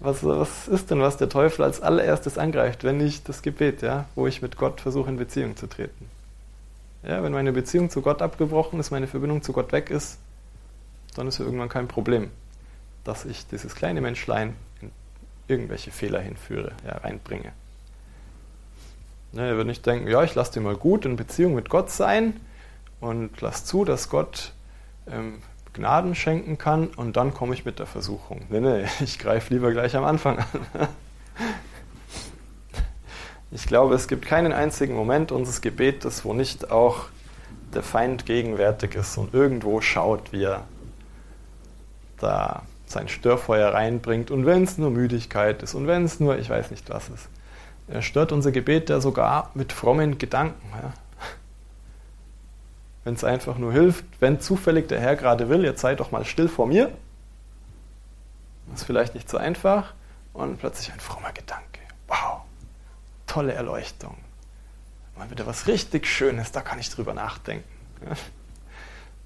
Was, 0.00 0.22
was 0.24 0.68
ist 0.68 0.90
denn, 0.90 1.00
was 1.00 1.16
der 1.16 1.28
Teufel 1.28 1.64
als 1.64 1.80
allererstes 1.80 2.38
angreift, 2.38 2.84
wenn 2.84 2.98
nicht 2.98 3.28
das 3.28 3.42
Gebet, 3.42 3.82
ja, 3.82 4.06
wo 4.14 4.26
ich 4.26 4.42
mit 4.42 4.56
Gott 4.56 4.80
versuche, 4.80 5.08
in 5.10 5.16
Beziehung 5.16 5.56
zu 5.56 5.66
treten? 5.66 6.10
Ja, 7.02 7.22
wenn 7.22 7.32
meine 7.32 7.52
Beziehung 7.52 7.90
zu 7.90 8.02
Gott 8.02 8.22
abgebrochen 8.22 8.80
ist, 8.80 8.90
meine 8.90 9.06
Verbindung 9.06 9.42
zu 9.42 9.52
Gott 9.52 9.72
weg 9.72 9.90
ist, 9.90 10.18
dann 11.14 11.28
ist 11.28 11.38
ja 11.38 11.44
irgendwann 11.44 11.68
kein 11.68 11.88
Problem, 11.88 12.30
dass 13.04 13.24
ich 13.24 13.46
dieses 13.46 13.74
kleine 13.74 14.00
Menschlein 14.00 14.54
in 14.80 14.90
irgendwelche 15.48 15.90
Fehler 15.90 16.20
hinführe, 16.20 16.72
ja, 16.84 16.96
reinbringe. 16.98 17.52
Ja, 19.32 19.42
er 19.42 19.56
wird 19.56 19.66
nicht 19.66 19.86
denken, 19.86 20.08
ja, 20.08 20.22
ich 20.22 20.34
lasse 20.34 20.54
dir 20.54 20.60
mal 20.60 20.76
gut 20.76 21.04
in 21.04 21.16
Beziehung 21.16 21.54
mit 21.54 21.68
Gott 21.70 21.90
sein, 21.90 22.40
und 23.00 23.40
lass 23.40 23.64
zu, 23.64 23.84
dass 23.84 24.08
Gott 24.08 24.52
ähm, 25.10 25.42
Gnaden 25.76 26.14
schenken 26.14 26.58
kann 26.58 26.88
und 26.88 27.16
dann 27.16 27.32
komme 27.32 27.54
ich 27.54 27.64
mit 27.64 27.78
der 27.78 27.86
Versuchung. 27.86 28.42
Nee, 28.48 28.60
nee, 28.60 28.84
ich 29.00 29.18
greife 29.18 29.54
lieber 29.54 29.70
gleich 29.70 29.96
am 29.96 30.04
Anfang 30.04 30.38
an. 30.38 30.46
Ich 33.52 33.66
glaube, 33.66 33.94
es 33.94 34.08
gibt 34.08 34.26
keinen 34.26 34.52
einzigen 34.52 34.94
Moment 34.94 35.30
unseres 35.30 35.60
Gebetes, 35.60 36.24
wo 36.24 36.34
nicht 36.34 36.72
auch 36.72 37.06
der 37.72 37.84
Feind 37.84 38.26
gegenwärtig 38.26 38.96
ist 38.96 39.16
und 39.16 39.32
irgendwo 39.32 39.80
schaut, 39.80 40.32
wie 40.32 40.42
er 40.42 40.64
da 42.18 42.64
sein 42.86 43.08
Störfeuer 43.08 43.72
reinbringt 43.72 44.32
und 44.32 44.46
wenn 44.46 44.64
es 44.64 44.78
nur 44.78 44.90
Müdigkeit 44.90 45.62
ist 45.62 45.74
und 45.74 45.86
wenn 45.86 46.04
es 46.04 46.18
nur, 46.18 46.36
ich 46.38 46.50
weiß 46.50 46.72
nicht 46.72 46.90
was 46.90 47.08
ist. 47.08 47.28
Er 47.88 48.02
stört 48.02 48.32
unser 48.32 48.50
Gebet 48.50 48.90
ja 48.90 49.00
sogar 49.00 49.52
mit 49.54 49.72
frommen 49.72 50.18
Gedanken. 50.18 50.68
Ja 50.82 50.92
wenn 53.06 53.14
es 53.14 53.22
einfach 53.22 53.56
nur 53.56 53.72
hilft, 53.72 54.04
wenn 54.18 54.40
zufällig 54.40 54.88
der 54.88 54.98
Herr 54.98 55.14
gerade 55.14 55.48
will, 55.48 55.64
jetzt 55.64 55.80
sei 55.80 55.94
doch 55.94 56.10
mal 56.10 56.24
still 56.24 56.48
vor 56.48 56.66
mir. 56.66 56.90
Das 58.66 58.80
ist 58.80 58.84
vielleicht 58.84 59.14
nicht 59.14 59.30
so 59.30 59.38
einfach. 59.38 59.94
Und 60.32 60.58
plötzlich 60.58 60.92
ein 60.92 60.98
frommer 60.98 61.30
Gedanke. 61.32 61.78
Wow, 62.08 62.40
tolle 63.28 63.52
Erleuchtung. 63.52 64.16
Mal 65.16 65.30
wieder 65.30 65.46
was 65.46 65.68
richtig 65.68 66.08
Schönes, 66.08 66.50
da 66.50 66.62
kann 66.62 66.80
ich 66.80 66.90
drüber 66.90 67.14
nachdenken. 67.14 67.68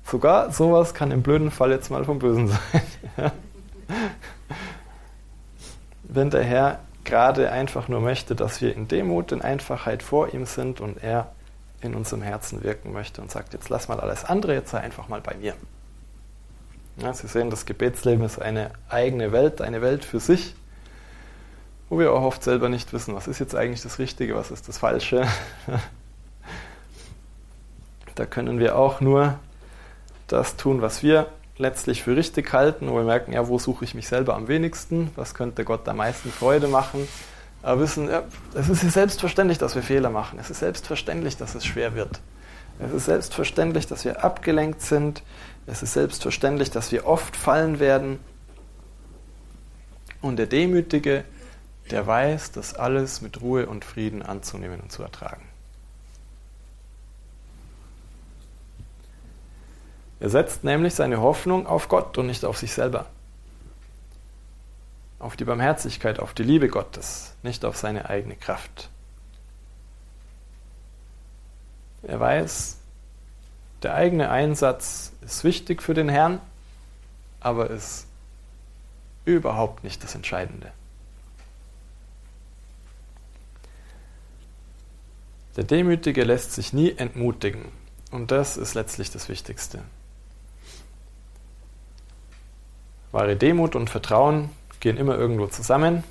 Sogar 0.05 0.53
sowas 0.53 0.93
kann 0.93 1.11
im 1.11 1.23
blöden 1.23 1.51
Fall 1.51 1.71
jetzt 1.71 1.89
mal 1.89 2.05
vom 2.05 2.19
Bösen 2.19 2.49
sein. 3.17 3.33
Wenn 6.03 6.29
der 6.29 6.45
Herr 6.45 6.81
gerade 7.05 7.51
einfach 7.51 7.89
nur 7.89 8.03
möchte, 8.03 8.35
dass 8.35 8.61
wir 8.61 8.77
in 8.77 8.89
Demut, 8.89 9.33
in 9.33 9.41
Einfachheit 9.41 10.03
vor 10.03 10.35
ihm 10.35 10.45
sind 10.45 10.83
und 10.83 11.03
er 11.03 11.33
in 11.83 11.95
unserem 11.95 12.23
Herzen 12.23 12.63
wirken 12.63 12.93
möchte 12.93 13.23
und 13.23 13.31
sagt, 13.31 13.53
jetzt 13.53 13.69
lass 13.69 13.89
mal 13.89 14.01
alles 14.01 14.25
andere, 14.25 14.55
jetzt 14.55 14.71
sei 14.71 14.79
einfach 14.79 15.09
mal 15.09 15.21
bei 15.21 15.35
mir. 15.35 15.55
Ja, 16.97 17.15
Sie 17.15 17.29
sehen, 17.29 17.51
das 17.51 17.67
Gebetsleben 17.67 18.25
ist 18.25 18.41
eine 18.41 18.73
eigene 18.89 19.33
Welt, 19.33 19.61
eine 19.61 19.81
Welt 19.81 20.05
für 20.05 20.21
sich, 20.21 20.55
wo 21.89 21.99
wir 21.99 22.13
auch 22.13 22.23
oft 22.23 22.43
selber 22.43 22.69
nicht 22.69 22.93
wissen, 22.93 23.15
was 23.15 23.29
ist 23.29 23.39
jetzt 23.39 23.55
eigentlich 23.55 23.83
das 23.83 23.99
Richtige, 23.99 24.35
was 24.35 24.51
ist 24.51 24.69
das 24.69 24.79
Falsche. 24.79 25.27
da 28.15 28.27
können 28.27 28.59
wir 28.59 28.77
auch 28.77 29.01
nur 29.01 29.39
das 30.27 30.57
tun, 30.57 30.83
was 30.83 31.03
wir 31.03 31.27
letztlich 31.57 32.03
für 32.03 32.17
richtig 32.17 32.53
halten, 32.53 32.91
wo 32.91 32.97
wir 32.97 33.05
merken, 33.05 33.33
ja, 33.33 33.49
wo 33.49 33.59
suche 33.59 33.85
ich 33.85 33.95
mich 33.95 34.09
selber 34.09 34.35
am 34.35 34.49
wenigsten, 34.49 35.11
was 35.17 35.35
könnte 35.35 35.65
Gott 35.65 35.89
am 35.89 35.99
meisten 35.99 36.31
Freude 36.31 36.69
machen 36.69 37.09
aber 37.63 37.81
wissen, 37.83 38.09
ja, 38.09 38.23
es 38.55 38.69
ist 38.69 38.81
selbstverständlich, 38.93 39.59
dass 39.59 39.75
wir 39.75 39.83
Fehler 39.83 40.11
machen. 40.11 40.39
Es 40.39 40.51
ist 40.51 40.61
selbstverständlich, 40.61 41.37
dass 41.37 41.55
es 41.55 41.65
schwer 41.65 41.95
wird. 41.95 42.21
Es 42.79 42.93
ist 42.93 43.05
selbstverständlich, 43.05 43.87
dass 43.87 44.05
wir 44.05 44.25
abgelenkt 44.25 44.81
sind. 44.81 45.23
Es 45.67 45.83
ist 45.83 45.93
selbstverständlich, 45.93 46.71
dass 46.71 46.91
wir 46.93 47.07
oft 47.07 47.37
fallen 47.37 47.79
werden. 47.79 48.19
Und 50.23 50.37
der 50.37 50.47
Demütige, 50.47 51.25
der 51.91 52.07
weiß, 52.07 52.53
das 52.53 52.75
alles 52.75 53.21
mit 53.21 53.43
Ruhe 53.43 53.67
und 53.67 53.85
Frieden 53.85 54.23
anzunehmen 54.23 54.81
und 54.81 54.91
zu 54.91 55.03
ertragen. 55.03 55.43
Er 60.19 60.29
setzt 60.29 60.65
nämlich 60.65 60.95
seine 60.95 61.21
Hoffnung 61.21 61.67
auf 61.67 61.89
Gott 61.89 62.17
und 62.17 62.27
nicht 62.27 62.45
auf 62.45 62.59
sich 62.59 62.73
selber 62.73 63.07
auf 65.21 65.37
die 65.37 65.45
Barmherzigkeit, 65.45 66.19
auf 66.19 66.35
die 66.35 66.43
Liebe 66.43 66.69
Gottes, 66.69 67.35
nicht 67.43 67.65
auf 67.65 67.77
seine 67.77 68.09
eigene 68.09 68.35
Kraft. 68.35 68.89
Er 72.03 72.19
weiß, 72.19 72.79
der 73.83 73.95
eigene 73.95 74.31
Einsatz 74.31 75.13
ist 75.21 75.45
wichtig 75.45 75.83
für 75.83 75.95
den 75.95 76.09
Herrn, 76.09 76.41
aber 77.39 77.71
ist 77.71 78.07
überhaupt 79.27 79.85
nicht 79.85 80.03
das 80.03 80.15
Entscheidende. 80.15 80.73
Der 85.57 85.65
Demütige 85.65 86.25
lässt 86.25 86.53
sich 86.53 86.73
nie 86.73 86.93
entmutigen 86.93 87.67
und 88.11 88.31
das 88.31 88.57
ist 88.57 88.73
letztlich 88.73 89.11
das 89.11 89.29
Wichtigste. 89.29 89.83
Wahre 93.13 93.37
Demut 93.37 93.75
und 93.77 93.91
Vertrauen 93.91 94.51
gehen 94.81 94.97
immer 94.97 95.17
irgendwo 95.17 95.47
zusammen. 95.47 96.03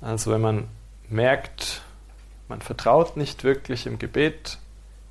Also 0.00 0.32
wenn 0.32 0.40
man 0.40 0.68
merkt, 1.08 1.82
man 2.48 2.60
vertraut 2.60 3.16
nicht 3.16 3.44
wirklich 3.44 3.86
im 3.86 3.98
Gebet, 3.98 4.58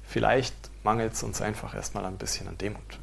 vielleicht 0.04 0.54
mangelt 0.84 1.14
es 1.14 1.24
uns 1.24 1.42
einfach 1.42 1.74
erstmal 1.74 2.06
ein 2.06 2.18
bisschen 2.18 2.48
an 2.48 2.58
Demut. 2.58 3.00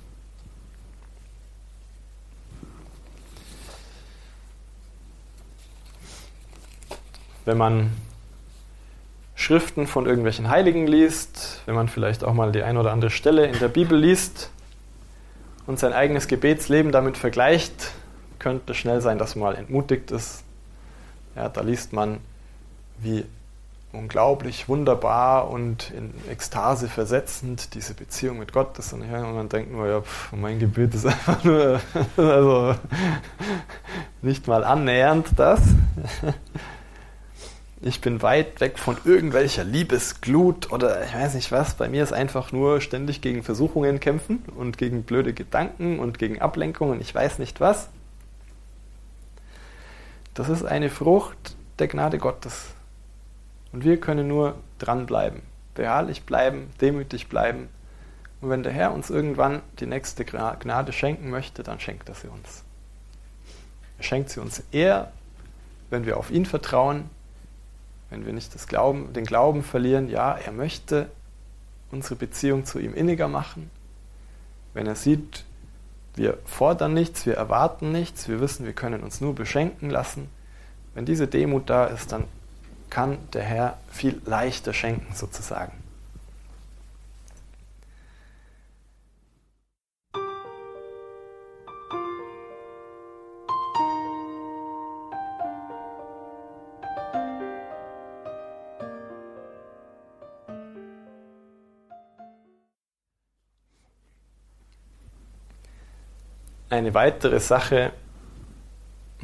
Wenn 7.45 7.57
man 7.57 7.93
Schriften 9.35 9.87
von 9.87 10.05
irgendwelchen 10.05 10.51
Heiligen 10.51 10.87
liest, 10.87 11.63
wenn 11.65 11.75
man 11.75 11.89
vielleicht 11.89 12.23
auch 12.23 12.35
mal 12.35 12.53
die 12.53 12.63
ein 12.63 12.77
oder 12.77 12.93
andere 12.93 13.11
Stelle 13.11 13.47
in 13.47 13.59
der 13.59 13.69
Bibel 13.69 13.99
liest, 13.99 14.51
und 15.69 15.79
sein 15.79 15.93
eigenes 15.93 16.29
Gebetsleben 16.29 16.93
damit 16.93 17.19
vergleicht, 17.19 17.93
könnte 18.39 18.73
schnell 18.73 19.03
sein, 19.03 19.19
dass 19.19 19.37
man 19.37 19.53
mal 19.53 19.59
entmutigt 19.59 20.11
ist. 20.11 20.43
Ja, 21.37 21.51
da 21.51 21.61
liest 21.61 21.93
man, 21.93 22.21
wie 22.97 23.27
unglaublich 23.93 24.67
wunderbar 24.69 25.51
und 25.51 25.91
in 25.91 26.15
Ekstase 26.31 26.89
versetzend 26.89 27.75
diese 27.75 27.93
Beziehung 27.93 28.39
mit 28.39 28.55
Gott 28.55 28.79
ist. 28.79 28.95
Und 28.95 29.11
man 29.11 29.51
denkt 29.51 29.71
nur, 29.71 29.87
ja, 29.87 30.01
pff, 30.01 30.33
mein 30.33 30.59
Gebet 30.59 30.95
ist 30.95 31.05
einfach 31.07 31.45
nur, 31.45 31.81
also 32.17 32.75
nicht 34.23 34.49
mal 34.49 34.65
annähernd 34.65 35.29
das 35.37 35.61
ich 37.81 38.01
bin 38.01 38.23
weit 38.23 38.61
weg 38.61 38.79
von 38.79 38.97
irgendwelcher 39.05 39.63
Liebesglut 39.63 40.73
oder 40.73 41.05
ich 41.05 41.15
weiß 41.15 41.35
nicht 41.35 41.53
was. 41.53 41.75
Bei 41.75 41.89
mir 41.89 42.03
ist 42.03 42.13
einfach 42.13 42.51
nur 42.51 42.81
ständig 42.81 43.21
gegen 43.21 43.45
Versuchungen 43.45 44.01
kämpfen 44.01 44.43
und 44.57 44.79
gegen 44.79 45.05
blöde 45.05 45.33
Gedanken 45.33 46.01
und 46.01 46.19
gegen 46.19 46.41
Ablenkungen, 46.41 47.01
ich 47.01 47.15
weiß 47.15 47.39
nicht 47.39 47.61
was. 47.61 47.89
Das 50.35 50.49
ist 50.49 50.65
eine 50.65 50.91
Frucht 50.91 51.57
der 51.79 51.89
Gnade 51.89 52.19
Gottes. 52.19 52.67
Und 53.73 53.85
wir 53.85 54.01
können 54.01 54.27
nur 54.27 54.57
dranbleiben, 54.79 55.43
beharrlich 55.75 56.25
bleiben, 56.25 56.71
demütig 56.81 57.29
bleiben. 57.29 57.69
Und 58.41 58.51
wenn 58.51 58.63
der 58.63 58.73
Herr 58.73 58.93
uns 58.93 59.11
irgendwann 59.11 59.63
die 59.79 59.87
nächste 59.87 60.25
Gnade 60.25 60.93
schenken 60.93 61.31
möchte, 61.31 61.63
dann 61.63 61.79
schenkt 61.79 62.09
er 62.09 62.15
sie 62.15 62.29
uns. 62.29 62.65
Er 63.99 64.05
schenkt 64.05 64.31
sie 64.31 64.41
uns 64.41 64.63
eher, 64.73 65.13
wenn 65.91 66.07
wir 66.07 66.17
auf 66.17 66.31
ihn 66.31 66.47
vertrauen, 66.47 67.11
wenn 68.11 68.25
wir 68.25 68.33
nicht 68.33 68.55
Glauben, 68.69 69.13
den 69.13 69.25
Glauben 69.25 69.63
verlieren, 69.63 70.09
ja, 70.09 70.33
er 70.33 70.53
möchte 70.53 71.11
unsere 71.91 72.17
Beziehung 72.17 72.65
zu 72.65 72.79
ihm 72.79 72.95
inniger 72.95 73.29
machen. 73.29 73.71
wenn 74.75 74.87
er 74.87 74.95
sieht, 74.95 75.45
wir 76.15 76.39
fordern 76.45 76.95
nichts, 76.95 77.27
wir 77.27 77.35
erwarten 77.35 77.93
nichts, 77.93 78.29
wir 78.29 78.41
wissen, 78.41 78.67
wir 78.67 78.73
können 78.73 79.03
uns 79.03 79.21
nur 79.21 79.35
beschenken 79.35 79.89
lassen. 79.89 80.29
Wenn 80.95 81.05
diese 81.05 81.27
Demut 81.27 81.71
da 81.71 81.87
ist, 81.87 82.13
dann 82.13 82.25
kann 82.91 83.19
der 83.33 83.43
Herr 83.43 83.79
viel 83.91 84.21
leichter 84.25 84.73
schenken 84.73 85.15
sozusagen. 85.15 85.73
Eine 106.71 106.95
weitere 106.95 107.41
Sache, 107.41 107.93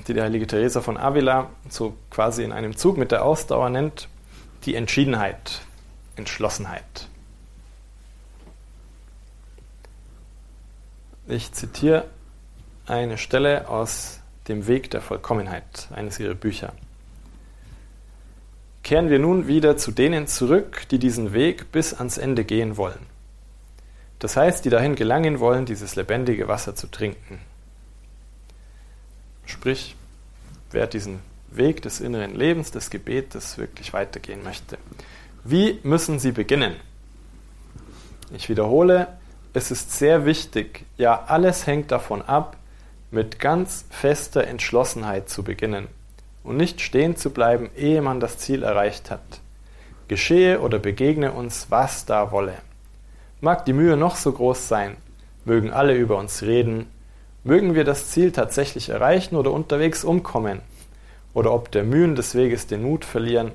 die 0.07 0.15
der 0.15 0.25
heilige 0.25 0.47
Teresa 0.47 0.81
von 0.81 0.97
Avila 0.97 1.51
so 1.69 1.97
quasi 2.11 2.43
in 2.43 2.53
einem 2.53 2.77
Zug 2.77 2.97
mit 2.97 3.13
der 3.13 3.25
Ausdauer 3.25 3.71
nennt, 3.71 4.09
die 4.65 4.75
Entschiedenheit, 4.75 5.61
Entschlossenheit. 6.17 7.09
Ich 11.27 11.53
zitiere 11.53 12.05
eine 12.87 13.17
Stelle 13.17 13.69
aus 13.69 14.21
dem 14.49 14.67
Weg 14.67 14.91
der 14.91 15.01
Vollkommenheit, 15.01 15.89
eines 15.95 16.19
ihrer 16.19 16.35
Bücher. 16.35 16.73
Kehren 18.83 19.09
wir 19.09 19.19
nun 19.19 19.47
wieder 19.47 19.79
zu 19.79 19.91
denen 19.91 20.27
zurück, 20.27 20.87
die 20.91 20.99
diesen 20.99 21.33
Weg 21.33 21.73
bis 21.73 21.95
ans 21.95 22.19
Ende 22.19 22.45
gehen 22.45 22.77
wollen. 22.77 23.14
Das 24.25 24.39
heißt, 24.39 24.65
die 24.65 24.71
dahin 24.71 24.95
gelangen 24.95 25.39
wollen, 25.39 25.67
dieses 25.67 25.97
lebendige 25.97 26.49
Wasser 26.49 26.75
zu 26.75 26.87
trinken. 26.87 27.41
Sprich, 29.45 29.97
wer 30.71 30.87
diesen 30.87 31.21
Weg 31.51 31.83
des 31.83 32.01
inneren 32.01 32.35
Lebens, 32.35 32.71
des 32.71 32.89
Gebetes 32.89 33.59
wirklich 33.59 33.93
weitergehen 33.93 34.43
möchte. 34.43 34.79
Wie 35.45 35.79
müssen 35.83 36.19
sie 36.19 36.33
beginnen? 36.33 36.77
Ich 38.35 38.49
wiederhole, 38.49 39.09
es 39.53 39.71
ist 39.71 39.93
sehr 39.93 40.25
wichtig, 40.25 40.87
ja 40.97 41.25
alles 41.27 41.67
hängt 41.67 41.93
davon 41.93 42.23
ab, 42.23 42.57
mit 43.11 43.39
ganz 43.39 43.85
fester 43.91 44.47
Entschlossenheit 44.47 45.29
zu 45.29 45.43
beginnen 45.43 45.87
und 46.45 46.57
nicht 46.57 46.81
stehen 46.81 47.19
zu 47.19 47.29
bleiben, 47.29 47.69
ehe 47.77 48.01
man 48.01 48.21
das 48.21 48.39
Ziel 48.39 48.63
erreicht 48.63 49.11
hat. 49.11 49.43
Geschehe 50.09 50.63
oder 50.63 50.79
begegne 50.79 51.31
uns, 51.31 51.67
was 51.69 52.07
da 52.07 52.33
wolle. 52.33 52.55
Mag 53.45 53.67
die 53.67 53.75
Mühe 53.75 53.99
noch 53.99 54.17
so 54.17 54.33
groß 54.33 54.69
sein, 54.69 54.97
mögen 55.45 55.71
alle 55.71 55.95
über 55.95 56.17
uns 56.17 56.41
reden, 56.41 56.87
mögen 57.43 57.75
wir 57.75 57.85
das 57.85 58.09
Ziel 58.09 58.33
tatsächlich 58.33 58.89
erreichen 58.89 59.37
oder 59.37 59.53
unterwegs 59.53 60.03
umkommen, 60.03 60.63
oder 61.35 61.53
ob 61.53 61.71
der 61.71 61.85
Mühen 61.85 62.15
des 62.15 62.35
Weges 62.35 62.69
den 62.69 62.83
Mut 62.83 63.05
verlieren, 63.05 63.53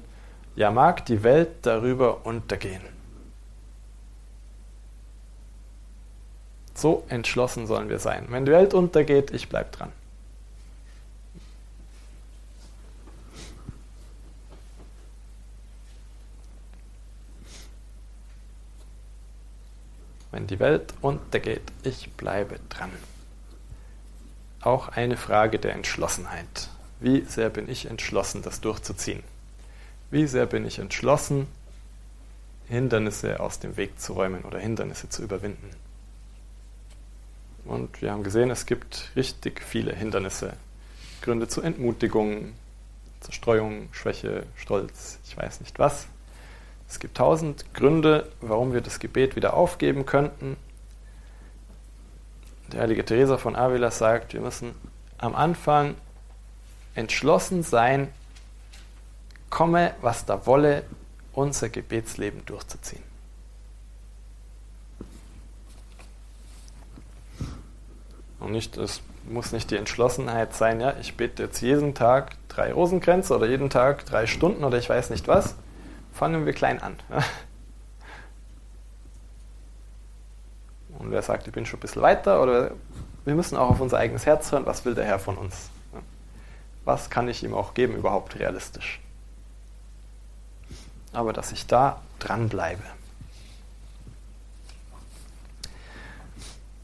ja 0.56 0.70
mag 0.70 1.08
die 1.08 1.24
Welt 1.24 1.50
darüber 1.64 2.24
untergehen. 2.28 2.84
So 6.76 7.04
entschlossen 7.10 7.66
sollen 7.66 7.90
wir 7.90 7.98
sein. 7.98 8.28
Wenn 8.30 8.46
die 8.46 8.52
Welt 8.52 8.76
untergeht, 8.76 9.32
ich 9.32 9.50
bleib 9.50 9.72
dran. 9.72 9.92
Wenn 20.32 20.48
die 20.48 20.60
Welt 20.60 20.94
untergeht, 21.02 21.64
ich 21.84 22.12
bleibe 22.12 22.60
dran. 22.70 22.92
Auch 24.62 24.90
eine 24.90 25.18
Frage 25.18 25.58
der 25.58 25.74
Entschlossenheit. 25.74 26.70
Wie 27.00 27.22
sehr 27.22 27.50
bin 27.50 27.70
ich 27.70 27.86
entschlossen, 27.86 28.42
das 28.42 28.62
durchzuziehen? 28.62 29.24
Wie 30.12 30.28
sehr 30.28 30.46
bin 30.46 30.66
ich 30.66 30.80
entschlossen, 30.80 31.48
Hindernisse 32.68 33.40
aus 33.40 33.60
dem 33.60 33.78
Weg 33.78 34.00
zu 34.00 34.14
räumen 34.14 34.44
oder 34.44 34.60
Hindernisse 34.60 35.10
zu 35.10 35.24
überwinden? 35.24 35.70
Und 37.66 38.02
wir 38.02 38.12
haben 38.12 38.24
gesehen, 38.24 38.52
es 38.52 38.66
gibt 38.66 39.12
richtig 39.16 39.62
viele 39.62 39.96
Hindernisse. 39.96 40.54
Gründe 41.22 41.48
zur 41.48 41.64
Entmutigung, 41.64 42.54
Zerstreuung, 43.22 43.90
Schwäche, 43.92 44.46
Stolz, 44.56 45.20
ich 45.26 45.38
weiß 45.38 45.62
nicht 45.62 45.78
was. 45.80 46.08
Es 46.90 47.00
gibt 47.00 47.18
tausend 47.18 47.72
Gründe, 47.76 48.28
warum 48.42 48.74
wir 48.74 48.82
das 48.82 49.00
Gebet 49.00 49.36
wieder 49.36 49.54
aufgeben 49.54 50.08
könnten. 50.08 50.58
Der 52.74 52.82
heilige 52.82 53.06
Teresa 53.06 53.38
von 53.38 53.56
Avila 53.56 53.92
sagt, 53.92 54.34
wir 54.34 54.42
müssen 54.42 54.74
am 55.20 55.36
Anfang 55.36 55.96
entschlossen 56.96 57.62
sein, 57.62 58.12
komme, 59.52 59.94
was 60.02 60.26
da 60.26 60.48
wolle, 60.48 60.84
unser 61.34 61.70
Gebetsleben 61.70 62.44
durchzuziehen. 62.46 63.04
Und 68.40 68.52
nicht, 68.52 68.78
es 68.78 69.02
muss 69.30 69.52
nicht 69.52 69.70
die 69.70 69.78
Entschlossenheit 69.78 70.56
sein, 70.56 70.82
ja, 70.82 70.96
ich 71.00 71.16
bete 71.16 71.44
jetzt 71.44 71.62
jeden 71.62 71.94
Tag 71.94 72.36
drei 72.48 72.74
Rosenkränze 72.74 73.36
oder 73.36 73.48
jeden 73.48 73.70
Tag 73.70 74.06
drei 74.06 74.26
Stunden 74.26 74.64
oder 74.64 74.80
ich 74.80 74.90
weiß 74.90 75.12
nicht 75.12 75.28
was 75.28 75.56
Fangen 76.14 76.46
wir 76.46 76.54
klein 76.54 76.82
an. 76.82 76.96
Und 80.98 81.12
wer 81.12 81.22
sagt, 81.22 81.48
ich 81.48 81.54
bin 81.54 81.66
schon 81.66 81.78
ein 81.78 81.82
bisschen 81.82 82.02
weiter, 82.02 82.42
oder 82.42 82.72
wir 83.26 83.36
müssen 83.36 83.58
auch 83.58 83.70
auf 83.70 83.80
unser 83.80 83.98
eigenes 83.98 84.26
Herz 84.26 84.52
hören, 84.52 84.66
was 84.66 84.86
will 84.86 84.96
der 84.96 85.06
Herr 85.06 85.20
von 85.20 85.38
uns? 85.38 85.70
Was 86.84 87.10
kann 87.10 87.28
ich 87.28 87.44
ihm 87.44 87.54
auch 87.54 87.74
geben, 87.74 87.96
überhaupt 87.96 88.38
realistisch? 88.40 89.00
Aber 91.14 91.34
dass 91.34 91.52
ich 91.52 91.68
da 91.68 92.02
dranbleibe. 92.20 92.84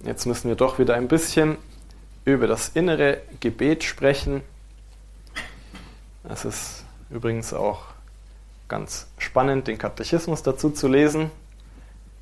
Jetzt 0.01 0.25
müssen 0.25 0.49
wir 0.49 0.55
doch 0.55 0.77
wieder 0.77 0.93
ein 0.93 1.07
bisschen 1.07 1.57
über 2.25 2.47
das 2.47 2.69
innere 2.69 3.21
Gebet 3.39 3.83
sprechen. 3.83 4.43
Das 6.23 6.45
ist 6.45 6.85
übrigens 7.09 7.53
auch 7.53 7.94
ganz 8.67 9.07
spannend, 9.17 9.67
den 9.67 9.77
Katechismus 9.77 10.43
dazu 10.43 10.69
zu 10.69 10.87
lesen. 10.87 11.31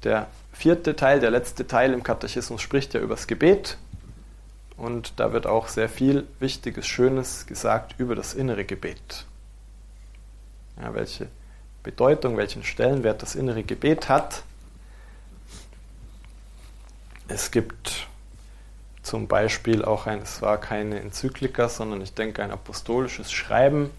Der 0.03 0.27
vierte 0.51 0.95
Teil, 0.95 1.19
der 1.19 1.31
letzte 1.31 1.67
Teil 1.67 1.93
im 1.93 2.03
Katechismus 2.03 2.61
spricht 2.61 2.93
ja 2.93 2.99
über 2.99 3.15
das 3.15 3.27
Gebet. 3.27 3.77
Und 4.77 5.13
da 5.19 5.33
wird 5.33 5.47
auch 5.47 5.67
sehr 5.67 5.89
viel 5.89 6.27
Wichtiges, 6.39 6.87
Schönes 6.87 7.45
gesagt 7.45 7.95
über 7.97 8.15
das 8.15 8.33
innere 8.33 8.65
Gebet. 8.65 9.25
Ja, 10.81 10.93
welche 10.93 11.27
Bedeutung, 11.83 12.37
welchen 12.37 12.63
Stellenwert 12.63 13.21
das 13.21 13.35
innere 13.35 13.63
Gebet 13.63 14.09
hat. 14.09 14.43
Es 17.27 17.51
gibt 17.51 18.07
zum 19.03 19.27
Beispiel 19.27 19.83
auch 19.83 20.07
ein, 20.07 20.21
es 20.21 20.41
war 20.41 20.57
keine 20.57 20.99
Enzyklika, 20.99 21.69
sondern 21.69 22.01
ich 22.01 22.13
denke 22.13 22.41
ein 22.41 22.51
apostolisches 22.51 23.31
Schreiben 23.31 23.91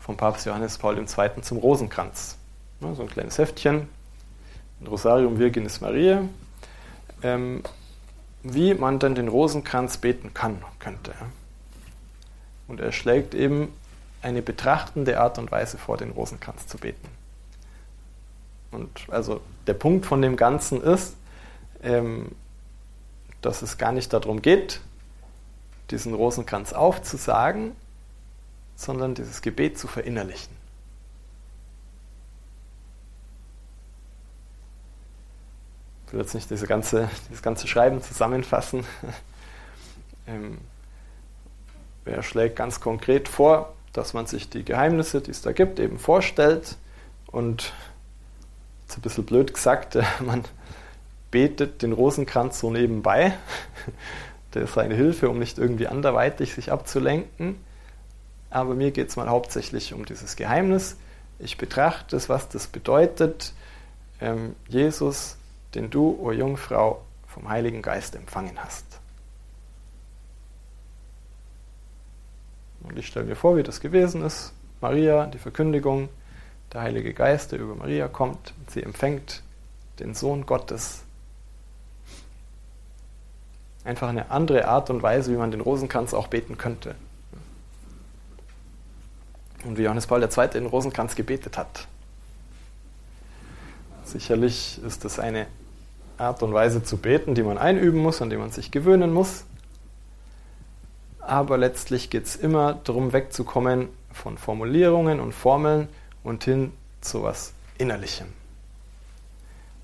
vom 0.00 0.16
Papst 0.16 0.46
Johannes 0.46 0.78
Paul 0.78 0.98
II. 0.98 1.06
zum 1.42 1.58
Rosenkranz. 1.58 2.36
so 2.80 3.02
ein 3.02 3.08
kleines 3.08 3.38
Heftchen, 3.38 3.88
ein 4.80 4.86
Rosarium 4.86 5.38
Virginis 5.38 5.80
Mariae, 5.80 6.28
ähm, 7.22 7.62
wie 8.42 8.74
man 8.74 8.98
dann 8.98 9.14
den 9.14 9.28
Rosenkranz 9.28 9.98
beten 9.98 10.32
kann, 10.34 10.64
könnte. 10.78 11.12
Und 12.66 12.80
er 12.80 12.92
schlägt 12.92 13.34
eben 13.34 13.72
eine 14.22 14.42
betrachtende 14.42 15.20
Art 15.20 15.38
und 15.38 15.52
Weise 15.52 15.78
vor, 15.78 15.96
den 15.96 16.10
Rosenkranz 16.10 16.66
zu 16.66 16.78
beten. 16.78 17.08
Und 18.70 19.06
also 19.08 19.40
der 19.66 19.74
Punkt 19.74 20.06
von 20.06 20.22
dem 20.22 20.36
Ganzen 20.36 20.82
ist, 20.82 21.16
ähm, 21.82 22.32
dass 23.42 23.62
es 23.62 23.78
gar 23.78 23.92
nicht 23.92 24.12
darum 24.12 24.42
geht, 24.42 24.80
diesen 25.90 26.14
Rosenkranz 26.14 26.72
aufzusagen, 26.72 27.72
sondern 28.80 29.14
dieses 29.14 29.42
Gebet 29.42 29.78
zu 29.78 29.88
verinnerlichen. 29.88 30.56
Ich 36.06 36.14
will 36.14 36.20
jetzt 36.20 36.34
nicht 36.34 36.50
diese 36.50 36.66
ganze, 36.66 37.10
dieses 37.28 37.42
ganze 37.42 37.68
Schreiben 37.68 38.00
zusammenfassen. 38.00 38.86
ähm, 40.26 40.58
er 42.06 42.22
schlägt 42.22 42.56
ganz 42.56 42.80
konkret 42.80 43.28
vor, 43.28 43.74
dass 43.92 44.14
man 44.14 44.24
sich 44.24 44.48
die 44.48 44.64
Geheimnisse, 44.64 45.20
die 45.20 45.30
es 45.30 45.42
da 45.42 45.52
gibt, 45.52 45.78
eben 45.78 45.98
vorstellt 45.98 46.78
und, 47.26 47.74
jetzt 48.84 48.96
ein 48.96 49.02
bisschen 49.02 49.26
blöd 49.26 49.52
gesagt, 49.52 49.98
man 50.20 50.44
betet 51.30 51.82
den 51.82 51.92
Rosenkranz 51.92 52.60
so 52.60 52.70
nebenbei. 52.70 53.36
Der 54.54 54.62
ist 54.62 54.78
eine 54.78 54.94
Hilfe, 54.94 55.28
um 55.28 55.38
nicht 55.38 55.58
irgendwie 55.58 55.86
anderweitig 55.86 56.54
sich 56.54 56.72
abzulenken 56.72 57.56
aber 58.50 58.74
mir 58.74 58.90
geht 58.90 59.08
es 59.08 59.16
mal 59.16 59.28
hauptsächlich 59.28 59.94
um 59.94 60.04
dieses 60.04 60.36
Geheimnis. 60.36 60.96
Ich 61.38 61.56
betrachte 61.56 62.16
es, 62.16 62.28
was 62.28 62.48
das 62.48 62.66
bedeutet. 62.66 63.54
Ähm, 64.20 64.56
Jesus, 64.68 65.36
den 65.74 65.88
du, 65.88 66.10
o 66.20 66.26
oh 66.26 66.32
Jungfrau, 66.32 67.00
vom 67.26 67.48
Heiligen 67.48 67.80
Geist 67.80 68.16
empfangen 68.16 68.58
hast. 68.62 68.84
Und 72.82 72.98
ich 72.98 73.06
stelle 73.06 73.26
mir 73.26 73.36
vor, 73.36 73.56
wie 73.56 73.62
das 73.62 73.80
gewesen 73.80 74.22
ist. 74.22 74.52
Maria, 74.80 75.26
die 75.26 75.38
Verkündigung, 75.38 76.08
der 76.72 76.82
Heilige 76.82 77.14
Geist, 77.14 77.52
der 77.52 77.60
über 77.60 77.74
Maria 77.74 78.08
kommt, 78.08 78.52
sie 78.68 78.82
empfängt 78.82 79.42
den 79.98 80.14
Sohn 80.14 80.46
Gottes. 80.46 81.04
Einfach 83.84 84.08
eine 84.08 84.30
andere 84.30 84.66
Art 84.66 84.90
und 84.90 85.02
Weise, 85.02 85.32
wie 85.32 85.36
man 85.36 85.50
den 85.50 85.60
Rosenkranz 85.60 86.14
auch 86.14 86.28
beten 86.28 86.58
könnte. 86.58 86.94
Und 89.64 89.76
wie 89.76 89.82
Johannes 89.82 90.06
Paul 90.06 90.22
II. 90.22 90.48
den 90.48 90.66
Rosenkranz 90.66 91.14
gebetet 91.14 91.58
hat. 91.58 91.86
Sicherlich 94.04 94.80
ist 94.84 95.04
das 95.04 95.18
eine 95.18 95.46
Art 96.18 96.42
und 96.42 96.52
Weise 96.52 96.82
zu 96.82 96.96
beten, 96.96 97.34
die 97.34 97.42
man 97.42 97.58
einüben 97.58 98.00
muss, 98.00 98.20
an 98.22 98.30
die 98.30 98.36
man 98.36 98.50
sich 98.50 98.70
gewöhnen 98.70 99.12
muss. 99.12 99.44
Aber 101.20 101.58
letztlich 101.58 102.10
geht 102.10 102.26
es 102.26 102.36
immer 102.36 102.74
darum, 102.84 103.12
wegzukommen 103.12 103.88
von 104.12 104.36
Formulierungen 104.36 105.20
und 105.20 105.32
Formeln 105.32 105.88
und 106.24 106.44
hin 106.44 106.72
zu 107.00 107.22
was 107.22 107.52
Innerlichem. 107.78 108.26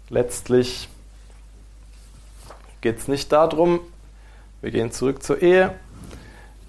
Letztlich 0.09 0.89
geht 2.81 2.99
es 2.99 3.09
nicht 3.09 3.33
darum, 3.33 3.81
wir 4.61 4.71
gehen 4.71 4.91
zurück 4.91 5.23
zur 5.23 5.43
Ehe, 5.43 5.75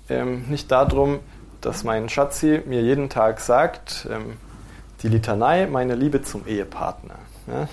ähm, 0.10 0.48
nicht 0.50 0.72
darum, 0.72 1.20
dass 1.68 1.84
mein 1.84 2.08
Schatzi 2.08 2.62
mir 2.66 2.82
jeden 2.82 3.10
Tag 3.10 3.42
sagt, 3.42 4.08
ähm, 4.10 4.38
die 5.02 5.10
Litanei, 5.10 5.68
meine 5.68 5.96
Liebe 5.96 6.22
zum 6.22 6.48
Ehepartner. 6.48 7.20
Ja? 7.46 7.68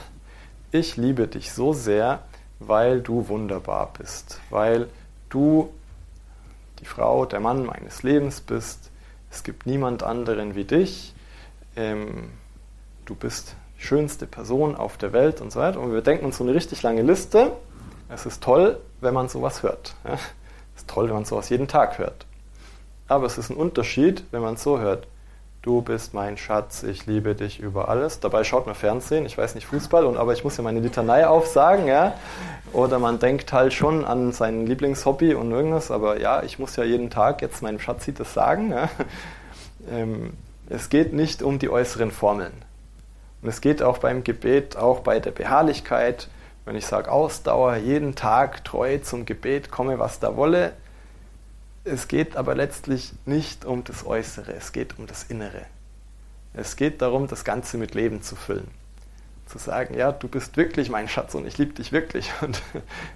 Ich 0.72 0.96
liebe 0.96 1.28
dich 1.28 1.52
so 1.52 1.72
sehr, 1.72 2.24
weil 2.58 3.00
du 3.00 3.28
wunderbar 3.28 3.92
bist, 3.96 4.40
weil 4.50 4.88
du 5.28 5.72
die 6.80 6.86
Frau, 6.86 7.24
der 7.24 7.38
Mann 7.38 7.64
meines 7.66 8.02
Lebens 8.02 8.40
bist. 8.40 8.90
Es 9.30 9.44
gibt 9.44 9.64
niemand 9.64 10.02
anderen 10.02 10.56
wie 10.56 10.64
dich. 10.64 11.14
Ähm, 11.76 12.32
du 13.04 13.14
bist 13.14 13.54
die 13.78 13.84
schönste 13.84 14.26
Person 14.26 14.74
auf 14.74 14.96
der 14.96 15.12
Welt 15.12 15.40
und 15.40 15.52
so 15.52 15.60
weiter. 15.60 15.78
Und 15.78 15.92
wir 15.92 16.02
denken 16.02 16.24
uns 16.24 16.38
so 16.38 16.42
eine 16.42 16.52
richtig 16.52 16.82
lange 16.82 17.02
Liste. 17.02 17.52
Es 18.08 18.26
ist 18.26 18.42
toll, 18.42 18.80
wenn 19.00 19.14
man 19.14 19.28
sowas 19.28 19.62
hört. 19.62 19.94
Ja? 20.04 20.14
Es 20.74 20.82
ist 20.82 20.90
toll, 20.90 21.06
wenn 21.06 21.14
man 21.14 21.24
sowas 21.24 21.48
jeden 21.48 21.68
Tag 21.68 21.98
hört. 21.98 22.26
Aber 23.06 23.26
es 23.26 23.38
ist 23.38 23.50
ein 23.50 23.56
Unterschied, 23.56 24.24
wenn 24.30 24.42
man 24.42 24.54
es 24.54 24.62
so 24.62 24.78
hört. 24.78 25.06
Du 25.62 25.80
bist 25.80 26.12
mein 26.12 26.36
Schatz, 26.36 26.82
ich 26.82 27.06
liebe 27.06 27.34
dich 27.34 27.58
über 27.58 27.88
alles. 27.88 28.20
Dabei 28.20 28.44
schaut 28.44 28.66
man 28.66 28.74
Fernsehen, 28.74 29.24
ich 29.24 29.38
weiß 29.38 29.54
nicht 29.54 29.66
Fußball, 29.66 30.04
und, 30.04 30.18
aber 30.18 30.34
ich 30.34 30.44
muss 30.44 30.58
ja 30.58 30.62
meine 30.62 30.80
Litanei 30.80 31.26
aufsagen, 31.26 31.86
ja. 31.86 32.14
Oder 32.72 32.98
man 32.98 33.18
denkt 33.18 33.52
halt 33.52 33.72
schon 33.72 34.04
an 34.04 34.32
sein 34.32 34.66
Lieblingshobby 34.66 35.34
und 35.34 35.50
irgendwas, 35.50 35.90
aber 35.90 36.20
ja, 36.20 36.42
ich 36.42 36.58
muss 36.58 36.76
ja 36.76 36.84
jeden 36.84 37.08
Tag 37.08 37.40
jetzt 37.40 37.62
meinem 37.62 37.80
Schatzi 37.80 38.12
das 38.12 38.34
sagen. 38.34 38.70
Ja? 38.70 38.88
Ähm, 39.90 40.32
es 40.70 40.88
geht 40.88 41.12
nicht 41.12 41.42
um 41.42 41.58
die 41.58 41.68
äußeren 41.68 42.10
Formeln. 42.10 42.54
Und 43.42 43.50
es 43.50 43.60
geht 43.60 43.82
auch 43.82 43.98
beim 43.98 44.24
Gebet, 44.24 44.78
auch 44.78 45.00
bei 45.00 45.20
der 45.20 45.30
Beharrlichkeit, 45.30 46.28
wenn 46.64 46.74
ich 46.74 46.86
sage 46.86 47.12
Ausdauer, 47.12 47.76
jeden 47.76 48.14
Tag 48.14 48.64
treu 48.64 48.96
zum 48.96 49.26
Gebet, 49.26 49.70
komme 49.70 49.98
was 49.98 50.20
da 50.20 50.36
wolle, 50.36 50.72
es 51.84 52.08
geht 52.08 52.36
aber 52.36 52.54
letztlich 52.54 53.12
nicht 53.26 53.64
um 53.64 53.84
das 53.84 54.06
Äußere, 54.06 54.54
es 54.54 54.72
geht 54.72 54.98
um 54.98 55.06
das 55.06 55.24
Innere. 55.24 55.66
Es 56.54 56.76
geht 56.76 57.02
darum, 57.02 57.26
das 57.26 57.44
Ganze 57.44 57.78
mit 57.78 57.94
Leben 57.94 58.22
zu 58.22 58.36
füllen. 58.36 58.68
Zu 59.46 59.58
sagen, 59.58 59.94
ja, 59.94 60.12
du 60.12 60.26
bist 60.26 60.56
wirklich 60.56 60.88
mein 60.88 61.08
Schatz 61.08 61.34
und 61.34 61.46
ich 61.46 61.58
liebe 61.58 61.74
dich 61.74 61.92
wirklich. 61.92 62.32
Und 62.40 62.62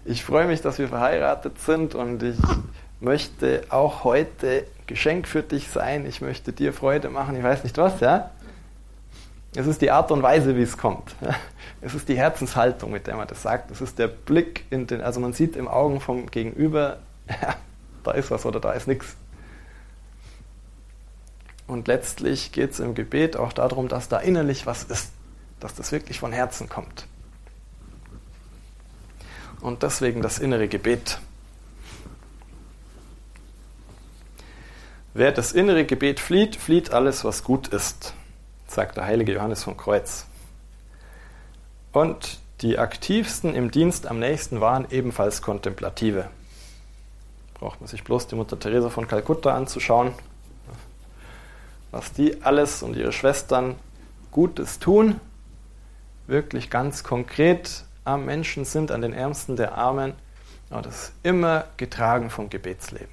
ich 0.05 0.25
freue 0.25 0.47
mich, 0.47 0.61
dass 0.61 0.79
wir 0.79 0.89
verheiratet 0.89 1.59
sind 1.61 1.95
und 1.95 2.23
ich 2.23 2.37
möchte 3.01 3.65
auch 3.71 4.05
heute 4.05 4.65
Geschenk 4.87 5.27
für 5.27 5.43
dich 5.43 5.69
sein. 5.69 6.05
Ich 6.05 6.21
möchte 6.21 6.53
dir 6.53 6.73
Freude 6.75 7.09
machen, 7.09 7.37
ich 7.37 7.43
weiß 7.43 7.65
nicht 7.65 7.79
was, 7.79 8.01
ja. 8.01 8.31
Es 9.55 9.67
ist 9.67 9.81
die 9.81 9.91
Art 9.91 10.11
und 10.11 10.23
Weise, 10.23 10.57
wie 10.57 10.63
es 10.63 10.77
kommt. 10.77 11.15
Es 11.81 11.95
ist 11.95 12.09
die 12.09 12.17
Herzenshaltung, 12.17 12.91
mit 12.91 13.07
der 13.07 13.15
man 13.15 13.29
das 13.29 13.43
sagt. 13.43 13.71
Es 13.71 13.81
ist 13.81 14.01
der 14.01 14.09
Blick 14.09 14.65
in 14.69 14.89
den, 14.89 15.01
also 15.01 15.21
man 15.21 15.33
sieht 15.33 15.55
im 15.55 15.69
Augen 15.69 16.01
vom 16.01 16.27
Gegenüber, 16.27 16.99
ja, 17.29 17.55
da 18.09 18.15
ist 18.15 18.31
was 18.31 18.47
oder 18.47 18.61
da 18.61 18.73
ist 18.73 18.89
nichts. 18.89 19.17
Und 21.67 21.87
letztlich 21.87 22.53
geht 22.53 22.73
es 22.73 22.81
im 22.81 22.95
Gebet 22.95 23.37
auch 23.37 23.53
darum, 23.53 23.89
dass 23.89 24.09
da 24.09 24.19
innerlich 24.19 24.65
was 24.65 24.85
ist, 24.85 25.13
dass 25.61 25.75
das 25.75 25.93
wirklich 25.93 26.19
von 26.19 26.33
Herzen 26.33 26.69
kommt. 26.69 27.07
Und 29.61 29.83
deswegen 29.83 30.23
das 30.23 30.39
innere 30.39 30.69
Gebet. 30.69 31.21
Wer 35.13 35.33
das 35.33 35.53
innere 35.53 35.85
Gebet 35.85 36.21
flieht, 36.21 36.57
flieht 36.57 36.93
alles, 36.93 37.25
was 37.25 37.45
gut 37.45 37.69
ist, 37.69 38.15
sagt 38.67 38.97
der 38.97 39.05
heilige 39.05 39.33
Johannes 39.35 39.65
vom 39.65 39.77
Kreuz. 39.77 40.27
Und 41.93 42.39
die 42.63 42.79
aktivsten 42.79 43.55
im 43.55 43.71
Dienst 43.71 44.07
am 44.07 44.19
nächsten 44.19 44.61
waren 44.61 44.87
ebenfalls 44.91 45.43
Kontemplative 45.43 46.31
braucht 47.59 47.81
man 47.81 47.89
sich 47.89 48.05
bloß 48.05 48.29
die 48.29 48.35
Mutter 48.35 48.59
Teresa 48.59 48.91
von 48.91 49.09
Kalkutta 49.09 49.55
anzuschauen, 49.55 50.13
was 51.91 52.13
die 52.13 52.43
alles 52.43 52.83
und 52.83 52.97
ihre 52.97 53.13
Schwestern 53.13 53.77
Gutes 54.31 54.79
tun, 54.79 55.21
wirklich 56.27 56.71
ganz 56.71 57.03
konkret 57.03 57.85
am 58.05 58.25
Menschen 58.25 58.65
sind, 58.65 58.91
an 58.91 59.03
den 59.03 59.13
Ärmsten 59.13 59.57
der 59.57 59.77
Armen. 59.77 60.13
Aber 60.71 60.83
das 60.83 61.05
ist 61.05 61.13
immer 61.23 61.65
getragen 61.77 62.31
vom 62.31 62.51
Gebetsleben. 62.51 63.09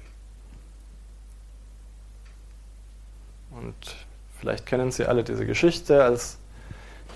Und 3.50 3.96
vielleicht 4.38 4.66
kennen 4.66 4.92
Sie 4.92 5.06
alle 5.06 5.24
diese 5.24 5.46
Geschichte, 5.46 6.04
als 6.04 6.36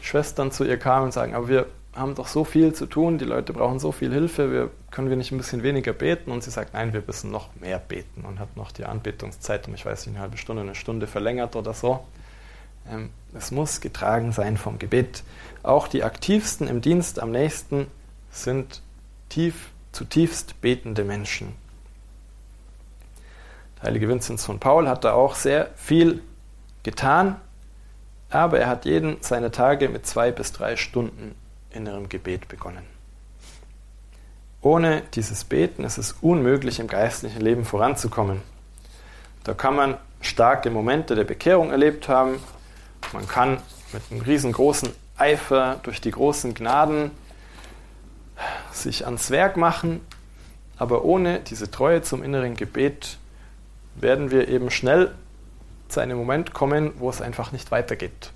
die 0.00 0.06
Schwestern 0.06 0.50
zu 0.50 0.64
ihr 0.64 0.78
kamen 0.78 1.06
und 1.06 1.12
sagen, 1.12 1.34
aber 1.34 1.48
wir 1.48 1.66
haben 1.94 2.14
doch 2.14 2.28
so 2.28 2.44
viel 2.44 2.72
zu 2.72 2.86
tun, 2.86 3.18
die 3.18 3.24
Leute 3.24 3.52
brauchen 3.52 3.80
so 3.80 3.90
viel 3.90 4.12
Hilfe, 4.12 4.52
wir, 4.52 4.70
können 4.90 5.10
wir 5.10 5.16
nicht 5.16 5.32
ein 5.32 5.38
bisschen 5.38 5.62
weniger 5.62 5.92
beten? 5.92 6.30
Und 6.30 6.44
sie 6.44 6.50
sagt, 6.50 6.74
nein, 6.74 6.92
wir 6.92 7.02
müssen 7.04 7.30
noch 7.30 7.54
mehr 7.56 7.78
beten 7.78 8.24
und 8.24 8.38
hat 8.38 8.56
noch 8.56 8.70
die 8.70 8.84
Anbetungszeit 8.84 9.66
um, 9.66 9.74
ich 9.74 9.84
weiß 9.84 10.06
nicht, 10.06 10.14
eine 10.14 10.22
halbe 10.22 10.36
Stunde, 10.36 10.62
eine 10.62 10.74
Stunde 10.74 11.06
verlängert 11.06 11.56
oder 11.56 11.74
so. 11.74 12.04
Ähm, 12.88 13.10
es 13.34 13.50
muss 13.50 13.80
getragen 13.80 14.32
sein 14.32 14.56
vom 14.56 14.78
Gebet. 14.78 15.24
Auch 15.62 15.88
die 15.88 16.04
aktivsten 16.04 16.68
im 16.68 16.80
Dienst 16.80 17.20
am 17.20 17.32
nächsten 17.32 17.88
sind 18.30 18.82
tief, 19.28 19.70
zutiefst 19.90 20.60
betende 20.60 21.02
Menschen. 21.02 21.54
Der 23.78 23.88
heilige 23.88 24.08
Vinzenz 24.08 24.44
von 24.44 24.60
Paul 24.60 24.88
hat 24.88 25.04
da 25.04 25.12
auch 25.12 25.34
sehr 25.34 25.70
viel 25.74 26.22
getan, 26.84 27.36
aber 28.28 28.60
er 28.60 28.68
hat 28.68 28.84
jeden 28.84 29.20
seiner 29.22 29.50
Tage 29.50 29.88
mit 29.88 30.06
zwei 30.06 30.30
bis 30.30 30.52
drei 30.52 30.76
Stunden 30.76 31.34
innerem 31.72 32.08
Gebet 32.08 32.48
begonnen. 32.48 32.84
Ohne 34.62 35.02
dieses 35.14 35.44
Beten 35.44 35.84
ist 35.84 35.98
es 35.98 36.12
unmöglich, 36.20 36.80
im 36.80 36.86
geistlichen 36.86 37.40
Leben 37.40 37.64
voranzukommen. 37.64 38.42
Da 39.44 39.54
kann 39.54 39.74
man 39.74 39.96
starke 40.20 40.70
Momente 40.70 41.14
der 41.14 41.24
Bekehrung 41.24 41.70
erlebt 41.70 42.08
haben. 42.08 42.38
Man 43.12 43.26
kann 43.26 43.58
mit 43.92 44.02
einem 44.10 44.20
riesengroßen 44.20 44.90
Eifer 45.16 45.80
durch 45.82 46.00
die 46.00 46.10
großen 46.10 46.54
Gnaden 46.54 47.10
sich 48.72 49.06
ans 49.06 49.30
Werk 49.30 49.56
machen, 49.56 50.00
aber 50.76 51.04
ohne 51.04 51.40
diese 51.40 51.70
Treue 51.70 52.02
zum 52.02 52.22
inneren 52.22 52.54
Gebet 52.54 53.18
werden 53.94 54.30
wir 54.30 54.48
eben 54.48 54.70
schnell 54.70 55.14
zu 55.88 56.00
einem 56.00 56.18
Moment 56.18 56.52
kommen, 56.52 56.92
wo 56.98 57.10
es 57.10 57.20
einfach 57.20 57.52
nicht 57.52 57.70
weitergeht 57.70 58.32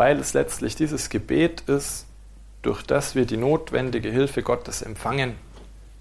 weil 0.00 0.18
es 0.18 0.32
letztlich 0.32 0.76
dieses 0.76 1.10
Gebet 1.10 1.60
ist, 1.68 2.06
durch 2.62 2.82
das 2.82 3.14
wir 3.16 3.26
die 3.26 3.36
notwendige 3.36 4.10
Hilfe 4.10 4.42
Gottes 4.42 4.80
empfangen, 4.80 5.34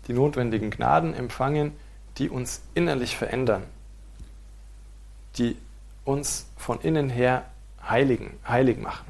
die 0.07 0.13
notwendigen 0.13 0.69
Gnaden 0.69 1.13
empfangen, 1.13 1.73
die 2.17 2.29
uns 2.29 2.61
innerlich 2.75 3.17
verändern, 3.17 3.63
die 5.37 5.57
uns 6.05 6.45
von 6.55 6.79
innen 6.79 7.09
her 7.09 7.43
heiligen, 7.89 8.39
heilig 8.47 8.77
machen. 8.79 9.05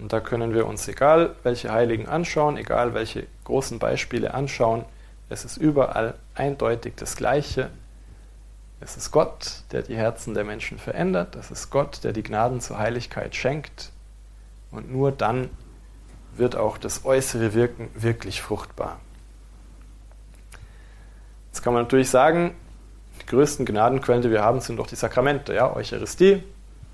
Und 0.00 0.12
da 0.12 0.18
können 0.18 0.52
wir 0.52 0.66
uns 0.66 0.88
egal 0.88 1.36
welche 1.44 1.70
Heiligen 1.70 2.08
anschauen, 2.08 2.56
egal 2.56 2.92
welche 2.92 3.28
großen 3.44 3.78
Beispiele 3.78 4.34
anschauen, 4.34 4.84
es 5.28 5.44
ist 5.44 5.58
überall 5.58 6.14
eindeutig 6.34 6.94
das 6.96 7.14
Gleiche, 7.14 7.70
es 8.84 8.98
ist 8.98 9.10
Gott, 9.10 9.62
der 9.72 9.80
die 9.80 9.96
Herzen 9.96 10.34
der 10.34 10.44
Menschen 10.44 10.78
verändert. 10.78 11.36
Es 11.36 11.50
ist 11.50 11.70
Gott, 11.70 12.04
der 12.04 12.12
die 12.12 12.22
Gnaden 12.22 12.60
zur 12.60 12.78
Heiligkeit 12.78 13.34
schenkt. 13.34 13.90
Und 14.70 14.92
nur 14.92 15.10
dann 15.10 15.48
wird 16.36 16.54
auch 16.54 16.76
das 16.76 17.04
äußere 17.04 17.54
Wirken 17.54 17.88
wirklich 17.94 18.42
fruchtbar. 18.42 19.00
Jetzt 21.46 21.62
kann 21.62 21.72
man 21.72 21.84
natürlich 21.84 22.10
sagen, 22.10 22.54
die 23.22 23.26
größten 23.26 23.64
Gnadenquellen, 23.64 24.20
die 24.20 24.30
wir 24.30 24.42
haben, 24.42 24.60
sind 24.60 24.76
doch 24.76 24.86
die 24.86 24.96
Sakramente. 24.96 25.54
Ja? 25.54 25.74
Eucharistie, 25.74 26.42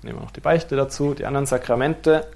nehmen 0.01 0.19
wir 0.19 0.23
noch 0.23 0.31
die 0.31 0.39
Beichte 0.39 0.77
dazu, 0.77 1.13
die 1.13 1.25
anderen 1.25 1.45
Sakramente. 1.45 2.27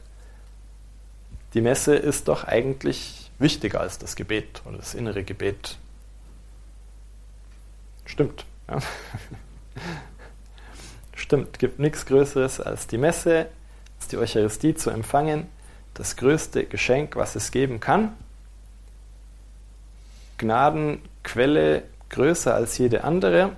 die 1.53 1.61
Messe 1.61 1.95
ist 1.95 2.27
doch 2.27 2.43
eigentlich 2.43 3.31
wichtiger 3.39 3.79
als 3.79 3.99
das 3.99 4.17
Gebet 4.17 4.61
oder 4.65 4.77
das 4.77 4.93
innere 4.93 5.23
Gebet. 5.23 5.77
Stimmt. 8.05 8.45
Ja. 8.67 8.79
Stimmt, 11.15 11.59
gibt 11.59 11.79
nichts 11.79 12.05
Größeres 12.05 12.59
als 12.61 12.87
die 12.87 12.97
Messe, 12.97 13.47
als 13.97 14.07
die 14.07 14.17
Eucharistie 14.17 14.75
zu 14.75 14.89
empfangen. 14.89 15.47
Das 15.93 16.17
größte 16.17 16.65
Geschenk, 16.65 17.15
was 17.15 17.35
es 17.35 17.51
geben 17.51 17.79
kann. 17.79 18.15
Gnadenquelle 20.37 21.83
größer 22.09 22.53
als 22.53 22.77
jede 22.77 23.03
andere. 23.03 23.55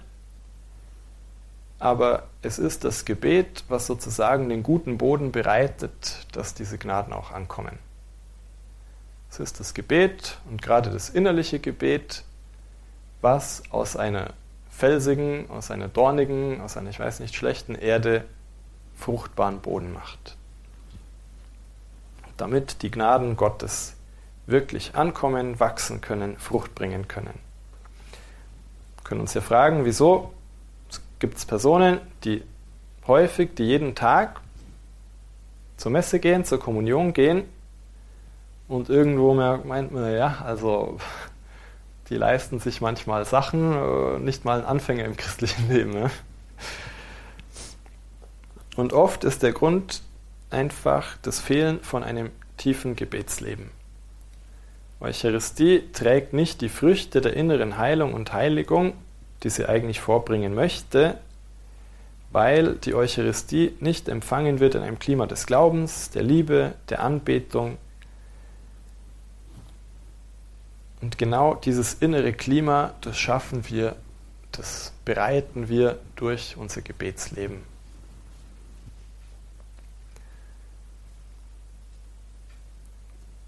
Aber 1.80 2.28
es 2.41 2.59
ist 2.59 2.84
das 2.84 3.05
Gebet, 3.05 3.63
was 3.68 3.86
sozusagen 3.86 4.49
den 4.49 4.63
guten 4.63 4.97
Boden 4.97 5.32
bereitet, 5.32 6.26
dass 6.32 6.53
diese 6.53 6.78
Gnaden 6.78 7.13
auch 7.13 7.32
ankommen. 7.32 7.78
Es 9.30 9.39
ist 9.39 9.59
das 9.59 9.74
Gebet 9.74 10.39
und 10.49 10.61
gerade 10.61 10.89
das 10.89 11.09
innerliche 11.09 11.59
Gebet, 11.59 12.24
was 13.22 13.63
aus 13.72 13.95
einer 13.95 14.34
felsigen, 14.78 15.49
aus 15.49 15.71
einer 15.71 15.88
dornigen, 15.88 16.61
aus 16.61 16.78
einer, 16.78 16.91
ich 16.91 16.99
weiß 16.99 17.19
nicht, 17.19 17.34
schlechten 17.34 17.73
Erde 17.73 18.25
fruchtbaren 18.95 19.59
Boden 19.59 19.91
macht. 19.91 20.38
Damit 22.38 22.84
die 22.84 22.91
Gnaden 22.91 23.38
Gottes 23.38 23.95
wirklich 24.45 24.93
ankommen, 24.93 25.59
wachsen 25.59 25.99
können, 25.99 26.38
Frucht 26.38 26.75
bringen 26.75 27.07
können. 27.07 27.39
Wir 28.97 29.03
können 29.03 29.21
uns 29.21 29.34
ja 29.34 29.41
fragen, 29.41 29.84
wieso 29.84 30.32
gibt 31.17 31.38
es 31.38 31.45
Personen, 31.45 31.99
die 32.23 32.43
häufig, 33.07 33.55
die 33.55 33.63
jeden 33.63 33.95
Tag 33.95 34.41
zur 35.78 35.91
Messe 35.91 36.19
gehen, 36.19 36.45
zur 36.45 36.59
Kommunion 36.59 37.13
gehen 37.13 37.45
und 38.67 38.89
irgendwo 38.89 39.34
meint 39.34 39.91
man, 39.91 40.13
ja, 40.13 40.38
also 40.45 40.97
die 42.10 42.16
leisten 42.16 42.60
sich 42.60 42.82
manchmal 42.82 43.26
Sachen, 43.26 43.74
äh, 43.74 44.20
nicht 44.20 44.45
mal 44.45 44.60
ein 44.60 44.66
Anfänger 44.66 45.05
im 45.05 45.18
christlichen 45.18 45.70
Leben. 45.70 45.91
Ne? 45.91 46.10
Und 48.76 48.93
oft 48.93 49.24
ist 49.24 49.43
der 49.43 49.51
Grund 49.51 50.01
einfach 50.49 51.18
das 51.22 51.39
Fehlen 51.39 51.82
von 51.82 52.03
einem 52.03 52.32
tiefen 52.58 52.95
Gebetsleben. 52.95 53.70
Eucharistie 54.99 55.84
trägt 55.93 56.34
nicht 56.34 56.62
die 56.62 56.70
Früchte 56.70 57.22
der 57.22 57.34
inneren 57.34 57.78
Heilung 57.78 58.14
und 58.14 58.34
Heiligung, 58.34 58.93
die 59.43 59.49
sie 59.49 59.68
eigentlich 59.68 59.99
vorbringen 59.99 60.55
möchte, 60.55 61.18
weil 62.32 62.76
die 62.76 62.95
Eucharistie 62.95 63.74
nicht 63.80 64.10
empfangen 64.10 64.60
wird 64.60 64.76
in 64.76 64.82
einem 64.82 64.99
Klima 64.99 65.28
des 65.28 65.45
Glaubens, 65.45 66.10
der 66.10 66.24
Liebe, 66.24 66.74
der 66.89 67.03
Anbetung, 67.03 67.78
Und 71.02 71.18
genau 71.18 71.54
dieses 71.56 71.95
innere 71.95 72.34
Klima, 72.34 72.93
das 73.02 73.18
schaffen 73.18 73.70
wir, 73.70 73.95
das 74.52 74.93
bereiten 75.06 75.70
wir 75.70 76.00
durch 76.16 76.58
unser 76.58 76.82
Gebetsleben. 76.82 77.62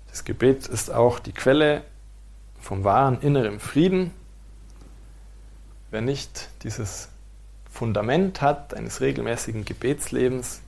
Das 0.10 0.24
Gebet 0.26 0.68
ist 0.68 0.92
auch 0.92 1.20
die 1.20 1.32
Quelle 1.32 1.84
vom 2.60 2.84
wahren 2.84 3.22
inneren 3.22 3.60
Frieden. 3.60 4.12
Wer 5.92 6.02
nicht 6.02 6.50
dieses 6.64 7.10
Fundament 7.72 8.42
hat 8.42 8.74
eines 8.74 9.02
regelmäßigen 9.02 9.66
Gebetslebens, 9.66 10.62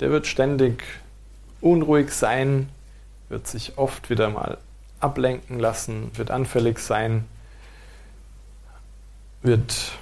der 0.00 0.10
wird 0.10 0.26
ständig 0.26 0.82
unruhig 1.60 2.12
sein, 2.12 2.68
wird 3.28 3.46
sich 3.46 3.76
oft 3.76 4.10
wieder 4.10 4.30
mal 4.30 4.58
ablenken 5.04 5.60
lassen, 5.60 6.10
wird 6.14 6.30
anfällig 6.30 6.78
sein, 6.78 7.26
wird 9.42 9.92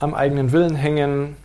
am 0.00 0.14
eigenen 0.14 0.52
Willen 0.52 0.74
hängen, 0.74 1.36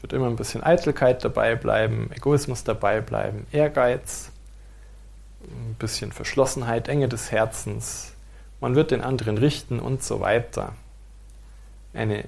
wird 0.00 0.12
immer 0.12 0.28
ein 0.28 0.36
bisschen 0.36 0.62
Eitelkeit 0.62 1.24
dabei 1.24 1.56
bleiben, 1.56 2.10
Egoismus 2.14 2.62
dabei 2.64 3.00
bleiben, 3.00 3.46
Ehrgeiz, 3.50 4.30
ein 5.42 5.74
bisschen 5.78 6.12
Verschlossenheit, 6.12 6.88
Enge 6.88 7.08
des 7.08 7.32
Herzens, 7.32 8.12
man 8.60 8.76
wird 8.76 8.92
den 8.92 9.02
anderen 9.02 9.38
richten 9.38 9.80
und 9.80 10.04
so 10.04 10.20
weiter. 10.20 10.74
Eine 11.92 12.24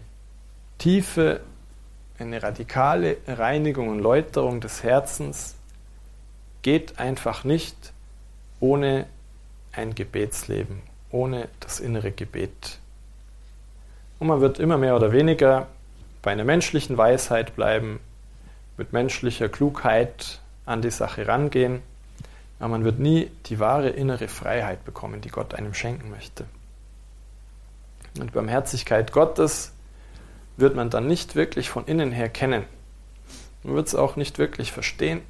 tiefe, 0.79 1.41
eine 2.19 2.43
radikale 2.43 3.19
Reinigung 3.29 3.89
und 3.89 4.01
Läuterung 4.01 4.61
des 4.61 4.83
Herzens 4.83 5.55
geht 6.63 6.99
einfach 6.99 7.45
nicht 7.45 7.93
ohne 8.59 9.07
ein 9.77 9.95
Gebetsleben, 9.95 10.83
ohne 11.11 11.49
das 11.61 11.81
innere 11.81 12.13
Gebet. 12.13 12.79
Und 14.19 14.29
man 14.29 14.41
wird 14.41 14.59
immer 14.59 14.79
mehr 14.79 14.97
oder 14.97 15.13
weniger 15.13 15.69
bei 16.23 16.33
einer 16.33 16.45
menschlichen 16.45 16.97
Weisheit 16.97 17.55
bleiben, 17.57 18.01
mit 18.77 18.93
menschlicher 18.93 19.49
Klugheit 19.49 20.41
an 20.67 20.83
die 20.83 20.91
Sache 20.91 21.29
rangehen, 21.29 21.83
aber 22.59 22.71
man 22.71 22.85
wird 22.85 22.99
nie 22.99 23.31
die 23.47 23.59
wahre 23.59 23.91
innere 23.91 24.29
Freiheit 24.29 24.85
bekommen, 24.85 25.21
die 25.21 25.29
Gott 25.29 25.55
einem 25.55 25.75
schenken 25.75 26.11
möchte. 26.11 26.47
Und 28.19 28.33
Barmherzigkeit 28.33 29.13
Gottes 29.13 29.73
wird 30.57 30.77
man 30.77 30.89
dann 30.89 31.07
nicht 31.07 31.35
wirklich 31.35 31.69
von 31.69 31.85
innen 31.87 32.13
her 32.13 32.29
kennen. 32.29 32.65
Man 33.63 33.75
wird 33.75 33.89
es 33.89 33.95
auch 33.95 34.17
nicht 34.17 34.39
wirklich 34.39 34.73
verstehen, 34.73 35.21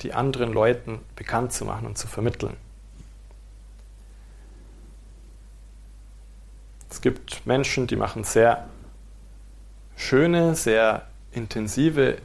die 0.00 0.14
anderen 0.14 0.52
Leuten 0.52 1.00
bekannt 1.16 1.52
zu 1.52 1.64
machen 1.64 1.86
und 1.86 1.98
zu 1.98 2.06
vermitteln. 2.06 2.56
Es 6.90 7.00
gibt 7.00 7.46
Menschen, 7.46 7.86
die 7.86 7.96
machen 7.96 8.24
sehr 8.24 8.68
schöne, 9.96 10.56
sehr 10.56 11.06
intensive 11.32 12.18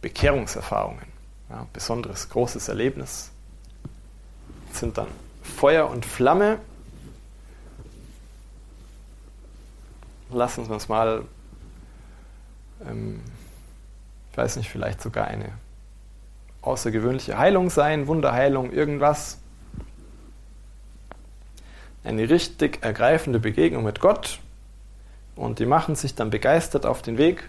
Bekehrungserfahrungen. 0.00 1.06
Ja, 1.50 1.66
besonderes 1.72 2.28
großes 2.30 2.68
Erlebnis. 2.68 3.30
Das 4.70 4.80
sind 4.80 4.96
dann 4.96 5.08
Feuer 5.42 5.90
und 5.90 6.06
Flamme. 6.06 6.58
Lassen 10.30 10.64
Sie 10.64 10.72
uns 10.72 10.88
mal, 10.88 11.24
ähm, 12.88 13.20
ich 14.30 14.38
weiß 14.38 14.56
nicht, 14.56 14.70
vielleicht 14.70 15.00
sogar 15.02 15.26
eine 15.26 15.52
außergewöhnliche 16.62 17.38
Heilung 17.38 17.70
sein, 17.70 18.06
Wunderheilung, 18.06 18.72
irgendwas 18.72 19.38
eine 22.04 22.28
richtig 22.28 22.82
ergreifende 22.82 23.40
Begegnung 23.40 23.82
mit 23.82 24.00
Gott 24.00 24.38
und 25.36 25.58
die 25.58 25.66
machen 25.66 25.96
sich 25.96 26.14
dann 26.14 26.30
begeistert 26.30 26.86
auf 26.86 27.02
den 27.02 27.18
Weg. 27.18 27.48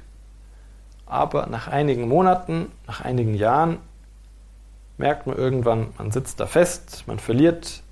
Aber 1.05 1.45
nach 1.47 1.67
einigen 1.67 2.07
Monaten, 2.07 2.71
nach 2.87 3.01
einigen 3.01 3.35
Jahren 3.35 3.77
merkt 4.97 5.27
man 5.27 5.37
irgendwann, 5.37 5.93
man 5.97 6.11
sitzt 6.11 6.39
da 6.39 6.47
fest, 6.47 7.03
man 7.05 7.19
verliert 7.19 7.83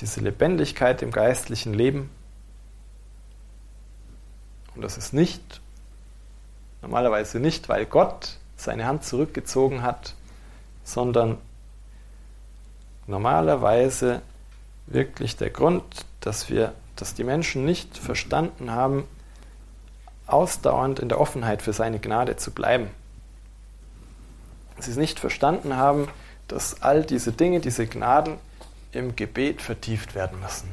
diese 0.00 0.20
Lebendigkeit 0.20 1.02
im 1.02 1.10
geistlichen 1.10 1.72
Leben. 1.72 2.10
Und 4.74 4.82
das 4.82 4.98
ist 4.98 5.14
nicht, 5.14 5.60
normalerweise 6.82 7.40
nicht, 7.40 7.68
weil 7.68 7.86
Gott 7.86 8.36
seine 8.56 8.86
Hand 8.86 9.04
zurückgezogen 9.04 9.82
hat, 9.82 10.14
sondern 10.84 11.38
normalerweise 13.06 14.20
wirklich 14.90 15.36
der 15.36 15.50
Grund, 15.50 15.82
dass 16.20 16.50
wir, 16.50 16.74
dass 16.96 17.14
die 17.14 17.24
Menschen 17.24 17.64
nicht 17.64 17.96
verstanden 17.96 18.70
haben, 18.70 19.04
ausdauernd 20.26 20.98
in 20.98 21.08
der 21.08 21.20
Offenheit 21.20 21.62
für 21.62 21.72
seine 21.72 21.98
Gnade 21.98 22.36
zu 22.36 22.50
bleiben. 22.50 22.88
Sie 24.78 24.90
es 24.90 24.96
nicht 24.96 25.18
verstanden 25.18 25.76
haben, 25.76 26.08
dass 26.46 26.82
all 26.82 27.04
diese 27.04 27.32
Dinge, 27.32 27.60
diese 27.60 27.86
Gnaden 27.86 28.36
im 28.92 29.16
Gebet 29.16 29.60
vertieft 29.62 30.14
werden 30.14 30.40
müssen. 30.40 30.68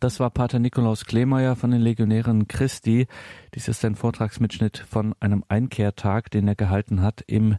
Das 0.00 0.18
war 0.18 0.30
Pater 0.30 0.58
Nikolaus 0.58 1.04
Klemeyer 1.04 1.54
von 1.54 1.70
den 1.70 1.80
Legionären 1.80 2.48
Christi. 2.48 3.06
Dies 3.54 3.68
ist 3.68 3.84
ein 3.84 3.94
Vortragsmitschnitt 3.94 4.78
von 4.78 5.14
einem 5.20 5.44
Einkehrtag, 5.46 6.28
den 6.32 6.48
er 6.48 6.56
gehalten 6.56 7.02
hat 7.02 7.22
im 7.28 7.56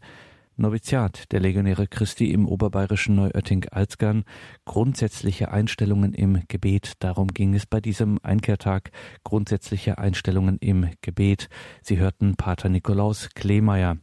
Noviziat 0.63 1.31
der 1.33 1.41
Legionäre 1.41 1.87
Christi 1.87 2.31
im 2.31 2.47
oberbayerischen 2.47 3.15
Neuötting-Alzgern, 3.15 4.23
grundsätzliche 4.65 5.51
Einstellungen 5.51 6.13
im 6.13 6.41
Gebet. 6.47 6.93
Darum 6.99 7.27
ging 7.27 7.53
es 7.53 7.65
bei 7.65 7.81
diesem 7.81 8.17
Einkehrtag, 8.23 8.91
grundsätzliche 9.25 9.97
Einstellungen 9.97 10.57
im 10.59 10.89
Gebet. 11.01 11.49
Sie 11.81 11.97
hörten 11.97 12.35
Pater 12.35 12.69
Nikolaus 12.69 13.29
Kleemeyer. 13.35 13.97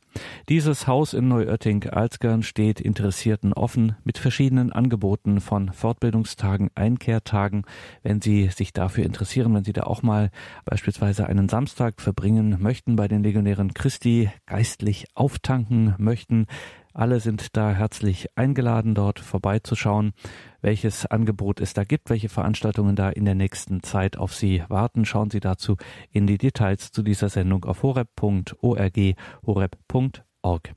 Dieses 0.48 0.86
Haus 0.86 1.14
in 1.14 1.28
Neuötting-Alzgern 1.28 2.42
steht 2.42 2.80
Interessierten 2.80 3.52
offen 3.52 3.96
mit 4.04 4.18
verschiedenen 4.18 4.72
Angeboten 4.72 5.40
von 5.40 5.72
Fortbildungstagen, 5.72 6.70
Einkehrtagen. 6.74 7.64
Wenn 8.02 8.20
Sie 8.20 8.48
sich 8.48 8.72
dafür 8.72 9.04
interessieren, 9.04 9.54
wenn 9.54 9.64
Sie 9.64 9.72
da 9.72 9.84
auch 9.84 10.02
mal 10.02 10.30
beispielsweise 10.64 11.26
einen 11.26 11.48
Samstag 11.48 12.00
verbringen 12.00 12.58
möchten 12.60 12.96
bei 12.96 13.08
den 13.08 13.22
Legionären 13.22 13.72
Christi, 13.72 14.30
geistlich 14.46 15.06
auftanken 15.14 15.94
möchten, 15.98 16.46
Alle 16.92 17.20
sind 17.20 17.56
da 17.56 17.72
herzlich 17.72 18.36
eingeladen, 18.36 18.94
dort 18.94 19.20
vorbeizuschauen, 19.20 20.12
welches 20.60 21.06
Angebot 21.06 21.60
es 21.60 21.72
da 21.72 21.84
gibt, 21.84 22.10
welche 22.10 22.28
Veranstaltungen 22.28 22.96
da 22.96 23.10
in 23.10 23.24
der 23.24 23.36
nächsten 23.36 23.82
Zeit 23.82 24.16
auf 24.16 24.34
Sie 24.34 24.64
warten. 24.68 25.04
Schauen 25.04 25.30
Sie 25.30 25.40
dazu 25.40 25.76
in 26.10 26.26
die 26.26 26.38
Details 26.38 26.90
zu 26.90 27.02
dieser 27.02 27.28
Sendung 27.28 27.64
auf 27.64 27.82
horeb.org, 27.82 28.98
horeb.org. 29.46 30.74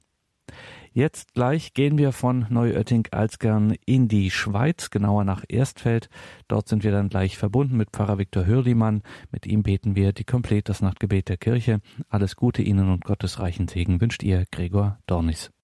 Jetzt 0.95 1.33
gleich 1.33 1.73
gehen 1.73 1.97
wir 1.97 2.11
von 2.11 2.45
Neuötting-Alzgern 2.51 3.75
in 3.83 4.07
die 4.07 4.29
Schweiz, 4.29 4.91
genauer 4.91 5.23
nach 5.23 5.43
Erstfeld. 5.49 6.07
Dort 6.47 6.69
sind 6.69 6.83
wir 6.83 6.91
dann 6.91 7.09
gleich 7.09 7.35
verbunden 7.35 7.77
mit 7.77 7.89
Pfarrer 7.89 8.19
Viktor 8.19 8.45
Hürlimann. 8.45 9.01
Mit 9.31 9.47
ihm 9.47 9.63
beten 9.63 9.95
wir 9.95 10.13
die 10.13 10.23
Komplett 10.23 10.69
das 10.69 10.81
Nachtgebet 10.81 11.29
der 11.29 11.37
Kirche. 11.37 11.81
Alles 12.09 12.35
Gute 12.35 12.61
Ihnen 12.61 12.91
und 12.91 13.05
Gottes 13.05 13.39
reichen 13.39 13.67
Segen 13.67 14.01
wünscht 14.01 14.21
Ihr 14.21 14.45
Gregor 14.51 14.99
Dornis. 15.07 15.51